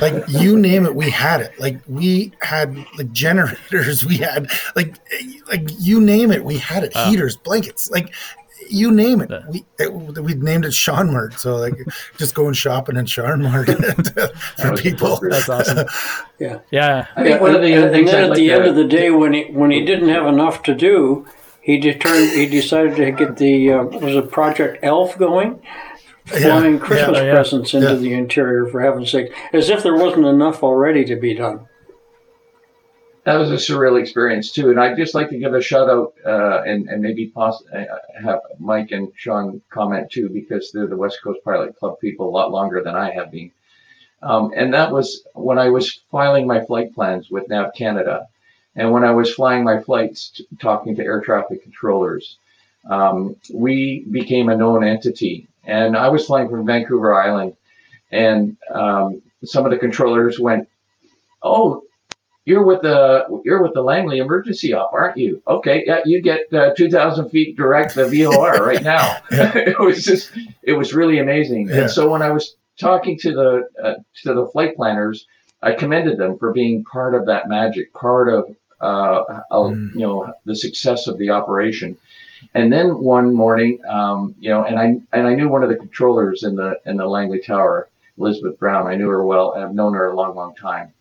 Like 0.02 0.24
you 0.28 0.58
name 0.58 0.86
it, 0.86 0.96
we 0.96 1.10
had 1.10 1.42
it. 1.42 1.60
Like 1.60 1.80
we 1.88 2.34
had 2.42 2.76
like 2.98 3.12
generators, 3.12 4.06
we 4.06 4.18
had 4.18 4.50
like 4.76 4.96
like 5.50 5.70
you 5.80 6.02
name 6.02 6.32
it, 6.32 6.44
we 6.44 6.58
had 6.58 6.84
it. 6.84 6.96
Heaters, 6.96 7.38
blankets, 7.38 7.90
like 7.90 8.14
you 8.70 8.92
name 8.92 9.22
it. 9.22 9.32
We 9.50 9.66
it, 9.80 9.94
we 9.94 10.34
named 10.34 10.66
it 10.66 10.74
Sean 10.74 11.12
Mart. 11.12 11.40
So 11.40 11.56
like 11.56 11.76
just 12.18 12.36
going 12.36 12.54
shopping 12.54 12.98
in 12.98 13.06
Sean 13.06 13.44
Mart 13.44 13.70
for 14.58 14.76
people. 14.78 15.20
That's 15.30 15.50
awesome. 15.50 15.88
Yeah. 16.40 16.60
Yeah. 16.70 17.08
I 17.16 17.24
think 17.24 17.42
one 17.42 17.56
of 17.56 17.64
the 17.64 17.74
and, 17.74 17.86
other 17.86 17.92
things 17.92 18.12
and 18.12 18.18
then 18.18 18.24
at 18.26 18.30
like 18.30 18.38
the 18.38 18.48
to- 18.50 18.54
end 18.54 18.66
of 18.66 18.76
the 18.76 18.84
day, 18.84 19.10
when 19.10 19.34
he 19.34 19.46
when 19.46 19.72
he 19.72 19.84
didn't 19.84 20.10
have 20.10 20.28
enough 20.28 20.62
to 20.64 20.76
do, 20.76 21.26
he 21.62 21.80
determined 21.80 22.30
he 22.30 22.46
decided 22.46 22.96
to 22.96 23.12
get 23.12 23.38
the 23.38 23.72
uh, 23.74 23.84
was 23.84 24.16
a 24.16 24.22
Project 24.22 24.78
Elf 24.84 25.18
going, 25.18 25.60
flying 26.28 26.74
Yeah, 26.74 26.80
Christmas 26.80 27.18
yeah, 27.18 27.24
yeah. 27.24 27.34
presents 27.34 27.74
into 27.74 27.88
Yeah. 27.88 27.94
the 27.96 28.14
interior 28.14 28.68
for 28.68 28.82
heaven's 28.82 29.12
sake, 29.12 29.34
as 29.54 29.70
if 29.70 29.84
there 29.84 29.96
wasn't 29.96 30.26
enough 30.26 30.64
already 30.64 31.04
to 31.06 31.16
be 31.16 31.34
done. 31.34 31.68
that 33.26 33.36
was 33.36 33.52
a 33.52 33.56
surreal 33.56 34.00
experience 34.00 34.52
too. 34.54 34.70
And 34.70 34.80
I'd 34.80 34.96
just 34.96 35.14
like 35.14 35.28
to 35.32 35.38
give 35.38 35.54
a 35.54 35.62
shout 35.62 35.90
out 35.90 36.14
uh, 36.26 36.62
and 36.66 36.88
and 36.88 37.02
maybe 37.02 37.28
poss- 37.28 37.62
uh, 37.74 37.84
have 38.24 38.40
Mike 38.58 38.92
and 38.92 39.12
Sean 39.18 39.62
comment 39.70 40.10
too 40.10 40.30
because 40.30 40.72
they're 40.72 40.88
the 40.88 40.96
West 40.96 41.20
Coast 41.22 41.44
Pilot 41.44 41.76
Club 41.78 42.00
people 42.00 42.30
a 42.30 42.32
lot 42.32 42.52
longer 42.52 42.82
than 42.82 42.96
I 42.96 43.12
have 43.12 43.30
been. 43.32 43.52
Um, 44.22 44.54
and 44.56 44.74
that 44.74 44.92
was 44.94 45.24
when 45.34 45.60
I 45.60 45.68
was 45.70 46.00
filing 46.10 46.48
my 46.48 46.64
flight 46.64 46.96
plans 46.96 47.30
with 47.30 47.50
Nav 47.50 47.74
Canada, 47.76 48.28
and 48.78 48.92
when 48.94 49.04
I 49.04 49.12
was 49.12 49.34
flying 49.34 49.66
my 49.66 49.82
flights, 49.82 50.30
t- 50.30 50.48
talking 50.62 50.96
to 50.96 51.04
air 51.04 51.20
traffic 51.20 51.62
controllers, 51.64 52.38
um, 52.90 53.36
we 53.54 54.06
became 54.10 54.48
a 54.48 54.56
known 54.56 54.86
entity. 54.86 55.48
And 55.68 55.96
I 55.96 56.10
was 56.10 56.26
flying 56.26 56.50
from 56.50 56.66
Vancouver 56.66 57.14
Island, 57.14 57.56
and 58.12 58.58
um, 58.74 59.22
some 59.44 59.66
of 59.66 59.72
the 59.72 59.78
controllers 59.78 60.40
went, 60.40 60.68
"Oh, 61.44 61.84
you're 62.46 62.64
with 62.64 62.82
the 62.82 63.26
you're 63.44 63.62
with 63.62 63.74
the 63.74 63.82
Langley 63.82 64.20
Emergency 64.20 64.74
Op, 64.74 64.94
aren't 64.94 65.18
you? 65.18 65.44
Okay, 65.46 65.84
yeah, 65.86 66.00
you 66.06 66.22
get 66.22 66.52
uh, 66.54 66.74
two 66.76 66.90
thousand 66.90 67.30
feet 67.30 67.58
direct 67.58 67.94
the 67.96 68.08
VOR 68.08 68.66
right 68.66 68.82
now. 68.82 69.18
it 69.32 69.78
was 69.78 70.06
just 70.06 70.32
it 70.64 70.74
was 70.74 70.94
really 70.94 71.20
amazing. 71.20 71.68
Yeah. 71.68 71.82
And 71.82 71.92
so 71.92 72.10
when 72.10 72.22
I 72.22 72.30
was 72.32 72.56
talking 72.80 73.20
to 73.20 73.34
the 73.34 73.70
uh, 73.84 73.96
to 74.24 74.34
the 74.34 74.48
flight 74.48 74.78
planners, 74.78 75.28
I 75.62 75.74
commended 75.74 76.18
them 76.18 76.38
for 76.38 76.54
being 76.54 76.86
part 76.86 77.14
of 77.14 77.26
that 77.26 77.50
magic, 77.50 77.94
part 77.94 78.30
of 78.30 78.56
uh, 78.80 79.42
Mm. 79.52 79.94
you 79.96 80.02
know 80.02 80.34
the 80.46 80.56
success 80.56 81.08
of 81.08 81.18
the 81.18 81.32
operation. 81.32 81.98
And 82.54 82.72
then 82.72 83.00
one 83.00 83.34
morning, 83.34 83.80
um, 83.88 84.36
you 84.40 84.50
know, 84.50 84.64
and 84.64 84.80
I 84.80 84.86
and 85.14 85.28
I 85.28 85.34
knew 85.34 85.50
one 85.50 85.64
of 85.64 85.70
the 85.70 85.76
controllers 85.76 86.44
in 86.44 86.56
the 86.56 86.80
in 86.86 86.98
the 86.98 87.06
Langley 87.06 87.40
Tower, 87.40 87.90
Elizabeth 88.18 88.58
Brown. 88.60 88.88
I 88.88 88.96
knew 88.96 89.10
her 89.10 89.26
well, 89.26 89.54
I've 89.56 89.74
known 89.74 89.94
her 89.94 90.08
a 90.08 90.16
long, 90.16 90.36
long 90.36 90.56
time. 90.56 90.94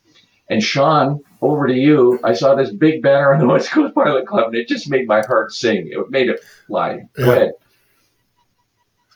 And 0.49 0.63
Sean, 0.63 1.21
over 1.41 1.67
to 1.67 1.73
you. 1.73 2.19
I 2.23 2.33
saw 2.33 2.55
this 2.55 2.71
big 2.71 3.01
banner 3.01 3.33
on 3.33 3.39
the 3.39 3.47
West 3.53 3.71
Coast 3.71 3.93
Pilot 3.93 4.27
Club, 4.27 4.47
and 4.47 4.55
it 4.55 4.67
just 4.67 4.89
made 4.89 5.07
my 5.07 5.21
heart 5.25 5.51
sing. 5.51 5.89
It 5.91 6.09
made 6.09 6.29
it 6.29 6.43
fly. 6.67 7.07
Go 7.13 7.31
ahead. 7.31 7.53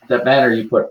That 0.09 0.25
banner 0.25 0.51
you 0.51 0.67
put. 0.67 0.87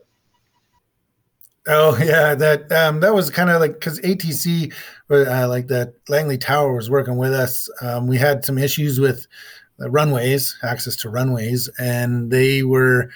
Oh 1.66 1.96
yeah, 1.98 2.34
that 2.34 2.72
um, 2.72 3.00
that 3.00 3.14
was 3.14 3.28
kind 3.28 3.50
of 3.50 3.60
like 3.60 3.74
because 3.74 4.00
ATC, 4.00 4.72
uh, 5.10 5.46
like 5.46 5.68
that 5.68 5.92
Langley 6.08 6.38
Tower 6.38 6.72
was 6.72 6.88
working 6.88 7.16
with 7.16 7.32
us. 7.32 7.68
Um, 7.82 8.06
we 8.06 8.16
had 8.16 8.44
some 8.44 8.56
issues 8.56 8.98
with 8.98 9.26
runways, 9.88 10.58
access 10.62 10.96
to 10.96 11.08
runways, 11.08 11.70
and 11.78 12.30
they 12.30 12.62
were 12.62 13.10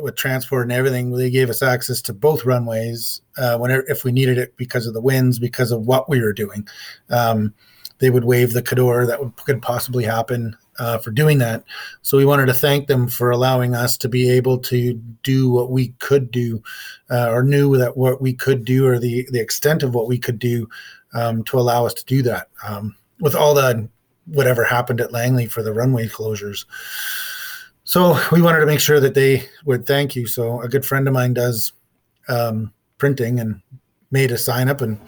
with 0.00 0.16
transport 0.16 0.64
and 0.64 0.72
everything. 0.72 1.12
They 1.12 1.30
gave 1.30 1.50
us 1.50 1.62
access 1.62 2.00
to 2.02 2.12
both 2.12 2.44
runways 2.44 3.20
uh, 3.36 3.58
whenever 3.58 3.84
if 3.88 4.02
we 4.02 4.12
needed 4.12 4.38
it 4.38 4.56
because 4.56 4.86
of 4.86 4.94
the 4.94 5.00
winds, 5.00 5.38
because 5.38 5.70
of 5.70 5.86
what 5.86 6.08
we 6.08 6.20
were 6.20 6.32
doing. 6.32 6.66
Um, 7.10 7.54
they 7.98 8.10
would 8.10 8.24
waive 8.24 8.52
the 8.52 8.62
Cador 8.62 9.06
that 9.06 9.20
would, 9.20 9.34
could 9.36 9.60
possibly 9.60 10.04
happen 10.04 10.56
uh, 10.78 10.98
for 10.98 11.10
doing 11.10 11.38
that. 11.38 11.64
So 12.02 12.16
we 12.16 12.24
wanted 12.24 12.46
to 12.46 12.54
thank 12.54 12.86
them 12.86 13.08
for 13.08 13.30
allowing 13.30 13.74
us 13.74 13.96
to 13.98 14.08
be 14.08 14.30
able 14.30 14.58
to 14.58 14.94
do 15.22 15.50
what 15.50 15.70
we 15.70 15.88
could 15.98 16.30
do, 16.30 16.62
uh, 17.10 17.30
or 17.30 17.42
knew 17.42 17.76
that 17.76 17.96
what 17.96 18.22
we 18.22 18.32
could 18.32 18.64
do, 18.64 18.86
or 18.86 18.98
the 18.98 19.28
the 19.32 19.40
extent 19.40 19.82
of 19.82 19.94
what 19.94 20.06
we 20.06 20.18
could 20.18 20.38
do, 20.38 20.68
um, 21.14 21.42
to 21.44 21.58
allow 21.58 21.86
us 21.86 21.94
to 21.94 22.04
do 22.04 22.22
that. 22.22 22.48
Um, 22.66 22.96
with 23.20 23.34
all 23.34 23.54
the 23.54 23.88
whatever 24.30 24.64
happened 24.64 25.00
at 25.00 25.12
Langley 25.12 25.46
for 25.46 25.62
the 25.62 25.72
runway 25.72 26.06
closures. 26.06 26.64
So 27.84 28.18
we 28.32 28.42
wanted 28.42 28.60
to 28.60 28.66
make 28.66 28.80
sure 28.80 29.00
that 29.00 29.14
they 29.14 29.48
would 29.64 29.86
thank 29.86 30.14
you. 30.14 30.26
So 30.26 30.60
a 30.60 30.68
good 30.68 30.84
friend 30.84 31.08
of 31.08 31.14
mine 31.14 31.34
does 31.34 31.72
um, 32.28 32.72
printing 32.98 33.40
and 33.40 33.62
made 34.10 34.30
a 34.30 34.38
sign 34.38 34.68
up 34.68 34.80
and 34.82 35.00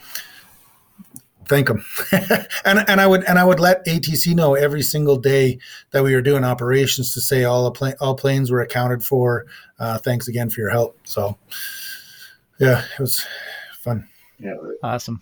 thank 1.47 1.67
them. 1.69 1.85
and 2.65 2.85
and 2.89 3.01
I 3.01 3.07
would 3.07 3.25
and 3.25 3.39
I 3.39 3.45
would 3.45 3.61
let 3.61 3.85
ATC 3.85 4.35
know 4.35 4.55
every 4.55 4.83
single 4.83 5.17
day 5.17 5.59
that 5.91 6.03
we 6.03 6.15
were 6.15 6.23
doing 6.23 6.45
operations 6.45 7.13
to 7.15 7.21
say 7.21 7.45
all 7.45 7.65
the 7.65 7.73
pla- 7.73 7.93
all 8.01 8.15
planes 8.15 8.51
were 8.51 8.63
accounted 8.63 9.05
for. 9.05 9.47
Uh, 9.79 9.99
thanks 9.99 10.29
again 10.29 10.49
for 10.49 10.61
your 10.61 10.71
help. 10.71 10.97
So 11.05 11.37
yeah, 12.59 12.85
it 12.95 13.01
was 13.01 13.27
fun. 13.81 14.09
Yeah, 14.39 14.55
Awesome. 14.83 15.21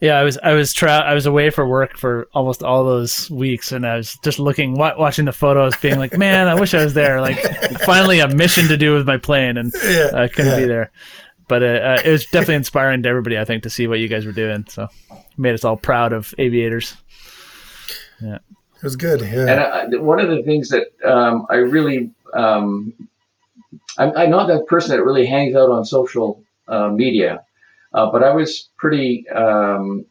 Yeah, 0.00 0.18
I 0.18 0.24
was 0.24 0.36
I 0.42 0.52
was 0.52 0.74
tra- 0.74 0.90
I 1.04 1.14
was 1.14 1.24
away 1.24 1.48
for 1.48 1.66
work 1.66 1.96
for 1.96 2.28
almost 2.34 2.62
all 2.62 2.84
those 2.84 3.30
weeks, 3.30 3.72
and 3.72 3.86
I 3.86 3.96
was 3.96 4.18
just 4.22 4.38
looking, 4.38 4.74
wa- 4.74 4.94
watching 4.98 5.24
the 5.24 5.32
photos, 5.32 5.74
being 5.78 5.98
like, 5.98 6.18
"Man, 6.18 6.48
I 6.48 6.54
wish 6.54 6.74
I 6.74 6.84
was 6.84 6.92
there!" 6.92 7.20
Like, 7.22 7.38
finally, 7.80 8.20
a 8.20 8.28
mission 8.28 8.68
to 8.68 8.76
do 8.76 8.92
with 8.92 9.06
my 9.06 9.16
plane, 9.16 9.56
and 9.56 9.72
Yeah, 9.84 10.10
I 10.12 10.28
couldn't 10.28 10.52
yeah. 10.52 10.58
be 10.58 10.64
there. 10.66 10.90
But 11.48 11.62
uh, 11.62 11.66
uh, 11.66 12.02
it 12.04 12.10
was 12.10 12.24
definitely 12.26 12.56
inspiring 12.56 13.02
to 13.04 13.08
everybody, 13.08 13.38
I 13.38 13.44
think, 13.46 13.62
to 13.62 13.70
see 13.70 13.86
what 13.86 13.98
you 14.00 14.08
guys 14.08 14.26
were 14.26 14.32
doing. 14.32 14.66
So, 14.68 14.88
made 15.38 15.54
us 15.54 15.64
all 15.64 15.76
proud 15.76 16.12
of 16.12 16.34
aviators. 16.38 16.94
Yeah, 18.20 18.34
it 18.76 18.82
was 18.82 18.96
good. 18.96 19.22
And 19.22 19.32
Yeah, 19.48 19.86
I, 19.94 19.96
one 19.98 20.20
of 20.20 20.28
the 20.28 20.42
things 20.42 20.68
that 20.70 20.88
um, 21.04 21.46
I 21.48 21.56
really, 21.56 22.10
um, 22.34 22.92
I'm, 23.96 24.12
I'm 24.16 24.30
not 24.30 24.46
that 24.48 24.66
person 24.66 24.94
that 24.96 25.02
really 25.04 25.24
hangs 25.24 25.54
out 25.54 25.70
on 25.70 25.84
social 25.86 26.42
uh, 26.68 26.88
media, 26.88 27.44
uh, 27.96 28.10
but 28.12 28.22
I 28.22 28.32
was 28.32 28.68
pretty 28.76 29.26
um, 29.30 30.04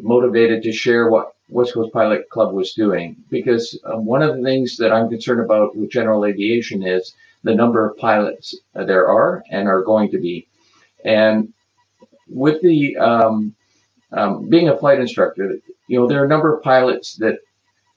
motivated 0.00 0.62
to 0.64 0.72
share 0.72 1.08
what 1.08 1.34
West 1.48 1.74
Coast 1.74 1.92
Pilot 1.92 2.28
Club 2.28 2.52
was 2.52 2.74
doing 2.74 3.16
because 3.30 3.78
uh, 3.84 3.98
one 3.98 4.20
of 4.20 4.36
the 4.36 4.42
things 4.42 4.76
that 4.78 4.92
I'm 4.92 5.08
concerned 5.08 5.40
about 5.40 5.76
with 5.76 5.90
general 5.90 6.26
aviation 6.26 6.82
is 6.84 7.14
the 7.44 7.54
number 7.54 7.88
of 7.88 7.96
pilots 7.96 8.54
there 8.74 9.08
are 9.08 9.44
and 9.50 9.68
are 9.68 9.82
going 9.82 10.10
to 10.10 10.18
be. 10.18 10.48
And 11.04 11.52
with 12.28 12.60
the 12.62 12.96
um, 12.96 13.54
um, 14.12 14.48
being 14.48 14.68
a 14.68 14.76
flight 14.76 14.98
instructor, 14.98 15.54
you 15.86 16.00
know, 16.00 16.08
there 16.08 16.20
are 16.22 16.26
a 16.26 16.28
number 16.28 16.54
of 16.54 16.64
pilots 16.64 17.16
that 17.16 17.38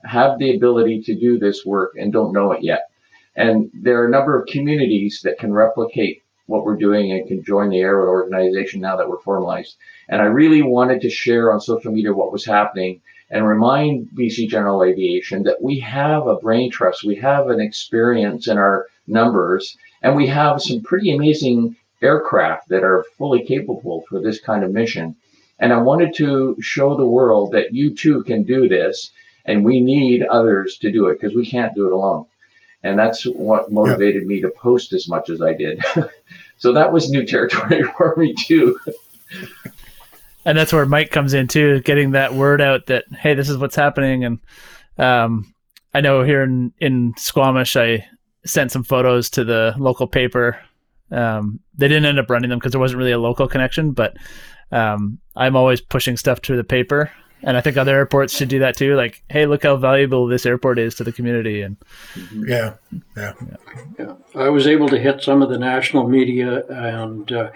have 0.05 0.37
the 0.37 0.55
ability 0.55 1.01
to 1.01 1.15
do 1.15 1.39
this 1.39 1.65
work 1.65 1.93
and 1.97 2.13
don't 2.13 2.33
know 2.33 2.51
it 2.51 2.63
yet. 2.63 2.89
And 3.35 3.71
there 3.73 3.99
are 4.01 4.07
a 4.07 4.11
number 4.11 4.39
of 4.39 4.47
communities 4.47 5.21
that 5.23 5.39
can 5.39 5.51
replicate 5.51 6.21
what 6.47 6.65
we're 6.65 6.77
doing 6.77 7.11
and 7.11 7.27
can 7.27 7.43
join 7.43 7.69
the 7.69 7.79
Aero 7.79 8.07
organization 8.07 8.81
now 8.81 8.95
that 8.97 9.09
we're 9.09 9.21
formalized. 9.21 9.75
And 10.09 10.21
I 10.21 10.25
really 10.25 10.61
wanted 10.61 11.01
to 11.01 11.09
share 11.09 11.53
on 11.53 11.61
social 11.61 11.91
media 11.91 12.13
what 12.13 12.31
was 12.31 12.45
happening 12.45 13.01
and 13.29 13.47
remind 13.47 14.09
BC 14.17 14.49
General 14.49 14.83
Aviation 14.83 15.43
that 15.43 15.61
we 15.61 15.79
have 15.79 16.27
a 16.27 16.35
brain 16.35 16.69
trust, 16.69 17.03
we 17.03 17.15
have 17.15 17.49
an 17.49 17.61
experience 17.61 18.47
in 18.47 18.57
our 18.57 18.87
numbers, 19.07 19.77
and 20.01 20.15
we 20.15 20.27
have 20.27 20.61
some 20.61 20.81
pretty 20.81 21.15
amazing 21.15 21.75
aircraft 22.01 22.69
that 22.69 22.83
are 22.83 23.05
fully 23.17 23.43
capable 23.43 24.03
for 24.09 24.21
this 24.21 24.39
kind 24.39 24.63
of 24.63 24.71
mission. 24.71 25.15
And 25.59 25.71
I 25.71 25.77
wanted 25.77 26.13
to 26.15 26.57
show 26.59 26.95
the 26.95 27.05
world 27.05 27.53
that 27.53 27.73
you 27.73 27.95
too 27.95 28.23
can 28.23 28.43
do 28.43 28.67
this 28.67 29.11
and 29.45 29.63
we 29.63 29.79
need 29.81 30.23
others 30.23 30.77
to 30.79 30.91
do 30.91 31.07
it 31.07 31.19
because 31.19 31.35
we 31.35 31.45
can't 31.45 31.75
do 31.75 31.87
it 31.87 31.93
alone. 31.93 32.25
And 32.83 32.99
that's 32.99 33.23
what 33.23 33.71
motivated 33.71 34.25
me 34.25 34.41
to 34.41 34.49
post 34.49 34.91
as 34.93 35.07
much 35.07 35.29
as 35.29 35.41
I 35.41 35.53
did. 35.53 35.81
so 36.57 36.73
that 36.73 36.91
was 36.91 37.09
new 37.09 37.25
territory 37.25 37.83
for 37.97 38.13
me 38.17 38.33
too. 38.33 38.77
and 40.45 40.57
that's 40.57 40.73
where 40.73 40.85
Mike 40.85 41.09
comes 41.09 41.33
in 41.33 41.47
too, 41.47 41.81
getting 41.81 42.11
that 42.11 42.33
word 42.33 42.61
out 42.61 42.87
that 42.87 43.05
hey, 43.19 43.33
this 43.33 43.49
is 43.49 43.57
what's 43.57 43.75
happening. 43.75 44.25
And 44.25 44.39
um, 44.97 45.53
I 45.93 46.01
know 46.01 46.23
here 46.23 46.43
in 46.43 46.73
in 46.79 47.13
Squamish, 47.17 47.77
I 47.77 48.05
sent 48.45 48.71
some 48.71 48.83
photos 48.83 49.29
to 49.31 49.43
the 49.43 49.73
local 49.77 50.07
paper. 50.07 50.59
Um, 51.11 51.59
they 51.77 51.87
didn't 51.87 52.05
end 52.05 52.19
up 52.19 52.29
running 52.29 52.49
them 52.49 52.59
because 52.59 52.71
there 52.71 52.81
wasn't 52.81 52.97
really 52.97 53.11
a 53.11 53.19
local 53.19 53.47
connection, 53.47 53.91
but 53.91 54.17
um, 54.71 55.19
I'm 55.35 55.55
always 55.55 55.81
pushing 55.81 56.17
stuff 56.17 56.41
to 56.41 56.55
the 56.57 56.63
paper, 56.63 57.11
and 57.43 57.57
I 57.57 57.61
think 57.61 57.77
other 57.77 57.95
airports 57.95 58.35
should 58.35 58.49
do 58.49 58.59
that 58.59 58.77
too. 58.77 58.95
Like, 58.95 59.21
hey, 59.29 59.45
look 59.45 59.63
how 59.63 59.75
valuable 59.75 60.27
this 60.27 60.45
airport 60.45 60.79
is 60.79 60.95
to 60.95 61.03
the 61.03 61.11
community, 61.11 61.61
and 61.61 61.77
Yeah, 62.33 62.75
yeah. 63.15 63.33
Yeah. 63.99 64.15
I 64.35 64.49
was 64.49 64.65
able 64.65 64.89
to 64.89 64.99
hit 64.99 65.21
some 65.21 65.41
of 65.41 65.49
the 65.49 65.59
national 65.59 66.07
media 66.07 66.65
and 66.67 67.31
uh, 67.31 67.51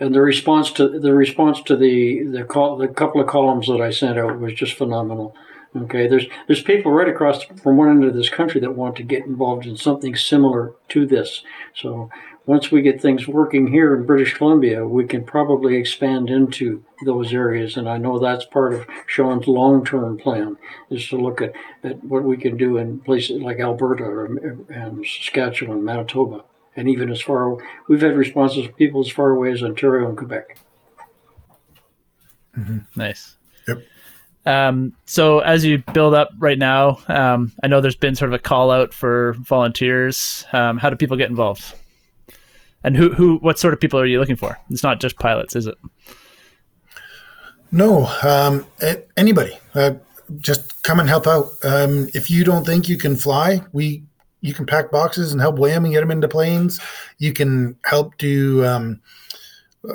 and 0.00 0.14
the 0.14 0.20
response 0.20 0.70
to 0.72 0.88
the 0.88 1.14
response 1.14 1.62
to 1.62 1.76
the 1.76 2.24
the 2.24 2.44
call 2.44 2.76
the 2.76 2.88
couple 2.88 3.20
of 3.20 3.28
columns 3.28 3.68
that 3.68 3.80
I 3.80 3.90
sent 3.90 4.18
out 4.18 4.40
was 4.40 4.54
just 4.54 4.74
phenomenal. 4.74 5.34
Okay, 5.74 6.06
there's 6.06 6.26
there's 6.46 6.62
people 6.62 6.92
right 6.92 7.08
across 7.08 7.44
from 7.44 7.78
one 7.78 7.88
end 7.88 8.04
of 8.04 8.14
this 8.14 8.28
country 8.28 8.60
that 8.60 8.76
want 8.76 8.94
to 8.96 9.02
get 9.02 9.24
involved 9.24 9.64
in 9.64 9.76
something 9.76 10.14
similar 10.14 10.74
to 10.88 11.06
this. 11.06 11.42
So 11.74 12.10
once 12.44 12.70
we 12.70 12.82
get 12.82 13.00
things 13.00 13.28
working 13.28 13.68
here 13.68 13.94
in 13.94 14.04
British 14.04 14.34
Columbia, 14.34 14.86
we 14.86 15.06
can 15.06 15.24
probably 15.24 15.76
expand 15.76 16.28
into 16.28 16.84
those 17.04 17.32
areas. 17.32 17.76
And 17.76 17.88
I 17.88 17.98
know 17.98 18.18
that's 18.18 18.44
part 18.44 18.74
of 18.74 18.86
Sean's 19.06 19.46
long-term 19.46 20.18
plan 20.18 20.56
is 20.90 21.08
to 21.08 21.16
look 21.16 21.40
at, 21.40 21.52
at 21.84 22.02
what 22.04 22.24
we 22.24 22.36
can 22.36 22.56
do 22.56 22.78
in 22.78 23.00
places 23.00 23.40
like 23.40 23.60
Alberta 23.60 24.04
or, 24.04 24.26
and 24.68 25.06
Saskatchewan, 25.06 25.84
Manitoba, 25.84 26.44
and 26.76 26.88
even 26.88 27.10
as 27.10 27.20
far 27.20 27.56
we've 27.88 28.02
had 28.02 28.16
responses 28.16 28.66
from 28.66 28.74
people 28.74 29.00
as 29.00 29.10
far 29.10 29.30
away 29.30 29.52
as 29.52 29.62
Ontario 29.62 30.08
and 30.08 30.18
Quebec. 30.18 30.58
Mm-hmm. 32.58 32.78
nice. 32.96 33.36
Yep. 33.66 33.82
Um, 34.44 34.94
so 35.06 35.38
as 35.40 35.64
you 35.64 35.82
build 35.92 36.14
up 36.14 36.30
right 36.38 36.58
now, 36.58 36.98
um, 37.08 37.52
I 37.62 37.68
know 37.68 37.80
there's 37.80 37.96
been 37.96 38.16
sort 38.16 38.30
of 38.30 38.34
a 38.34 38.38
call 38.38 38.70
out 38.70 38.92
for 38.92 39.34
volunteers. 39.34 40.44
Um, 40.52 40.78
how 40.78 40.90
do 40.90 40.96
people 40.96 41.16
get 41.16 41.30
involved? 41.30 41.74
And 42.84 42.96
who, 42.96 43.12
who, 43.12 43.36
what 43.36 43.58
sort 43.58 43.72
of 43.72 43.80
people 43.80 44.00
are 44.00 44.06
you 44.06 44.18
looking 44.18 44.36
for? 44.36 44.58
It's 44.70 44.82
not 44.82 45.00
just 45.00 45.16
pilots, 45.18 45.54
is 45.54 45.66
it? 45.66 45.78
No, 47.70 48.06
um, 48.22 48.66
anybody. 49.16 49.58
Uh, 49.74 49.94
just 50.38 50.82
come 50.82 51.00
and 51.00 51.08
help 51.08 51.26
out. 51.26 51.46
Um, 51.64 52.08
if 52.14 52.30
you 52.30 52.44
don't 52.44 52.66
think 52.66 52.88
you 52.88 52.96
can 52.96 53.16
fly, 53.16 53.62
we 53.72 54.02
you 54.40 54.52
can 54.52 54.66
pack 54.66 54.90
boxes 54.90 55.32
and 55.32 55.40
help 55.40 55.56
them 55.56 55.84
and 55.84 55.94
get 55.94 56.00
them 56.00 56.10
into 56.10 56.28
planes. 56.28 56.80
You 57.18 57.32
can 57.32 57.76
help 57.84 58.18
do 58.18 58.64
um, 58.64 59.00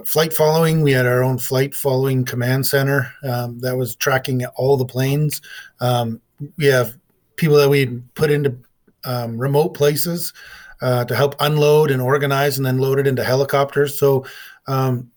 flight 0.05 0.33
following. 0.33 0.81
We 0.81 0.91
had 0.91 1.05
our 1.05 1.23
own 1.23 1.37
flight 1.37 1.73
following 1.73 2.25
command 2.25 2.65
center 2.65 3.11
um, 3.23 3.59
that 3.59 3.77
was 3.77 3.95
tracking 3.95 4.45
all 4.55 4.77
the 4.77 4.85
planes. 4.85 5.41
Um, 5.79 6.21
we 6.57 6.65
have 6.65 6.97
people 7.35 7.57
that 7.57 7.69
we 7.69 7.87
put 8.15 8.31
into 8.31 8.57
um, 9.05 9.37
remote 9.37 9.69
places 9.69 10.33
uh, 10.81 11.05
to 11.05 11.15
help 11.15 11.35
unload 11.39 11.91
and 11.91 12.01
organize, 12.01 12.57
and 12.57 12.65
then 12.65 12.77
load 12.77 12.99
it 12.99 13.07
into 13.07 13.23
helicopters. 13.23 13.97
So, 13.97 14.25
um, 14.67 15.09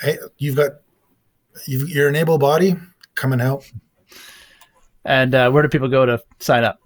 hey, 0.00 0.18
you've 0.38 0.56
got 0.56 0.72
you 1.66 1.86
you're 1.86 2.08
an 2.08 2.16
able 2.16 2.38
body. 2.38 2.76
Come 3.14 3.32
and 3.32 3.42
help. 3.42 3.64
And 5.04 5.34
uh, 5.34 5.50
where 5.50 5.62
do 5.62 5.68
people 5.68 5.88
go 5.88 6.06
to 6.06 6.22
sign 6.38 6.64
up? 6.64 6.78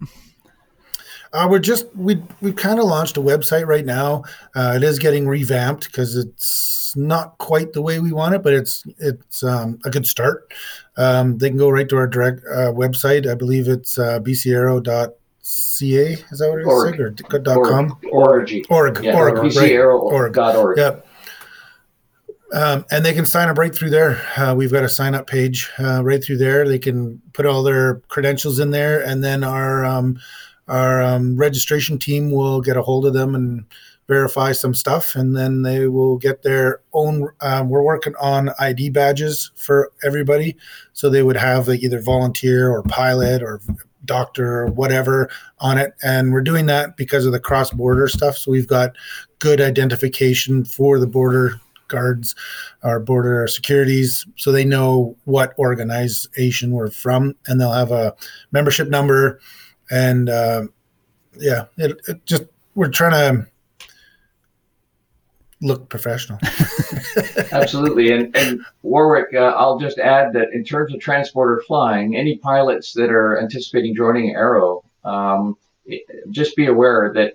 Uh, 1.33 1.47
we're 1.51 1.59
just 1.59 1.87
we 1.97 2.23
we 2.41 2.53
kind 2.53 2.79
of 2.79 2.87
launched 2.87 3.17
a 3.17 3.21
website 3.21 3.67
right 3.67 3.85
now. 3.85 4.23
Uh, 4.55 4.75
it 4.77 4.83
is 4.83 4.99
getting 4.99 5.27
revamped 5.27 5.87
because 5.87 6.17
it's 6.17 6.95
not 6.97 7.37
quite 7.39 7.73
the 7.73 7.83
way 7.83 8.01
we 8.01 8.13
want 8.13 8.35
it, 8.35 8.43
but 8.43 8.53
it's 8.53 8.85
it's 8.99 9.43
um, 9.43 9.79
a 9.85 9.91
good 9.91 10.07
start. 10.07 10.53
Um, 10.97 11.39
they 11.39 11.49
can 11.49 11.59
go 11.59 11.69
right 11.69 11.89
to 11.89 11.97
our 11.97 12.07
direct 12.07 12.41
uh, 12.47 12.73
website. 12.73 13.31
I 13.31 13.35
believe 13.35 13.69
it's 13.69 13.99
uh, 13.99 14.21
bcaero.ca. 14.21 15.13
Is 15.43 16.39
that 16.39 16.51
what 16.51 16.59
it 16.59 16.63
is? 16.63 16.67
Org. 16.67 17.01
Or 17.01 17.11
dot 17.11 17.65
com? 17.65 17.99
Org. 18.11 18.51
Org. 18.71 19.05
Yeah, 19.05 19.17
Org. 19.17 19.39
Right. 19.39 19.47
Org. 19.47 20.33
BCAero.org. 20.35 20.79
Yep. 20.79 21.07
Um, 22.53 22.85
and 22.91 23.05
they 23.05 23.13
can 23.13 23.27
sign 23.27 23.49
up 23.49 23.59
right 23.59 23.75
through 23.75 23.91
there. 23.91 24.23
Uh, 24.37 24.55
we've 24.55 24.73
got 24.73 24.85
a 24.85 24.89
sign 24.89 25.15
up 25.15 25.27
page 25.27 25.69
uh, 25.79 26.03
right 26.03 26.23
through 26.23 26.39
there. 26.39 26.67
They 26.67 26.79
can 26.79 27.21
put 27.33 27.45
all 27.45 27.63
their 27.63 27.97
credentials 28.09 28.61
in 28.61 28.71
there, 28.71 29.05
and 29.05 29.23
then 29.23 29.43
our 29.43 29.85
um, 29.85 30.19
our 30.69 31.03
um, 31.03 31.37
registration 31.37 31.99
team 31.99 32.31
will 32.31 32.61
get 32.61 32.77
a 32.77 32.83
hold 32.83 33.07
of 33.07 33.15
them 33.15 33.35
and 33.35 33.65
verify 34.09 34.53
some 34.53 34.75
stuff, 34.75 35.15
and 35.17 35.37
then 35.37 35.63
they 35.63 35.89
will 35.89 36.17
get 36.17 36.43
their 36.43 36.81
own. 36.93 37.29
Um, 37.41 37.69
we're 37.69 37.83
working 37.83 38.15
on 38.21 38.51
ID 38.59 38.91
badges 38.91 39.51
for 39.57 39.93
everybody, 40.05 40.57
so 40.93 41.11
they 41.11 41.23
would 41.23 41.37
have 41.37 41.69
like 41.69 41.83
either 41.83 42.01
volunteer 42.01 42.71
or 42.71 42.83
pilot 42.85 43.43
or 43.43 43.61
doctor 44.05 44.63
or 44.63 44.67
whatever 44.69 45.29
on 45.59 45.79
it, 45.79 45.95
and 46.03 46.33
we're 46.33 46.41
doing 46.41 46.67
that 46.67 46.97
because 46.97 47.27
of 47.27 47.33
the 47.33 47.41
cross 47.41 47.71
border 47.71 48.09
stuff. 48.09 48.37
So 48.39 48.53
we've 48.53 48.69
got 48.69 48.97
good 49.39 49.61
identification 49.61 50.65
for 50.65 50.99
the 50.99 51.07
border 51.07 51.61
guards, 51.89 52.35
our 52.83 53.01
border 53.01 53.47
securities, 53.47 54.27
so 54.37 54.51
they 54.51 54.65
know 54.65 55.17
what 55.25 55.57
organization 55.59 56.71
we're 56.71 56.91
from, 56.91 57.35
and 57.47 57.61
they'll 57.61 57.73
have 57.73 57.93
a 57.93 58.15
membership 58.53 58.89
number, 58.89 59.41
and 59.91 60.29
uh, 60.29 60.67
yeah, 61.39 61.65
it, 61.77 62.01
it 62.09 62.25
just 62.27 62.45
we're 62.75 62.89
trying 62.89 63.13
to 63.13 63.47
look 65.61 65.89
professional. 65.89 66.39
Absolutely. 67.53 68.13
And, 68.13 68.37
and 68.37 68.61
Warwick, 68.83 69.35
uh, 69.35 69.55
I'll 69.57 69.79
just 69.79 69.99
add 69.99 70.33
that 70.35 70.49
in 70.53 70.65
terms 70.65 70.95
of 70.95 71.01
transporter 71.01 71.63
flying, 71.67 72.17
any 72.17 72.39
pilots 72.39 72.93
that 72.95 73.11
are 73.11 73.41
anticipating 73.41 73.95
joining 73.95 74.35
Aero, 74.35 74.85
um, 75.05 75.57
just 76.31 76.57
be 76.57 76.67
aware 76.67 77.13
that 77.15 77.35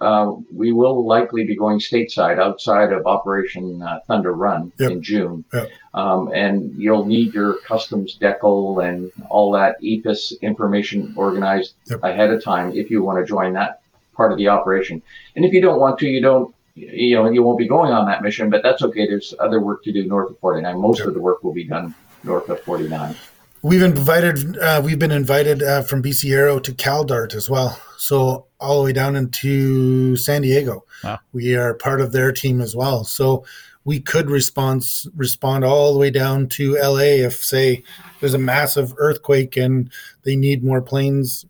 uh, 0.00 0.32
we 0.52 0.72
will 0.72 1.06
likely 1.06 1.44
be 1.44 1.56
going 1.56 1.78
stateside 1.78 2.38
outside 2.38 2.92
of 2.92 3.06
Operation 3.06 3.82
uh, 3.82 4.00
Thunder 4.06 4.32
Run 4.32 4.72
Yep. 4.78 4.90
in 4.90 5.02
June. 5.02 5.44
Yep. 5.52 5.70
Um, 5.94 6.30
and 6.34 6.74
you'll 6.76 7.04
need 7.04 7.34
your 7.34 7.58
customs 7.58 8.18
decal 8.20 8.84
and 8.86 9.10
all 9.28 9.52
that 9.52 9.80
eAPIS 9.82 10.40
information 10.40 11.12
organized 11.16 11.74
Yep. 11.90 12.00
ahead 12.02 12.30
of 12.30 12.42
time 12.42 12.72
if 12.74 12.90
you 12.90 13.02
want 13.02 13.18
to 13.18 13.24
join 13.24 13.52
that 13.54 13.80
part 14.14 14.32
of 14.32 14.38
the 14.38 14.48
operation. 14.48 15.02
And 15.36 15.44
if 15.44 15.52
you 15.52 15.60
don't 15.60 15.80
want 15.80 15.98
to, 16.00 16.06
you 16.06 16.20
don't 16.20 16.54
you 16.74 17.16
know, 17.16 17.30
you 17.30 17.42
won't 17.42 17.58
be 17.58 17.68
going 17.68 17.92
on 17.92 18.06
that 18.06 18.22
mission, 18.22 18.48
but 18.48 18.62
that's 18.62 18.82
okay. 18.82 19.06
There's 19.06 19.34
other 19.38 19.60
work 19.60 19.84
to 19.84 19.92
do 19.92 20.06
north 20.06 20.30
of 20.30 20.38
49. 20.38 20.80
Most 20.80 21.00
of 21.02 21.12
the 21.12 21.20
work 21.20 21.44
will 21.44 21.52
be 21.52 21.64
done 21.64 21.94
north 22.24 22.48
of 22.48 22.60
49. 22.60 23.14
We've 23.62 23.82
invited, 23.82 24.58
uh, 24.58 24.82
we've 24.84 24.98
been 24.98 25.12
invited 25.12 25.62
uh, 25.62 25.82
from 25.82 26.02
BC 26.02 26.32
Aero 26.32 26.58
to 26.58 26.72
CalDART 26.72 27.34
as 27.34 27.48
well. 27.48 27.80
So 27.96 28.46
all 28.58 28.78
the 28.78 28.84
way 28.86 28.92
down 28.92 29.14
into 29.14 30.16
San 30.16 30.42
Diego, 30.42 30.84
Wow. 31.04 31.20
we 31.32 31.54
are 31.54 31.74
part 31.74 32.00
of 32.00 32.10
their 32.10 32.32
team 32.32 32.60
as 32.60 32.74
well. 32.74 33.04
So 33.04 33.44
we 33.84 34.00
could 34.00 34.28
respond 34.30 34.84
respond 35.14 35.64
all 35.64 35.92
the 35.92 35.98
way 36.00 36.10
down 36.10 36.48
to 36.50 36.74
LA 36.74 37.22
if, 37.24 37.34
say, 37.44 37.84
there's 38.20 38.34
a 38.34 38.38
massive 38.38 38.94
earthquake 38.96 39.56
and 39.56 39.92
they 40.24 40.34
need 40.34 40.64
more 40.64 40.82
planes. 40.82 41.46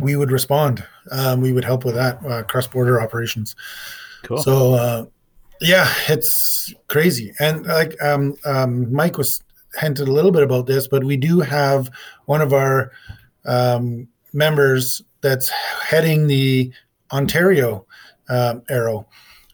We 0.00 0.16
would 0.16 0.32
respond. 0.32 0.84
Um, 1.12 1.40
we 1.40 1.52
would 1.52 1.64
help 1.64 1.84
with 1.84 1.94
that 1.94 2.24
uh, 2.26 2.42
cross 2.42 2.66
border 2.66 3.00
operations. 3.00 3.54
Cool. 4.24 4.38
So 4.38 4.74
uh, 4.74 5.06
yeah, 5.60 5.92
it's 6.08 6.74
crazy. 6.88 7.32
And 7.38 7.66
like 7.66 8.00
um, 8.02 8.34
um, 8.44 8.92
Mike 8.92 9.16
was 9.16 9.43
hinted 9.78 10.08
a 10.08 10.12
little 10.12 10.30
bit 10.30 10.42
about 10.42 10.66
this, 10.66 10.86
but 10.86 11.04
we 11.04 11.16
do 11.16 11.40
have 11.40 11.90
one 12.26 12.40
of 12.40 12.52
our 12.52 12.92
um, 13.44 14.08
members 14.32 15.02
that's 15.20 15.48
heading 15.48 16.26
the 16.26 16.72
Ontario 17.12 17.86
um, 18.28 18.62
Aero. 18.68 19.06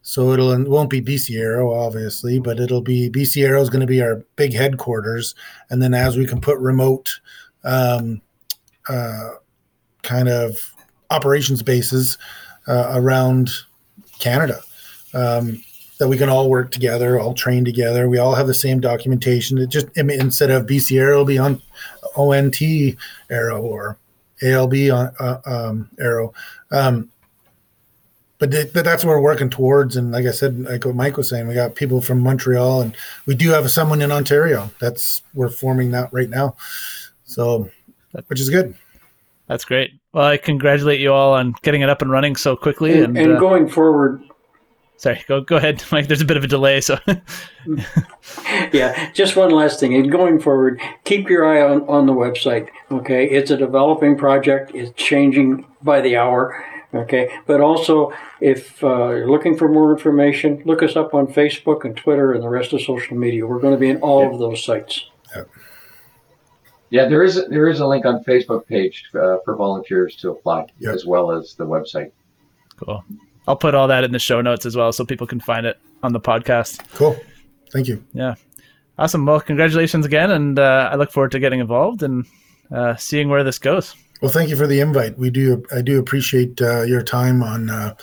So 0.03 0.33
it'll 0.33 0.53
it 0.53 0.69
won't 0.69 0.91
be 0.91 1.01
BC 1.01 1.39
Aero, 1.39 1.73
obviously, 1.73 2.41
but 2.41 2.59
it'll 2.59 2.81
be 2.81 3.11
BC 3.11 3.45
Aero 3.45 3.61
is 3.61 3.71
going 3.71 3.83
to 3.83 3.87
be 3.87 4.03
our 4.03 4.25
big 4.37 4.53
headquarters, 4.53 5.35
and 5.69 5.81
then 5.81 5.95
as 5.95 6.17
we 6.17 6.27
can 6.27 6.41
put 6.41 6.59
remote 6.59 7.21
um, 7.63 8.21
uh, 8.89 9.31
kind 10.03 10.29
of 10.29 10.57
operations 11.11 11.63
bases 11.63 12.19
uh, 12.67 12.93
around 12.95 13.51
Canada. 14.19 14.61
Um, 15.15 15.63
that 16.01 16.09
we 16.09 16.17
can 16.17 16.31
all 16.31 16.49
work 16.49 16.71
together, 16.71 17.21
all 17.21 17.35
train 17.35 17.63
together. 17.63 18.09
We 18.09 18.17
all 18.17 18.35
have 18.35 18.47
the 18.47 18.55
same 18.55 18.81
documentation. 18.81 19.59
It 19.59 19.69
just 19.69 19.87
I 19.99 20.03
mean, 20.03 20.19
instead 20.19 20.51
of 20.51 20.67
BC 20.67 20.99
Aero, 20.99 21.13
it'll 21.13 21.25
be 21.27 21.39
on 21.39 21.61
ONT 22.17 22.61
Aero 23.31 23.61
or 23.61 23.99
ALB 24.43 24.91
on 24.91 25.13
uh, 25.21 25.41
um, 25.45 25.91
Aero. 26.01 26.33
Um, 26.73 27.11
but, 28.39 28.51
th- 28.51 28.73
but 28.73 28.87
that's 28.87 29.05
what 29.05 29.11
we're 29.11 29.21
working 29.21 29.51
towards. 29.51 29.97
And 29.97 30.11
like 30.11 30.25
I 30.25 30.31
said, 30.31 30.59
like 30.61 30.87
what 30.87 30.95
Mike 30.95 31.19
was 31.19 31.29
saying, 31.29 31.47
we 31.47 31.53
got 31.53 31.75
people 31.75 32.01
from 32.01 32.21
Montreal, 32.21 32.81
and 32.81 32.97
we 33.27 33.35
do 33.35 33.51
have 33.51 33.71
someone 33.71 34.01
in 34.01 34.11
Ontario. 34.11 34.71
That's 34.81 35.23
we're 35.35 35.51
forming 35.51 35.91
that 35.91 36.11
right 36.15 36.31
now. 36.31 36.57
So, 37.25 37.69
which 38.29 38.41
is 38.41 38.49
good. 38.49 38.75
That's 39.49 39.67
great. 39.67 39.93
Well, 40.15 40.25
I 40.25 40.39
congratulate 40.39 41.01
you 41.01 41.13
all 41.13 41.35
on 41.35 41.55
getting 41.61 41.83
it 41.83 41.91
up 41.91 42.01
and 42.01 42.11
running 42.11 42.37
so 42.37 42.57
quickly. 42.57 42.93
And, 42.93 43.19
And, 43.19 43.19
and 43.19 43.33
uh, 43.35 43.39
going 43.39 43.69
forward, 43.69 44.23
Sorry, 45.01 45.25
go 45.27 45.41
go 45.41 45.57
ahead, 45.57 45.83
Mike. 45.93 46.09
There's 46.09 46.21
a 46.21 46.27
bit 46.27 46.37
of 46.37 46.45
a 46.45 46.47
delay, 46.47 46.83
so 46.83 46.99
yeah, 48.73 49.11
just 49.13 49.35
one 49.35 49.51
last 49.51 49.81
thing. 49.81 49.95
And 49.95 50.13
going 50.13 50.39
forward, 50.39 50.79
keep 51.05 51.31
your 51.31 51.47
eye 51.47 51.63
on, 51.63 51.89
on 51.89 52.05
the 52.05 52.13
website. 52.13 52.69
Okay, 52.91 53.27
it's 53.27 53.51
a 53.51 53.57
developing 53.57 54.19
project. 54.19 54.73
It's 54.75 54.93
changing 55.03 55.65
by 55.83 56.03
the 56.03 56.17
hour. 56.17 56.63
Okay, 56.93 57.31
but 57.47 57.63
also 57.63 58.13
if 58.43 58.85
uh, 58.85 59.09
you're 59.09 59.31
looking 59.31 59.57
for 59.57 59.69
more 59.69 59.91
information, 59.91 60.61
look 60.67 60.83
us 60.83 60.97
up 60.97 61.15
on 61.15 61.29
Facebook 61.29 61.85
and 61.87 61.97
Twitter 61.97 62.33
and 62.35 62.43
the 62.43 62.49
rest 62.51 62.75
of 62.75 62.83
social 62.83 63.17
media. 63.17 63.47
We're 63.47 63.61
going 63.61 63.73
to 63.75 63.81
be 63.81 63.89
in 63.89 64.03
all 64.03 64.31
of 64.31 64.39
those 64.39 64.63
sites. 64.63 65.09
Yeah, 66.91 67.07
there 67.09 67.23
is 67.23 67.39
a, 67.39 67.43
there 67.43 67.69
is 67.69 67.81
a 67.81 67.87
link 67.87 68.05
on 68.05 68.23
Facebook 68.25 68.67
page 68.67 69.09
uh, 69.15 69.37
for 69.47 69.55
volunteers 69.57 70.15
to 70.17 70.31
apply, 70.33 70.67
Yep. 70.81 70.95
as 70.95 71.07
well 71.07 71.31
as 71.31 71.55
the 71.55 71.65
website. 71.65 72.11
cool. 72.77 73.03
I'll 73.49 73.57
put 73.57 73.75
all 73.75 73.89
that 73.89 74.05
in 74.05 74.13
the 74.13 74.19
show 74.19 74.41
notes 74.41 74.67
as 74.67 74.77
well, 74.77 74.93
so 74.93 75.05
people 75.05 75.27
can 75.27 75.41
find 75.41 75.67
it 75.67 75.79
on 76.03 76.13
the 76.13 76.21
podcast. 76.21 76.81
Cool. 76.95 77.17
Thank 77.73 77.89
you. 77.89 78.05
Yeah, 78.13 78.35
awesome. 78.99 79.27
Well, 79.27 79.41
congratulations 79.41 80.07
again, 80.07 80.31
and 80.31 80.59
uh, 80.59 80.91
I 80.93 80.97
look 80.97 81.11
forward 81.11 81.33
to 81.33 81.39
getting 81.39 81.61
involved 81.61 82.03
and 82.03 82.27
uh, 82.71 82.97
seeing 82.97 83.29
where 83.29 83.45
this 83.45 83.59
goes. 83.59 83.95
Well, 84.21 84.31
thank 84.31 84.51
you 84.51 84.57
for 84.57 84.67
the 84.67 84.81
invite. 84.81 85.17
We 85.19 85.31
do. 85.31 85.65
I 85.73 85.81
do 85.81 85.99
appreciate 85.99 86.61
uh, 86.61 86.83
your 86.83 87.03
time 87.03 87.43
on 87.43 87.71
uh, 87.71 87.95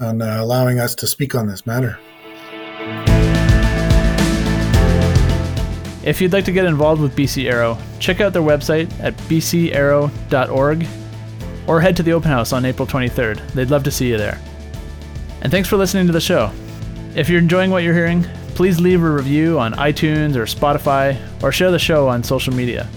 on 0.00 0.22
uh, 0.22 0.38
allowing 0.40 0.80
us 0.80 0.94
to 0.96 1.06
speak 1.06 1.34
on 1.34 1.46
this 1.46 1.66
matter. 1.66 1.98
If 6.02 6.20
you'd 6.20 6.32
like 6.32 6.46
to 6.46 6.52
get 6.52 6.64
involved 6.64 7.02
with 7.02 7.14
BC 7.14 7.50
Aero, 7.50 7.76
check 7.98 8.22
out 8.22 8.32
their 8.32 8.42
website 8.42 8.90
at 9.00 9.14
bcaero.org 9.28 10.86
or 11.66 11.80
head 11.80 11.96
to 11.98 12.02
the 12.02 12.12
open 12.12 12.30
house 12.30 12.54
on 12.54 12.64
April 12.64 12.88
23rd. 12.88 13.46
They'd 13.52 13.70
love 13.70 13.84
to 13.84 13.90
see 13.90 14.08
you 14.08 14.16
there. 14.16 14.40
And 15.42 15.50
thanks 15.50 15.68
for 15.68 15.76
listening 15.76 16.06
to 16.06 16.12
the 16.12 16.20
show. 16.20 16.52
If 17.14 17.28
you're 17.28 17.40
enjoying 17.40 17.70
what 17.70 17.82
you're 17.82 17.94
hearing, 17.94 18.24
please 18.54 18.78
leave 18.78 19.02
a 19.02 19.10
review 19.10 19.58
on 19.58 19.72
iTunes 19.74 20.36
or 20.36 20.44
Spotify 20.44 21.18
or 21.42 21.50
share 21.50 21.70
the 21.70 21.78
show 21.78 22.08
on 22.08 22.22
social 22.22 22.54
media. 22.54 22.88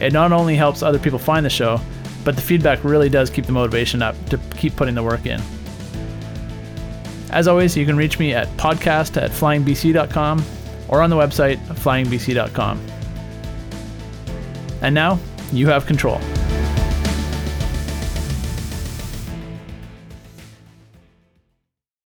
It 0.00 0.12
not 0.12 0.32
only 0.32 0.56
helps 0.56 0.82
other 0.82 0.98
people 0.98 1.18
find 1.18 1.44
the 1.44 1.50
show, 1.50 1.80
but 2.24 2.34
the 2.34 2.42
feedback 2.42 2.82
really 2.82 3.08
does 3.08 3.30
keep 3.30 3.46
the 3.46 3.52
motivation 3.52 4.02
up 4.02 4.14
to 4.30 4.38
keep 4.56 4.76
putting 4.76 4.94
the 4.94 5.02
work 5.02 5.26
in. 5.26 5.40
As 7.30 7.46
always, 7.46 7.76
you 7.76 7.86
can 7.86 7.96
reach 7.96 8.18
me 8.18 8.34
at 8.34 8.48
podcast 8.56 9.20
at 9.20 9.30
flyingbc.com 9.30 10.44
or 10.88 11.02
on 11.02 11.10
the 11.10 11.16
website 11.16 11.58
flyingbc.com. 11.66 12.80
And 14.82 14.94
now, 14.94 15.18
you 15.52 15.68
have 15.68 15.86
control. 15.86 16.20